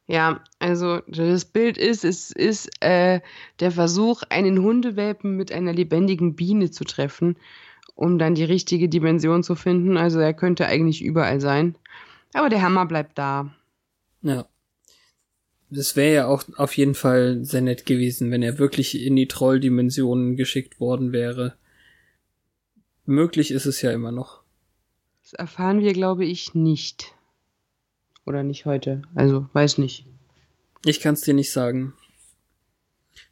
Ja, 0.06 0.44
also 0.58 1.00
das 1.06 1.46
Bild 1.46 1.78
ist, 1.78 2.04
es 2.04 2.30
ist 2.30 2.68
äh, 2.80 3.20
der 3.60 3.70
Versuch, 3.70 4.22
einen 4.28 4.62
Hundewelpen 4.62 5.36
mit 5.36 5.50
einer 5.50 5.72
lebendigen 5.72 6.34
Biene 6.36 6.70
zu 6.70 6.84
treffen, 6.84 7.36
um 7.94 8.18
dann 8.18 8.34
die 8.34 8.44
richtige 8.44 8.88
Dimension 8.88 9.42
zu 9.42 9.54
finden. 9.54 9.96
Also 9.96 10.18
er 10.18 10.34
könnte 10.34 10.66
eigentlich 10.66 11.02
überall 11.02 11.40
sein. 11.40 11.76
Aber 12.32 12.48
der 12.48 12.62
Hammer 12.62 12.86
bleibt 12.86 13.18
da. 13.18 13.54
Ja. 14.22 14.46
Das 15.70 15.96
wäre 15.96 16.14
ja 16.14 16.26
auch 16.26 16.44
auf 16.56 16.76
jeden 16.76 16.94
Fall 16.94 17.44
sehr 17.44 17.62
nett 17.62 17.86
gewesen, 17.86 18.30
wenn 18.30 18.42
er 18.42 18.58
wirklich 18.58 19.00
in 19.00 19.16
die 19.16 19.28
Trolldimensionen 19.28 20.36
geschickt 20.36 20.78
worden 20.78 21.12
wäre. 21.12 21.56
Möglich 23.06 23.50
ist 23.50 23.66
es 23.66 23.82
ja 23.82 23.90
immer 23.90 24.12
noch. 24.12 24.42
Das 25.22 25.32
erfahren 25.32 25.80
wir, 25.80 25.92
glaube 25.92 26.24
ich, 26.24 26.54
nicht. 26.54 27.14
Oder 28.26 28.42
nicht 28.42 28.66
heute. 28.66 29.02
Also, 29.14 29.48
weiß 29.52 29.78
nicht. 29.78 30.06
Ich 30.84 31.00
kann 31.00 31.14
es 31.14 31.22
dir 31.22 31.34
nicht 31.34 31.50
sagen. 31.50 31.94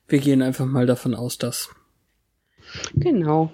Wir 0.09 0.19
gehen 0.19 0.43
einfach 0.43 0.67
mal 0.67 0.87
davon 0.87 1.15
aus, 1.15 1.39
dass. 1.39 1.71
Genau. 2.95 3.53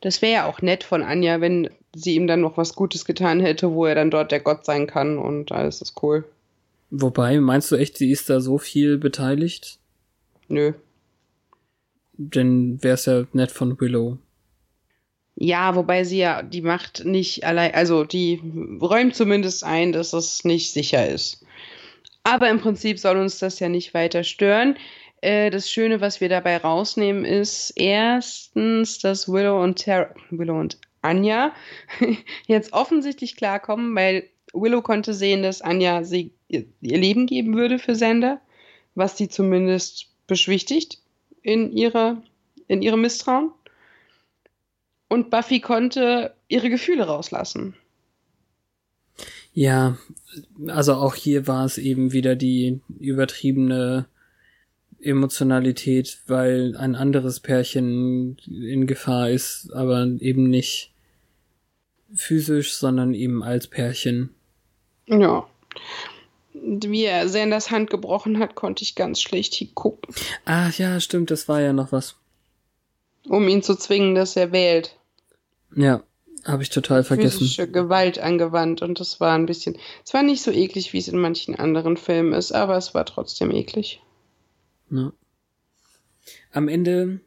Das 0.00 0.22
wäre 0.22 0.32
ja 0.32 0.46
auch 0.46 0.62
nett 0.62 0.84
von 0.84 1.02
Anja, 1.02 1.40
wenn 1.40 1.70
sie 1.94 2.14
ihm 2.14 2.26
dann 2.26 2.40
noch 2.40 2.56
was 2.56 2.74
Gutes 2.74 3.04
getan 3.04 3.40
hätte, 3.40 3.72
wo 3.72 3.86
er 3.86 3.94
dann 3.94 4.10
dort 4.10 4.30
der 4.30 4.40
Gott 4.40 4.64
sein 4.64 4.86
kann 4.86 5.18
und 5.18 5.52
alles 5.52 5.80
ist 5.80 6.02
cool. 6.02 6.24
Wobei, 6.90 7.40
meinst 7.40 7.72
du 7.72 7.76
echt, 7.76 7.96
sie 7.98 8.10
ist 8.10 8.30
da 8.30 8.40
so 8.40 8.58
viel 8.58 8.98
beteiligt? 8.98 9.78
Nö. 10.48 10.72
Denn 12.12 12.82
wäre 12.82 12.94
es 12.94 13.06
ja 13.06 13.24
nett 13.32 13.50
von 13.50 13.80
Willow. 13.80 14.18
Ja, 15.34 15.74
wobei 15.74 16.04
sie 16.04 16.18
ja 16.18 16.42
die 16.42 16.62
Macht 16.62 17.04
nicht 17.04 17.44
allein, 17.44 17.74
also 17.74 18.04
die 18.04 18.40
räumt 18.80 19.14
zumindest 19.14 19.64
ein, 19.64 19.92
dass 19.92 20.14
es 20.14 20.44
nicht 20.44 20.72
sicher 20.72 21.06
ist. 21.08 21.44
Aber 22.24 22.48
im 22.48 22.58
Prinzip 22.58 22.98
soll 22.98 23.18
uns 23.18 23.38
das 23.38 23.60
ja 23.60 23.68
nicht 23.68 23.92
weiter 23.92 24.24
stören. 24.24 24.76
Äh, 25.26 25.50
das 25.50 25.68
Schöne, 25.68 26.00
was 26.00 26.20
wir 26.20 26.28
dabei 26.28 26.56
rausnehmen, 26.56 27.24
ist 27.24 27.72
erstens, 27.74 29.00
dass 29.00 29.28
Willow 29.28 29.60
und 29.60 29.74
Ter 29.74 30.14
Willow 30.30 30.60
und 30.60 30.78
Anja 31.02 31.52
jetzt 32.46 32.72
offensichtlich 32.72 33.34
klarkommen, 33.34 33.92
weil 33.96 34.28
Willow 34.52 34.82
konnte 34.82 35.14
sehen, 35.14 35.42
dass 35.42 35.62
Anja 35.62 36.04
sie 36.04 36.32
ihr, 36.46 36.66
Leben 36.80 37.26
geben 37.26 37.56
würde 37.56 37.80
für 37.80 37.96
Sender, 37.96 38.40
was 38.94 39.16
sie 39.16 39.28
zumindest 39.28 40.06
beschwichtigt 40.28 41.00
in 41.42 41.72
ihrer 41.72 42.22
in 42.68 42.80
ihrem 42.80 43.00
Misstrauen. 43.00 43.50
Und 45.08 45.30
Buffy 45.30 45.58
konnte 45.58 46.36
ihre 46.46 46.70
Gefühle 46.70 47.02
rauslassen. 47.02 47.74
Ja, 49.52 49.98
also 50.68 50.94
auch 50.94 51.16
hier 51.16 51.48
war 51.48 51.64
es 51.64 51.78
eben 51.78 52.12
wieder 52.12 52.36
die 52.36 52.80
übertriebene 53.00 54.06
Emotionalität, 55.00 56.18
weil 56.26 56.76
ein 56.76 56.94
anderes 56.94 57.40
Pärchen 57.40 58.38
in 58.46 58.86
Gefahr 58.86 59.30
ist, 59.30 59.70
aber 59.72 60.06
eben 60.20 60.48
nicht 60.48 60.92
physisch, 62.14 62.74
sondern 62.74 63.14
eben 63.14 63.42
als 63.42 63.66
Pärchen. 63.66 64.34
Ja. 65.06 65.46
Wie 66.54 67.04
er 67.04 67.28
Sanders 67.28 67.70
Hand 67.70 67.90
gebrochen 67.90 68.38
hat, 68.38 68.54
konnte 68.54 68.82
ich 68.82 68.94
ganz 68.94 69.20
schlecht 69.20 69.74
gucken. 69.74 70.14
Ah, 70.44 70.70
ja, 70.76 70.98
stimmt, 71.00 71.30
das 71.30 71.48
war 71.48 71.60
ja 71.60 71.72
noch 71.72 71.92
was. 71.92 72.16
Um 73.28 73.48
ihn 73.48 73.62
zu 73.62 73.76
zwingen, 73.76 74.14
dass 74.14 74.36
er 74.36 74.52
wählt. 74.52 74.96
Ja, 75.74 76.02
habe 76.44 76.62
ich 76.62 76.70
total 76.70 77.04
vergessen. 77.04 77.40
Physische 77.40 77.70
Gewalt 77.70 78.18
angewandt 78.18 78.80
und 78.82 79.00
das 79.00 79.20
war 79.20 79.34
ein 79.34 79.46
bisschen, 79.46 79.76
es 80.04 80.14
war 80.14 80.22
nicht 80.22 80.42
so 80.42 80.50
eklig, 80.50 80.92
wie 80.92 80.98
es 80.98 81.08
in 81.08 81.18
manchen 81.18 81.54
anderen 81.54 81.96
Filmen 81.96 82.32
ist, 82.32 82.52
aber 82.52 82.76
es 82.76 82.94
war 82.94 83.04
trotzdem 83.04 83.50
eklig. 83.50 84.00
Ja. 84.90 85.12
Am 86.52 86.68
Ende 86.68 87.20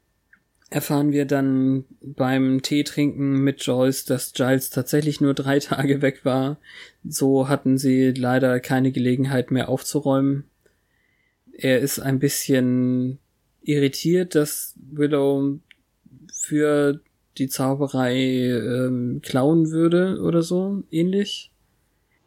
erfahren 0.69 1.11
wir 1.11 1.25
dann 1.25 1.85
beim 2.01 2.61
Teetrinken 2.61 3.43
mit 3.43 3.63
Joyce, 3.63 4.05
dass 4.05 4.33
Giles 4.33 4.69
tatsächlich 4.69 5.19
nur 5.19 5.33
drei 5.33 5.59
Tage 5.59 6.01
weg 6.01 6.25
war. 6.25 6.57
So 7.03 7.47
hatten 7.47 7.77
sie 7.77 8.11
leider 8.11 8.59
keine 8.59 8.91
Gelegenheit 8.91 9.51
mehr 9.51 9.69
aufzuräumen. 9.69 10.45
Er 11.51 11.79
ist 11.79 11.99
ein 11.99 12.19
bisschen 12.19 13.19
irritiert, 13.61 14.35
dass 14.35 14.75
Willow 14.91 15.59
für 16.33 17.01
die 17.37 17.47
Zauberei 17.47 18.15
ähm, 18.15 19.21
klauen 19.23 19.71
würde 19.71 20.21
oder 20.21 20.41
so, 20.41 20.83
ähnlich. 20.91 21.51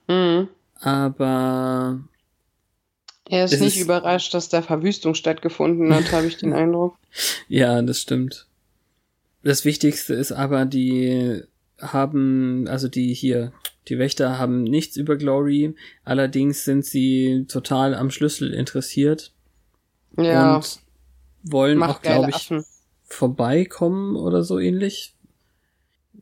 Mhm. 0.09 0.49
Aber 0.75 2.03
er 3.33 3.47
ist 3.47 3.61
nicht 3.61 3.77
ist 3.79 3.83
überrascht, 3.83 4.35
dass 4.35 4.51
da 4.51 4.61
Verwüstung 4.61 5.15
stattgefunden 5.15 5.95
hat, 5.95 6.13
habe 6.13 6.27
ich 6.27 6.37
den 6.37 6.53
Eindruck. 6.53 6.99
Ja, 7.49 7.81
das 7.81 8.03
stimmt. 8.03 8.47
Das 9.43 9.65
Wichtigste 9.65 10.13
ist 10.13 10.33
aber, 10.33 10.67
die 10.67 11.43
haben, 11.81 12.69
also 12.69 12.89
die 12.89 13.15
hier, 13.15 13.53
die 13.89 13.99
Wächter 13.99 14.39
haben 14.39 14.65
nichts 14.65 14.99
über 14.99 15.17
Glory, 15.17 15.75
allerdings 16.05 16.67
sind 16.67 16.85
sie 16.85 17.47
total 17.49 17.95
am 17.95 18.11
Schlüssel 18.11 18.53
interessiert. 18.53 19.33
Ja. 20.19 20.57
Und 20.57 20.81
wollen 21.43 21.83
auch, 21.83 22.03
glaube 22.03 22.29
ich, 22.29 22.37
Affen 22.37 22.67
vorbeikommen 23.03 24.15
oder 24.15 24.43
so 24.43 24.59
ähnlich. 24.59 25.15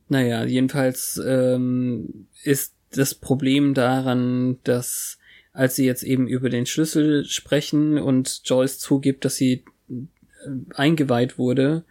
Naja, 0.07 0.45
jedenfalls 0.45 1.21
ähm, 1.27 2.29
ist 2.45 2.75
das 2.93 3.17
Problem 3.17 3.75
daran, 3.75 4.59
dass 4.63 5.19
als 5.53 5.77
sie 5.77 5.85
jetzt 5.85 6.03
eben 6.03 6.29
über 6.29 6.49
den 6.49 6.67
Schlüssel 6.67 7.25
sprechen 7.25 7.99
und 7.99 8.43
Joyce 8.45 8.79
zugibt, 8.79 9.25
dass 9.25 9.37
sie 9.37 9.65
äh, 9.89 10.75
eingeweiht 10.75 11.39
wurde 11.39 11.85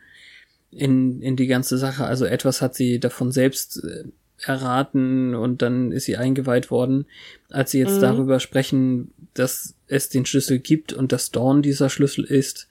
in, 0.71 1.21
in 1.21 1.35
die 1.35 1.47
ganze 1.47 1.77
Sache, 1.77 2.05
also 2.05 2.25
etwas 2.25 2.61
hat 2.61 2.75
sie 2.75 2.99
davon 2.99 3.31
selbst 3.31 3.83
äh, 3.83 4.03
erraten 4.41 5.35
und 5.35 5.61
dann 5.61 5.91
ist 5.91 6.05
sie 6.05 6.17
eingeweiht 6.17 6.71
worden. 6.71 7.05
Als 7.49 7.71
sie 7.71 7.79
jetzt 7.79 7.97
mhm. 7.97 8.01
darüber 8.01 8.39
sprechen, 8.39 9.11
dass 9.33 9.75
es 9.87 10.09
den 10.09 10.25
Schlüssel 10.25 10.59
gibt 10.59 10.93
und 10.93 11.11
dass 11.11 11.31
Dawn 11.31 11.61
dieser 11.61 11.89
Schlüssel 11.89 12.23
ist, 12.23 12.67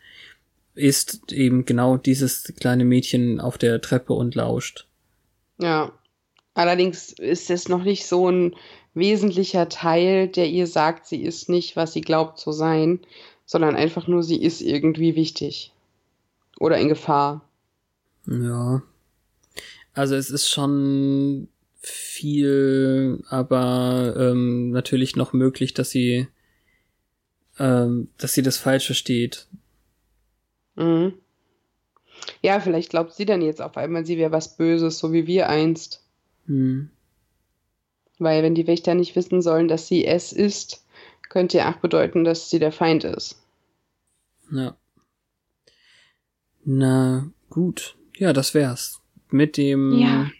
ist 0.74 1.32
eben 1.32 1.64
genau 1.64 1.96
dieses 1.96 2.54
kleine 2.58 2.84
Mädchen 2.84 3.40
auf 3.40 3.58
der 3.58 3.80
Treppe 3.80 4.12
und 4.12 4.34
lauscht. 4.34 4.86
Ja. 5.60 5.92
Allerdings 6.54 7.12
ist 7.12 7.50
es 7.50 7.68
noch 7.68 7.84
nicht 7.84 8.06
so 8.06 8.28
ein 8.28 8.56
wesentlicher 8.94 9.68
Teil, 9.68 10.28
der 10.28 10.48
ihr 10.48 10.66
sagt, 10.66 11.06
sie 11.06 11.22
ist 11.22 11.48
nicht, 11.48 11.76
was 11.76 11.92
sie 11.92 12.00
glaubt 12.00 12.38
zu 12.38 12.52
sein, 12.52 13.00
sondern 13.46 13.76
einfach 13.76 14.06
nur, 14.06 14.22
sie 14.22 14.42
ist 14.42 14.60
irgendwie 14.60 15.14
wichtig. 15.16 15.72
Oder 16.58 16.78
in 16.78 16.88
Gefahr. 16.88 17.48
Ja. 18.26 18.82
Also 19.94 20.16
es 20.16 20.30
ist 20.30 20.48
schon 20.48 21.48
viel, 21.80 23.22
aber 23.28 24.14
ähm, 24.18 24.70
natürlich 24.70 25.16
noch 25.16 25.32
möglich, 25.32 25.74
dass 25.74 25.90
sie, 25.90 26.28
ähm, 27.58 28.08
dass 28.18 28.34
sie 28.34 28.42
das 28.42 28.58
falsch 28.58 28.86
versteht. 28.86 29.46
Mhm. 30.76 31.14
Ja, 32.42 32.60
vielleicht 32.60 32.90
glaubt 32.90 33.14
sie 33.14 33.24
dann 33.24 33.42
jetzt 33.42 33.62
auf 33.62 33.76
einmal, 33.76 34.04
sie 34.04 34.18
wäre 34.18 34.32
was 34.32 34.56
Böses, 34.56 34.98
so 34.98 35.12
wie 35.12 35.26
wir 35.26 35.48
einst. 35.48 36.04
Hm. 36.46 36.90
Weil 38.18 38.42
wenn 38.42 38.54
die 38.54 38.66
Wächter 38.66 38.94
nicht 38.94 39.14
wissen 39.16 39.42
sollen, 39.42 39.68
dass 39.68 39.86
sie 39.88 40.04
es 40.04 40.32
ist, 40.32 40.84
könnte 41.28 41.58
ja 41.58 41.72
auch 41.72 41.76
bedeuten, 41.78 42.24
dass 42.24 42.50
sie 42.50 42.58
der 42.58 42.72
Feind 42.72 43.04
ist. 43.04 43.40
Ja. 44.50 44.76
Na 46.64 47.30
gut. 47.50 47.96
Ja, 48.16 48.32
das 48.32 48.54
wär's. 48.54 49.00
Mit 49.30 49.56
dem 49.56 49.98
Ja. 49.98 50.30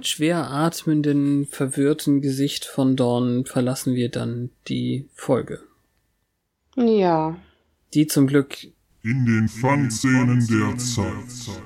schwer 0.00 0.50
atmenden, 0.50 1.46
verwirrten 1.46 2.20
Gesicht 2.20 2.64
von 2.64 2.96
Dawn 2.96 3.44
verlassen 3.46 3.94
wir 3.94 4.08
dann 4.10 4.50
die 4.68 5.08
Folge. 5.14 5.60
Ja. 6.76 7.36
Die 7.94 8.06
zum 8.06 8.26
Glück 8.26 8.56
In 9.02 9.26
den 9.26 9.48
Fangszenen 9.48 10.46
der 10.46 10.76
Zeit. 10.78 11.56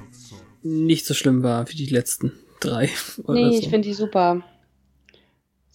nicht 0.62 1.04
so 1.06 1.14
schlimm 1.14 1.42
war 1.42 1.68
wie 1.70 1.76
die 1.76 1.86
letzten 1.86 2.32
drei. 2.60 2.88
Oder 3.24 3.34
Nee, 3.34 3.52
so. 3.56 3.62
ich 3.62 3.68
finde 3.68 3.88
die 3.88 3.94
super. 3.94 4.42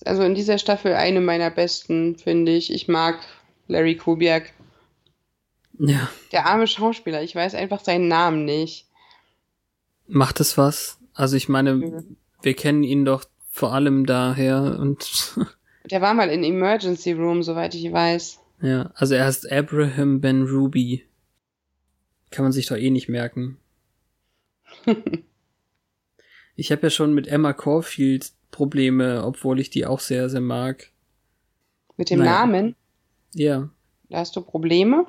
Also 0.06 0.24
in 0.24 0.36
dieser 0.36 0.58
Staffel 0.58 0.93
eine 0.93 1.22
meiner 1.22 1.49
besten, 1.52 2.18
finde 2.18 2.52
ich. 2.54 2.72
Ich 2.74 2.88
mag 2.88 3.20
Larry 3.68 3.95
Kubiak. 3.95 4.52
ja, 5.80 6.10
Der 6.32 6.45
arme 6.47 6.68
Schauspieler, 6.68 7.22
ich 7.24 7.36
weiß 7.36 7.56
einfach 7.56 7.84
seinen 7.84 8.08
Namen 8.08 8.45
nicht. 8.45 8.88
macht 10.08 10.39
es 10.39 10.58
was? 10.58 10.97
Also 11.14 11.36
ich 11.38 11.49
meine, 11.49 12.04
wir 12.41 12.54
kennen 12.56 12.84
ihn 12.84 13.06
doch 13.06 13.26
vor 13.49 13.74
allem 13.74 14.06
daher 14.06 14.78
und 14.80 15.36
Der 15.89 16.02
war 16.02 16.14
mal 16.14 16.30
in 16.30 16.43
Emergency 16.43 17.12
Room, 17.14 17.43
soweit 17.43 17.74
ich 17.76 17.91
weiß. 17.91 18.39
ja, 18.62 18.91
also 18.95 19.16
er 19.16 19.26
heißt 19.26 19.52
Abraham 19.52 20.22
Ben 20.22 20.43
Ruby. 20.43 21.06
Kann 22.30 22.43
man 22.43 22.52
sich 22.54 22.68
doch 22.68 22.78
eh 22.78 22.89
nicht 22.89 23.10
merken. 23.10 23.58
ich 26.56 26.72
habe 26.72 26.84
ja 26.84 26.89
schon 26.89 27.14
mit 27.14 27.28
Emma 27.28 27.54
Caulfield 27.54 28.32
Probleme, 28.52 29.24
obwohl 29.24 29.60
ich 29.60 29.70
die 29.70 29.86
auch 29.86 29.99
sehr, 29.99 30.30
sehr 30.30 30.41
mag. 30.41 30.91
Mit 31.97 32.10
dem 32.10 32.20
Naja. 32.20 32.32
Namen, 32.45 32.76
Ja, 33.34 33.70
da 34.10 34.18
hast 34.20 34.36
du 34.36 34.41
Probleme? 34.41 35.06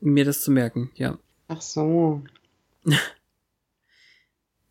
mir 0.00 0.24
das 0.24 0.42
zu 0.42 0.50
merken, 0.50 0.90
ja. 0.94 1.18
Ach 1.48 1.60
so. 1.60 2.22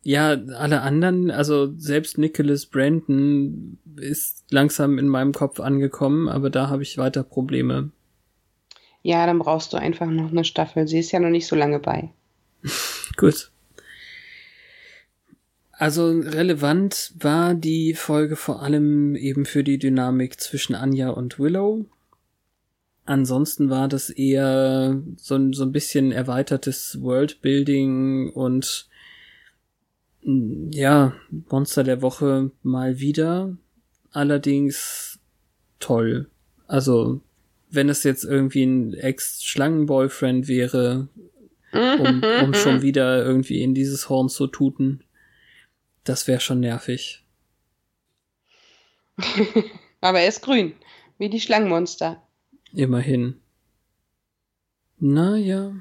Ja, 0.02 0.30
alle 0.30 0.80
anderen, 0.80 1.30
also 1.30 1.74
selbst 1.76 2.16
Nicholas 2.16 2.64
Brandon 2.64 3.78
ist 3.96 4.44
langsam 4.50 4.96
in 4.98 5.08
meinem 5.08 5.32
Kopf 5.34 5.60
angekommen, 5.60 6.26
aber 6.28 6.48
da 6.48 6.70
habe 6.70 6.82
ich 6.82 6.96
weiter 6.96 7.22
Probleme. 7.22 7.90
Ja, 9.02 9.26
dann 9.26 9.38
brauchst 9.38 9.72
du 9.74 9.76
einfach 9.76 10.06
noch 10.06 10.30
eine 10.30 10.44
Staffel. 10.44 10.88
Sie 10.88 10.98
ist 10.98 11.12
ja 11.12 11.20
noch 11.20 11.28
nicht 11.28 11.46
so 11.46 11.54
lange 11.54 11.80
bei. 11.80 12.10
Gut. 13.18 13.49
Also 15.80 16.10
relevant 16.10 17.14
war 17.18 17.54
die 17.54 17.94
Folge 17.94 18.36
vor 18.36 18.60
allem 18.62 19.16
eben 19.16 19.46
für 19.46 19.64
die 19.64 19.78
Dynamik 19.78 20.38
zwischen 20.38 20.74
Anja 20.74 21.08
und 21.08 21.38
Willow. 21.38 21.86
Ansonsten 23.06 23.70
war 23.70 23.88
das 23.88 24.10
eher 24.10 25.00
so, 25.16 25.36
ein- 25.36 25.54
so 25.54 25.62
ein 25.64 25.72
bisschen 25.72 26.12
erweitertes 26.12 26.98
Worldbuilding 27.00 28.28
und 28.34 28.88
mm, 30.22 30.68
ja, 30.72 31.14
Monster 31.48 31.82
der 31.82 32.02
Woche 32.02 32.50
mal 32.62 33.00
wieder. 33.00 33.56
Allerdings 34.12 35.18
toll. 35.78 36.28
Also, 36.66 37.22
wenn 37.70 37.88
es 37.88 38.04
jetzt 38.04 38.24
irgendwie 38.24 38.64
ein 38.64 38.92
Ex-Schlangenboyfriend 38.92 40.46
wäre, 40.46 41.08
um, 41.72 42.22
um 42.44 42.52
schon 42.52 42.82
wieder 42.82 43.24
irgendwie 43.24 43.62
in 43.62 43.72
dieses 43.72 44.10
Horn 44.10 44.28
zu 44.28 44.46
tuten. 44.46 45.04
Das 46.04 46.26
wäre 46.26 46.40
schon 46.40 46.60
nervig. 46.60 47.24
Aber 50.00 50.20
er 50.20 50.28
ist 50.28 50.42
grün, 50.42 50.74
wie 51.18 51.28
die 51.28 51.40
Schlangenmonster. 51.40 52.22
Immerhin. 52.72 53.40
Naja. 54.98 55.72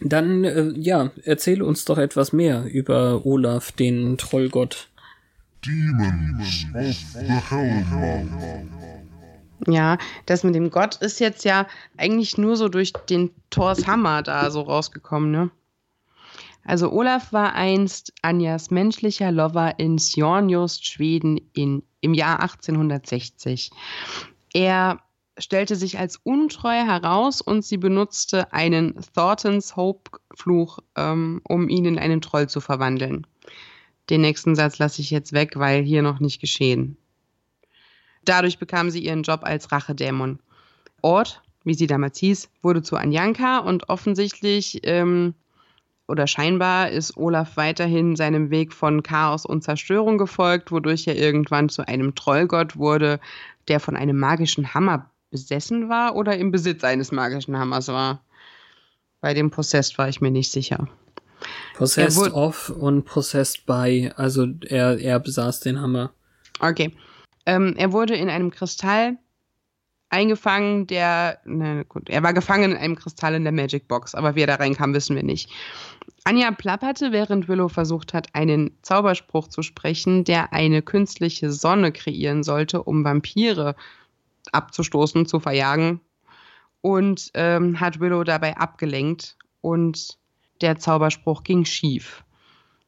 Dann, 0.00 0.44
äh, 0.44 0.72
ja, 0.76 1.12
erzähle 1.24 1.64
uns 1.64 1.84
doch 1.84 1.98
etwas 1.98 2.32
mehr 2.32 2.64
über 2.64 3.24
Olaf, 3.24 3.72
den 3.72 4.18
Trollgott. 4.18 4.88
Demons 5.64 6.66
of 6.74 6.96
the 7.14 7.28
Hellmouth. 7.28 8.28
Ja, 9.68 9.98
das 10.26 10.42
mit 10.42 10.56
dem 10.56 10.70
Gott 10.70 10.96
ist 10.96 11.20
jetzt 11.20 11.44
ja 11.44 11.68
eigentlich 11.96 12.36
nur 12.36 12.56
so 12.56 12.68
durch 12.68 12.92
den 13.08 13.30
Thors 13.50 13.86
Hammer 13.86 14.22
da 14.22 14.50
so 14.50 14.62
rausgekommen, 14.62 15.30
ne? 15.30 15.50
Also 16.64 16.92
Olaf 16.92 17.32
war 17.32 17.54
einst 17.54 18.12
Anjas 18.22 18.70
menschlicher 18.70 19.32
Lover 19.32 19.78
in 19.78 19.98
Sjornjost, 19.98 20.86
Schweden 20.86 21.40
in, 21.52 21.82
im 22.00 22.14
Jahr 22.14 22.40
1860. 22.40 23.70
Er 24.54 25.00
stellte 25.38 25.76
sich 25.76 25.98
als 25.98 26.18
untreu 26.22 26.84
heraus 26.84 27.40
und 27.40 27.64
sie 27.64 27.78
benutzte 27.78 28.52
einen 28.52 28.94
Thorntons 29.14 29.76
Hope-Fluch, 29.76 30.78
ähm, 30.96 31.40
um 31.48 31.68
ihn 31.68 31.84
in 31.84 31.98
einen 31.98 32.20
Troll 32.20 32.48
zu 32.48 32.60
verwandeln. 32.60 33.26
Den 34.10 34.20
nächsten 34.20 34.54
Satz 34.54 34.78
lasse 34.78 35.00
ich 35.00 35.10
jetzt 35.10 35.32
weg, 35.32 35.52
weil 35.56 35.82
hier 35.82 36.02
noch 36.02 36.20
nicht 36.20 36.40
geschehen. 36.40 36.96
Dadurch 38.24 38.58
bekam 38.58 38.90
sie 38.90 39.04
ihren 39.04 39.22
Job 39.22 39.40
als 39.42 39.72
Rachedämon. 39.72 40.38
Ort, 41.00 41.42
wie 41.64 41.74
sie 41.74 41.86
damals 41.86 42.18
hieß, 42.18 42.50
wurde 42.62 42.82
zu 42.82 42.96
Anjanka 42.96 43.58
und 43.58 43.88
offensichtlich 43.88 44.80
ähm, 44.84 45.34
oder 46.12 46.26
scheinbar 46.26 46.90
ist 46.90 47.16
Olaf 47.16 47.56
weiterhin 47.56 48.16
seinem 48.16 48.50
Weg 48.50 48.74
von 48.74 49.02
Chaos 49.02 49.46
und 49.46 49.64
Zerstörung 49.64 50.18
gefolgt, 50.18 50.70
wodurch 50.70 51.08
er 51.08 51.16
irgendwann 51.16 51.70
zu 51.70 51.88
einem 51.88 52.14
Trollgott 52.14 52.76
wurde, 52.76 53.18
der 53.68 53.80
von 53.80 53.96
einem 53.96 54.18
magischen 54.18 54.74
Hammer 54.74 55.10
besessen 55.30 55.88
war 55.88 56.14
oder 56.14 56.36
im 56.36 56.50
Besitz 56.50 56.84
eines 56.84 57.12
magischen 57.12 57.58
Hammers 57.58 57.88
war. 57.88 58.20
Bei 59.22 59.32
dem 59.32 59.50
Possessed 59.50 59.96
war 59.96 60.10
ich 60.10 60.20
mir 60.20 60.30
nicht 60.30 60.52
sicher. 60.52 60.86
Possessed 61.78 62.30
of 62.34 62.68
und 62.68 63.06
Possessed 63.06 63.64
by. 63.64 64.10
Also 64.14 64.48
er, 64.66 64.98
er 64.98 65.18
besaß 65.18 65.60
den 65.60 65.80
Hammer. 65.80 66.10
Okay. 66.60 66.94
Ähm, 67.46 67.74
er 67.78 67.90
wurde 67.92 68.16
in 68.16 68.28
einem 68.28 68.50
Kristall 68.50 69.16
eingefangen, 70.12 70.86
der, 70.86 71.38
na 71.44 71.82
gut, 71.84 72.08
er 72.10 72.22
war 72.22 72.32
gefangen 72.32 72.72
in 72.72 72.76
einem 72.76 72.96
Kristall 72.96 73.34
in 73.34 73.44
der 73.44 73.52
Magic 73.52 73.88
Box, 73.88 74.14
aber 74.14 74.34
wie 74.34 74.42
er 74.42 74.46
da 74.46 74.56
reinkam, 74.56 74.94
wissen 74.94 75.16
wir 75.16 75.22
nicht. 75.22 75.50
Anja 76.24 76.50
plapperte, 76.52 77.12
während 77.12 77.48
Willow 77.48 77.68
versucht 77.68 78.14
hat, 78.14 78.28
einen 78.34 78.76
Zauberspruch 78.82 79.48
zu 79.48 79.62
sprechen, 79.62 80.24
der 80.24 80.52
eine 80.52 80.82
künstliche 80.82 81.50
Sonne 81.50 81.92
kreieren 81.92 82.42
sollte, 82.42 82.82
um 82.82 83.04
Vampire 83.04 83.74
abzustoßen, 84.52 85.26
zu 85.26 85.40
verjagen. 85.40 86.00
Und 86.80 87.30
ähm, 87.34 87.80
hat 87.80 88.00
Willow 88.00 88.24
dabei 88.24 88.56
abgelenkt 88.56 89.36
und 89.60 90.18
der 90.60 90.78
Zauberspruch 90.78 91.44
ging 91.44 91.64
schief. 91.64 92.24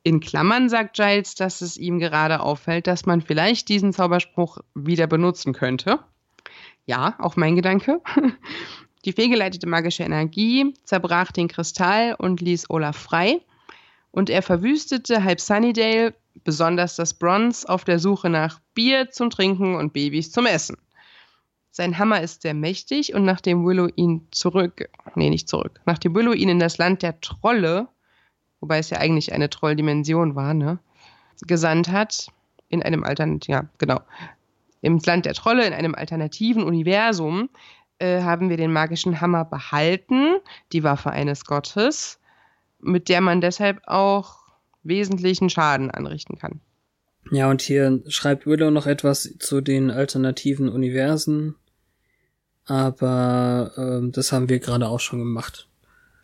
In 0.02 0.20
Klammern 0.20 0.68
sagt 0.68 0.96
Giles, 0.96 1.36
dass 1.36 1.60
es 1.60 1.76
ihm 1.76 2.00
gerade 2.00 2.40
auffällt, 2.40 2.86
dass 2.86 3.06
man 3.06 3.20
vielleicht 3.20 3.68
diesen 3.68 3.92
Zauberspruch 3.92 4.58
wieder 4.74 5.06
benutzen 5.06 5.52
könnte. 5.52 6.00
Ja, 6.86 7.14
auch 7.18 7.36
mein 7.36 7.56
Gedanke. 7.56 8.00
Die 9.04 9.12
fehlgeleitete 9.12 9.66
magische 9.66 10.02
Energie 10.02 10.74
zerbrach 10.84 11.30
den 11.30 11.48
Kristall 11.48 12.14
und 12.18 12.40
ließ 12.40 12.70
Olaf 12.70 12.96
frei. 12.96 13.40
Und 14.10 14.30
er 14.30 14.42
verwüstete 14.42 15.24
halb 15.24 15.40
Sunnydale, 15.40 16.14
besonders 16.44 16.96
das 16.96 17.14
Bronze, 17.14 17.68
auf 17.68 17.84
der 17.84 17.98
Suche 17.98 18.30
nach 18.30 18.60
Bier 18.74 19.10
zum 19.10 19.30
Trinken 19.30 19.74
und 19.74 19.92
Babys 19.92 20.30
zum 20.30 20.46
Essen. 20.46 20.78
Sein 21.70 21.98
Hammer 21.98 22.22
ist 22.22 22.42
sehr 22.42 22.54
mächtig 22.54 23.14
und 23.14 23.24
nachdem 23.24 23.66
Willow 23.66 23.88
ihn 23.96 24.26
zurück, 24.30 24.88
nee, 25.16 25.28
nicht 25.28 25.48
zurück, 25.48 25.80
nachdem 25.86 26.14
Willow 26.14 26.32
ihn 26.32 26.48
in 26.48 26.60
das 26.60 26.78
Land 26.78 27.02
der 27.02 27.20
Trolle 27.20 27.88
wobei 28.64 28.78
es 28.78 28.88
ja 28.88 28.96
eigentlich 28.96 29.34
eine 29.34 29.50
Trolldimension 29.50 30.36
war, 30.36 30.54
ne, 30.54 30.78
gesandt 31.46 31.88
hat, 31.88 32.28
in 32.70 32.82
einem 32.82 33.04
alternativen, 33.04 33.52
ja, 33.52 33.68
genau, 33.76 34.00
im 34.84 35.00
Land 35.04 35.24
der 35.24 35.34
Trolle, 35.34 35.66
in 35.66 35.72
einem 35.72 35.94
alternativen 35.94 36.62
Universum, 36.62 37.48
äh, 37.98 38.20
haben 38.22 38.50
wir 38.50 38.58
den 38.58 38.72
magischen 38.72 39.20
Hammer 39.20 39.44
behalten, 39.44 40.36
die 40.72 40.84
Waffe 40.84 41.10
eines 41.10 41.46
Gottes, 41.46 42.20
mit 42.80 43.08
der 43.08 43.22
man 43.22 43.40
deshalb 43.40 43.80
auch 43.86 44.36
wesentlichen 44.82 45.48
Schaden 45.48 45.90
anrichten 45.90 46.38
kann. 46.38 46.60
Ja, 47.30 47.48
und 47.48 47.62
hier 47.62 48.02
schreibt 48.08 48.46
Willow 48.46 48.70
noch 48.70 48.86
etwas 48.86 49.36
zu 49.38 49.62
den 49.62 49.90
alternativen 49.90 50.68
Universen. 50.68 51.54
Aber 52.66 53.72
ähm, 53.78 54.12
das 54.12 54.32
haben 54.32 54.50
wir 54.50 54.58
gerade 54.58 54.86
auch 54.88 55.00
schon 55.00 55.18
gemacht. 55.18 55.66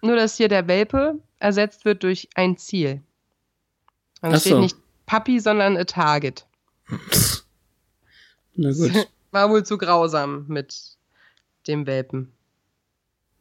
Nur, 0.02 0.16
dass 0.16 0.36
hier 0.36 0.48
der 0.48 0.68
Welpe 0.68 1.18
ersetzt 1.38 1.86
wird 1.86 2.02
durch 2.02 2.28
ein 2.34 2.58
Ziel. 2.58 3.00
Ach 4.20 4.38
steht 4.38 4.52
so. 4.52 4.60
nicht 4.60 4.76
Puppy, 5.06 5.40
sondern 5.40 5.78
a 5.78 5.84
Target. 5.84 6.46
Na 8.54 8.72
gut, 8.72 9.08
War 9.30 9.50
wohl 9.50 9.64
zu 9.64 9.78
grausam 9.78 10.44
mit 10.48 10.74
dem 11.66 11.86
Welpen. 11.86 12.32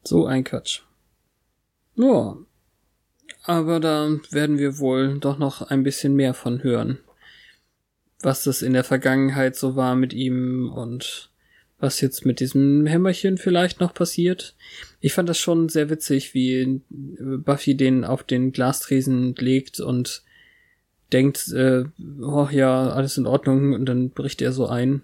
so 0.03 0.25
ein 0.25 0.43
Quatsch. 0.43 0.81
Ja. 1.95 2.37
Aber 3.43 3.79
da 3.79 4.17
werden 4.31 4.57
wir 4.57 4.79
wohl 4.79 5.19
doch 5.19 5.37
noch 5.37 5.61
ein 5.61 5.83
bisschen 5.83 6.15
mehr 6.15 6.33
von 6.33 6.63
hören. 6.63 6.99
Was 8.21 8.43
das 8.43 8.61
in 8.61 8.73
der 8.73 8.83
Vergangenheit 8.83 9.55
so 9.55 9.75
war 9.75 9.95
mit 9.95 10.13
ihm 10.13 10.71
und 10.71 11.31
was 11.79 12.01
jetzt 12.01 12.25
mit 12.25 12.41
diesem 12.41 12.85
Hämmerchen 12.85 13.37
vielleicht 13.37 13.79
noch 13.79 13.93
passiert. 13.93 14.55
Ich 14.99 15.13
fand 15.13 15.29
das 15.29 15.37
schon 15.37 15.69
sehr 15.69 15.89
witzig, 15.89 16.33
wie 16.33 16.81
Buffy 16.89 17.75
den 17.75 18.03
auf 18.03 18.23
den 18.23 18.51
Glastresen 18.51 19.33
legt 19.35 19.79
und 19.79 20.23
denkt, 21.11 21.49
äh, 21.49 21.85
oh 22.21 22.47
ja, 22.51 22.89
alles 22.89 23.17
in 23.17 23.27
Ordnung 23.27 23.73
und 23.73 23.85
dann 23.85 24.09
bricht 24.11 24.41
er 24.41 24.51
so 24.51 24.67
ein. 24.67 25.01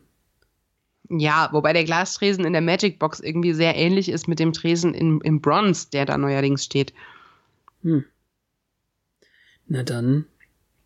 Ja, 1.09 1.49
wobei 1.51 1.73
der 1.73 1.83
Glastresen 1.83 2.45
in 2.45 2.53
der 2.53 2.61
Magic 2.61 2.97
Box 2.97 3.19
irgendwie 3.19 3.53
sehr 3.53 3.75
ähnlich 3.75 4.09
ist 4.09 4.27
mit 4.27 4.39
dem 4.39 4.53
Tresen 4.53 4.93
in, 4.93 5.21
im 5.21 5.39
Bronze, 5.41 5.89
der 5.91 6.05
da 6.05 6.17
neuerdings 6.17 6.65
steht. 6.65 6.93
Hm. 7.83 8.05
Na 9.67 9.83
dann 9.83 10.25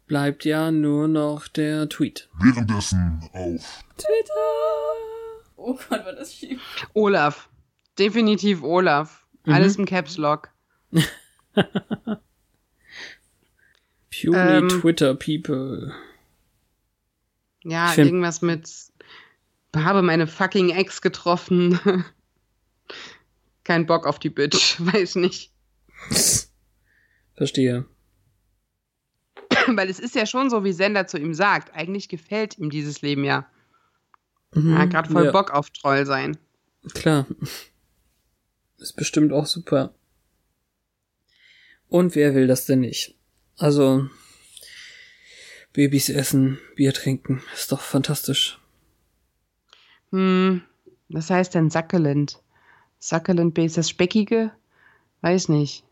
bleibt 0.08 0.44
ja 0.44 0.72
nur 0.72 1.08
noch 1.08 1.48
der 1.48 1.88
Tweet. 1.88 2.30
Währenddessen 2.42 3.22
auf 3.32 3.84
Oh 5.56 5.78
Gott, 5.90 6.06
war 6.06 6.14
das 6.14 6.34
schief. 6.34 6.62
Olaf. 6.94 7.50
Definitiv 7.98 8.64
Olaf. 8.64 9.28
Mhm. 9.46 9.54
Alles 9.54 9.76
im 9.76 9.86
Caps 9.86 10.18
Lock. 10.18 10.50
Purely 14.22 14.58
Ähm. 14.58 14.70
Twitter 14.70 15.14
People. 15.16 15.94
Ja, 17.64 17.90
Ich 17.90 17.96
find- 17.96 18.08
irgendwas 18.08 18.42
mit 18.42 18.70
habe 19.76 20.02
meine 20.02 20.26
fucking 20.28 20.72
Ex 20.72 21.02
getroffen. 21.02 21.80
Kein 23.64 23.86
Bock 23.86 24.08
auf 24.08 24.18
die 24.18 24.30
Bitch, 24.32 24.78
weiß 24.80 25.16
nicht. 25.16 25.52
Verstehe. 27.36 27.86
Weil 29.68 29.90
es 29.90 30.00
ist 30.00 30.16
ja 30.16 30.26
schon 30.26 30.50
so, 30.50 30.64
wie 30.64 30.74
Sender 30.74 31.06
zu 31.06 31.18
ihm 31.20 31.34
sagt. 31.36 31.76
Eigentlich 31.76 32.10
gefällt 32.10 32.58
ihm 32.58 32.70
dieses 32.72 33.02
Leben 33.04 33.24
ja. 33.24 33.48
Mhm, 34.56 34.74
Er 34.74 34.80
hat 34.80 34.90
gerade 34.90 35.12
voll 35.12 35.26
ja, 35.26 35.32
Bock 35.32 35.52
auf 35.52 35.70
Troll 35.70 36.06
sein. 36.08 36.38
Klar. 36.96 37.28
Ist 38.78 38.96
bestimmt 38.96 39.32
auch 39.32 39.46
super. 39.46 39.94
Und 41.90 42.16
wer 42.16 42.34
will 42.34 42.48
das 42.48 42.66
denn 42.66 42.80
nicht? 42.80 43.16
Also, 43.60 44.10
Babys 45.74 46.10
essen, 46.10 46.60
Bier 46.76 46.94
trinken, 46.94 47.44
ist 47.54 47.72
doch 47.72 47.82
fantastisch. 47.82 48.60
Hm, 50.12 50.62
was 51.10 51.30
heißt 51.30 51.54
denn 51.56 51.70
Succulent? 51.70 52.42
Succulent 53.00 53.58
ist 53.58 53.78
das 53.78 53.90
Speckige? 53.90 54.52
Weiß 55.22 55.50
nicht. 55.50 55.84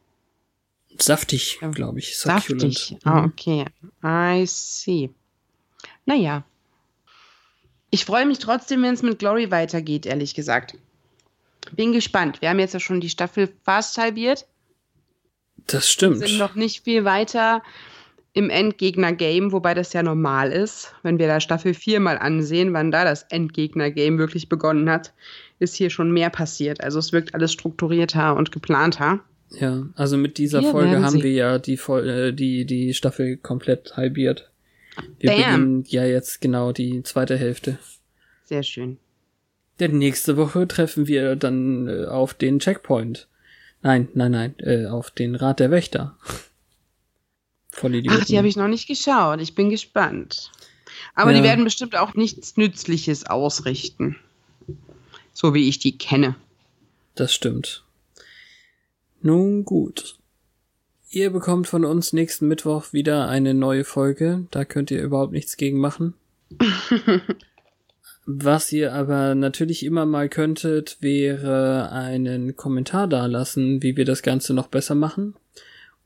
Saftig, 1.00 1.60
glaube 1.74 2.00
ich. 2.00 2.18
Succulent. 2.18 2.74
Saftig. 2.74 2.98
Ah, 3.04 3.22
Mhm. 3.22 3.26
okay. 3.26 3.66
I 4.04 4.46
see. 4.48 5.10
Naja. 6.06 6.44
Ich 7.90 8.06
freue 8.06 8.26
mich 8.26 8.40
trotzdem, 8.40 8.82
wenn 8.84 8.94
es 8.96 9.04
mit 9.04 9.20
Glory 9.20 9.52
weitergeht, 9.52 10.06
ehrlich 10.06 10.34
gesagt. 10.34 10.78
Bin 11.74 11.92
gespannt. 11.94 12.42
Wir 12.42 12.50
haben 12.50 12.60
jetzt 12.60 12.74
ja 12.74 12.80
schon 12.80 13.00
die 13.02 13.10
Staffel 13.10 13.54
fast 13.64 13.98
halbiert. 13.98 14.46
Das 15.68 15.90
stimmt. 15.90 16.20
Sind 16.20 16.38
noch 16.38 16.56
nicht 16.56 16.84
viel 16.84 17.06
weiter 17.06 17.62
im 18.34 18.50
Endgegner-Game, 18.50 19.52
wobei 19.52 19.74
das 19.74 19.94
ja 19.94 20.04
normal 20.04 20.52
ist. 20.52 20.94
Wenn 21.02 21.18
wir 21.18 21.28
da 21.28 21.40
Staffel 21.40 21.74
4 21.74 22.00
mal 22.00 22.18
ansehen, 22.18 22.72
wann 22.74 22.92
da 22.92 23.04
das 23.04 23.24
Endgegner-Game 23.24 24.20
wirklich 24.20 24.48
begonnen 24.48 24.90
hat, 24.90 25.14
ist 25.60 25.76
hier 25.76 25.90
schon 25.90 26.12
mehr 26.12 26.30
passiert. 26.30 26.84
Also 26.84 27.00
es 27.00 27.12
wirkt 27.12 27.34
alles 27.34 27.52
strukturierter 27.52 28.36
und 28.36 28.52
geplanter. 28.52 29.22
Ja, 29.50 29.88
also 29.96 30.18
mit 30.18 30.38
dieser 30.38 30.62
Wir 30.62 30.72
Folge 30.72 31.02
haben 31.02 31.24
wir 31.24 31.32
ja 31.32 31.58
die, 31.58 31.78
Fol 31.78 32.08
äh, 32.08 32.34
die, 32.34 32.66
die 32.66 32.94
Staffel 32.94 33.38
komplett 33.38 33.98
halbiert. 33.98 34.52
Wir 35.20 35.32
Bam. 35.32 35.38
beginnen 35.38 35.84
ja 35.88 36.06
jetzt 36.06 36.42
genau 36.42 36.72
die 36.74 37.02
zweite 37.04 37.38
Hälfte. 37.38 37.80
Sehr 38.44 38.64
schön. 38.64 38.98
Denn 39.80 39.98
nächste 39.98 40.38
Woche 40.38 40.68
treffen 40.68 41.08
wir 41.08 41.36
dann 41.36 41.88
äh, 41.88 42.06
auf 42.06 42.34
den 42.34 42.60
Checkpoint. 42.60 43.28
Nein, 43.88 44.10
nein, 44.16 44.32
nein, 44.32 44.56
äh, 44.60 44.88
auf 44.88 45.12
den 45.12 45.34
Rat 45.36 45.62
der 45.62 45.72
Wächter. 45.72 46.18
Voll 47.72 47.96
Idioten. 47.96 48.20
Ach, 48.22 48.26
die 48.26 48.38
habe 48.38 48.50
ich 48.50 48.58
noch 48.58 48.68
nicht 48.68 48.86
geschaut. 48.86 49.40
Ich 49.40 49.56
bin 49.56 49.70
gespannt. 49.70 50.52
Aber 51.16 51.32
Ja. 51.32 51.38
die 51.38 51.44
werden 51.44 51.64
bestimmt 51.64 51.96
auch 51.96 52.14
nichts 52.14 52.58
Nützliches 52.58 53.28
ausrichten. 53.28 54.18
So 55.32 55.54
wie 55.54 55.70
ich 55.70 55.80
die 55.80 55.98
kenne. 55.98 56.36
Das 57.16 57.34
stimmt. 57.34 57.86
Nun 59.22 59.64
gut. 59.64 60.18
Ihr 61.10 61.30
bekommt 61.30 61.68
von 61.70 61.86
uns 61.86 62.12
nächsten 62.12 62.50
Mittwoch 62.50 62.92
wieder 62.92 63.30
eine 63.30 63.54
neue 63.54 63.86
Folge. 63.86 64.48
Da 64.52 64.66
könnt 64.66 64.92
ihr 64.92 65.02
überhaupt 65.02 65.32
nichts 65.32 65.56
gegen 65.56 65.80
machen. 65.80 66.14
Was 68.30 68.74
ihr 68.74 68.94
aber 68.94 69.36
natürlich 69.36 69.86
immer 69.86 70.06
mal 70.06 70.28
könntet, 70.28 70.98
wäre 71.00 71.90
einen 71.94 72.58
Kommentar 72.58 73.08
dalassen, 73.08 73.82
wie 73.82 73.96
wir 73.96 74.04
das 74.04 74.22
Ganze 74.22 74.54
noch 74.54 74.68
besser 74.68 74.96
machen. 74.96 75.36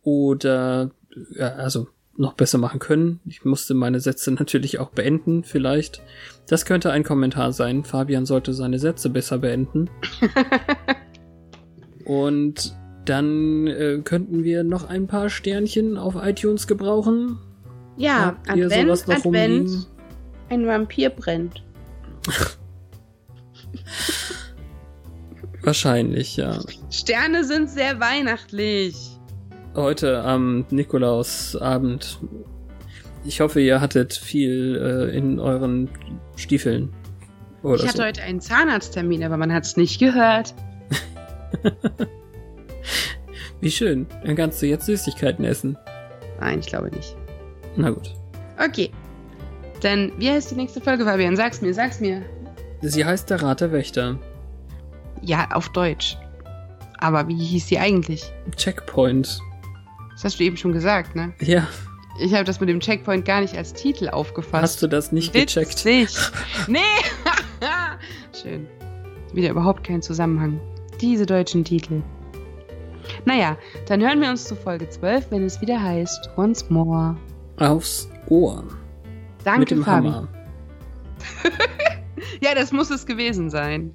Oder, 0.03 0.91
ja, 1.35 1.55
also 1.55 1.87
noch 2.15 2.33
besser 2.33 2.59
machen 2.59 2.79
können. 2.79 3.21
Ich 3.25 3.43
musste 3.43 3.73
meine 3.73 3.99
Sätze 3.99 4.31
natürlich 4.35 4.77
auch 4.77 4.91
beenden, 4.91 5.43
vielleicht. 5.43 6.03
Das 6.47 6.65
könnte 6.67 6.91
ein 6.91 7.03
Kommentar 7.03 7.53
sein. 7.53 7.83
Fabian 7.83 8.27
sollte 8.27 8.53
seine 8.53 8.77
Sätze 8.77 9.09
besser 9.09 9.39
beenden. 9.39 9.89
Und 12.05 12.75
dann 13.05 13.65
äh, 13.65 13.99
könnten 14.03 14.43
wir 14.43 14.63
noch 14.63 14.87
ein 14.87 15.07
paar 15.07 15.31
Sternchen 15.31 15.97
auf 15.97 16.13
iTunes 16.21 16.67
gebrauchen. 16.67 17.39
Ja, 17.97 18.37
Habt 18.47 18.51
Advent, 18.51 19.07
noch 19.07 19.25
rumliegen? 19.25 19.65
Advent. 19.65 19.87
Ein 20.49 20.67
Vampir 20.67 21.09
brennt. 21.09 21.63
Wahrscheinlich, 25.63 26.37
ja. 26.37 26.59
Sterne 26.89 27.43
sind 27.43 27.69
sehr 27.69 27.99
weihnachtlich. 27.99 28.95
Heute 29.75 30.23
am 30.23 30.65
Nikolausabend. 30.69 32.19
Ich 33.23 33.39
hoffe, 33.41 33.61
ihr 33.61 33.79
hattet 33.79 34.13
viel 34.13 35.09
äh, 35.11 35.15
in 35.15 35.39
euren 35.39 35.89
Stiefeln. 36.35 36.91
Oder 37.61 37.75
ich 37.75 37.87
hatte 37.87 37.97
so. 37.97 38.03
heute 38.03 38.23
einen 38.23 38.41
Zahnarzttermin, 38.41 39.23
aber 39.23 39.37
man 39.37 39.53
hat 39.53 39.65
es 39.65 39.77
nicht 39.77 39.99
gehört. 39.99 40.55
Wie 43.61 43.69
schön. 43.69 44.07
Dann 44.25 44.35
kannst 44.35 44.61
du 44.61 44.65
jetzt 44.65 44.87
Süßigkeiten 44.87 45.45
essen. 45.45 45.77
Nein, 46.39 46.59
ich 46.59 46.65
glaube 46.65 46.89
nicht. 46.89 47.15
Na 47.75 47.91
gut. 47.91 48.15
Okay. 48.57 48.91
Dann, 49.81 50.11
wie 50.17 50.29
heißt 50.29 50.51
die 50.51 50.55
nächste 50.55 50.81
Folge, 50.81 51.05
Fabian? 51.05 51.35
Sag's 51.35 51.61
mir, 51.61 51.73
sag's 51.73 51.99
mir. 51.99 52.21
Sie 52.81 53.03
heißt 53.05 53.29
der 53.29 53.41
Rat 53.41 53.61
der 53.61 53.71
Wächter. 53.71 54.17
Ja, 55.21 55.49
auf 55.53 55.69
Deutsch. 55.69 56.17
Aber 56.99 57.27
wie 57.27 57.35
hieß 57.43 57.67
sie 57.67 57.79
eigentlich? 57.79 58.31
Checkpoint. 58.55 59.39
Das 60.13 60.23
hast 60.23 60.39
du 60.39 60.43
eben 60.43 60.57
schon 60.57 60.71
gesagt, 60.71 61.15
ne? 61.15 61.33
Ja, 61.41 61.67
Ich 62.19 62.33
habe 62.33 62.43
das 62.43 62.59
mit 62.59 62.69
dem 62.69 62.79
Checkpoint 62.79 63.25
gar 63.25 63.41
nicht 63.41 63.55
als 63.57 63.73
Titel 63.73 64.09
aufgefasst. 64.09 64.61
hast 64.63 64.81
du 64.83 64.87
das 64.87 65.11
nicht 65.11 65.33
gecheckt? 65.33 65.83
Witzig. 65.85 66.09
Nee. 66.67 66.79
Schön. 68.41 68.67
Wieder 69.33 69.49
überhaupt 69.49 69.83
kein 69.83 70.01
Zusammenhang. 70.01 70.59
Diese 70.99 71.25
deutschen 71.25 71.63
Titel. 71.63 72.01
Naja, 73.25 73.57
dann 73.87 74.01
hören 74.01 74.21
wir 74.21 74.29
uns 74.29 74.43
zu 74.45 74.55
Folge 74.55 74.87
12, 74.89 75.27
wenn 75.31 75.45
es 75.45 75.59
wieder 75.61 75.81
heißt 75.81 76.29
Once 76.37 76.69
More. 76.69 77.15
Aufs 77.57 78.09
Ohr. 78.27 78.63
Danke, 79.43 79.59
mit 79.59 79.71
dem 79.71 79.83
Fabi. 79.83 80.09
Hammer. 80.09 80.27
Ja, 82.39 82.55
das 82.55 82.71
muss 82.71 82.89
es 82.89 83.05
gewesen 83.05 83.49
sein. 83.51 83.93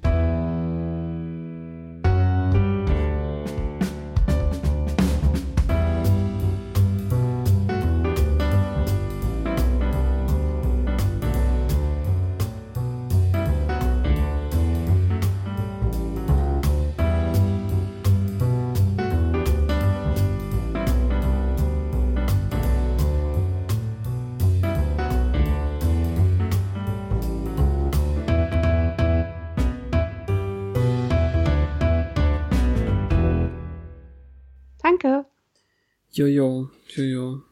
Jojo, 36.17 36.71
jojo. 36.87 37.43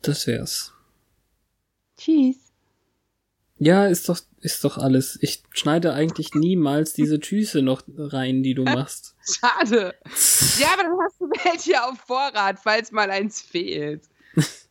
Das 0.00 0.28
wär's. 0.28 0.72
Tschüss. 1.98 2.36
Ja, 3.58 3.86
ist 3.86 4.08
doch, 4.08 4.20
ist 4.38 4.62
doch 4.62 4.78
alles. 4.78 5.18
Ich 5.22 5.42
schneide 5.50 5.92
eigentlich 5.92 6.32
niemals 6.34 6.92
diese 6.92 7.18
Tschüsse 7.18 7.62
noch 7.62 7.82
rein, 7.98 8.44
die 8.44 8.54
du 8.54 8.62
machst. 8.64 9.16
Schade. 9.24 9.96
Ja, 10.58 10.68
aber 10.72 10.84
dann 10.84 10.98
hast 11.04 11.20
du 11.20 11.26
welche 11.44 11.82
auf 11.82 11.98
Vorrat, 11.98 12.60
falls 12.62 12.92
mal 12.92 13.10
eins 13.10 13.42
fehlt. 13.42 14.04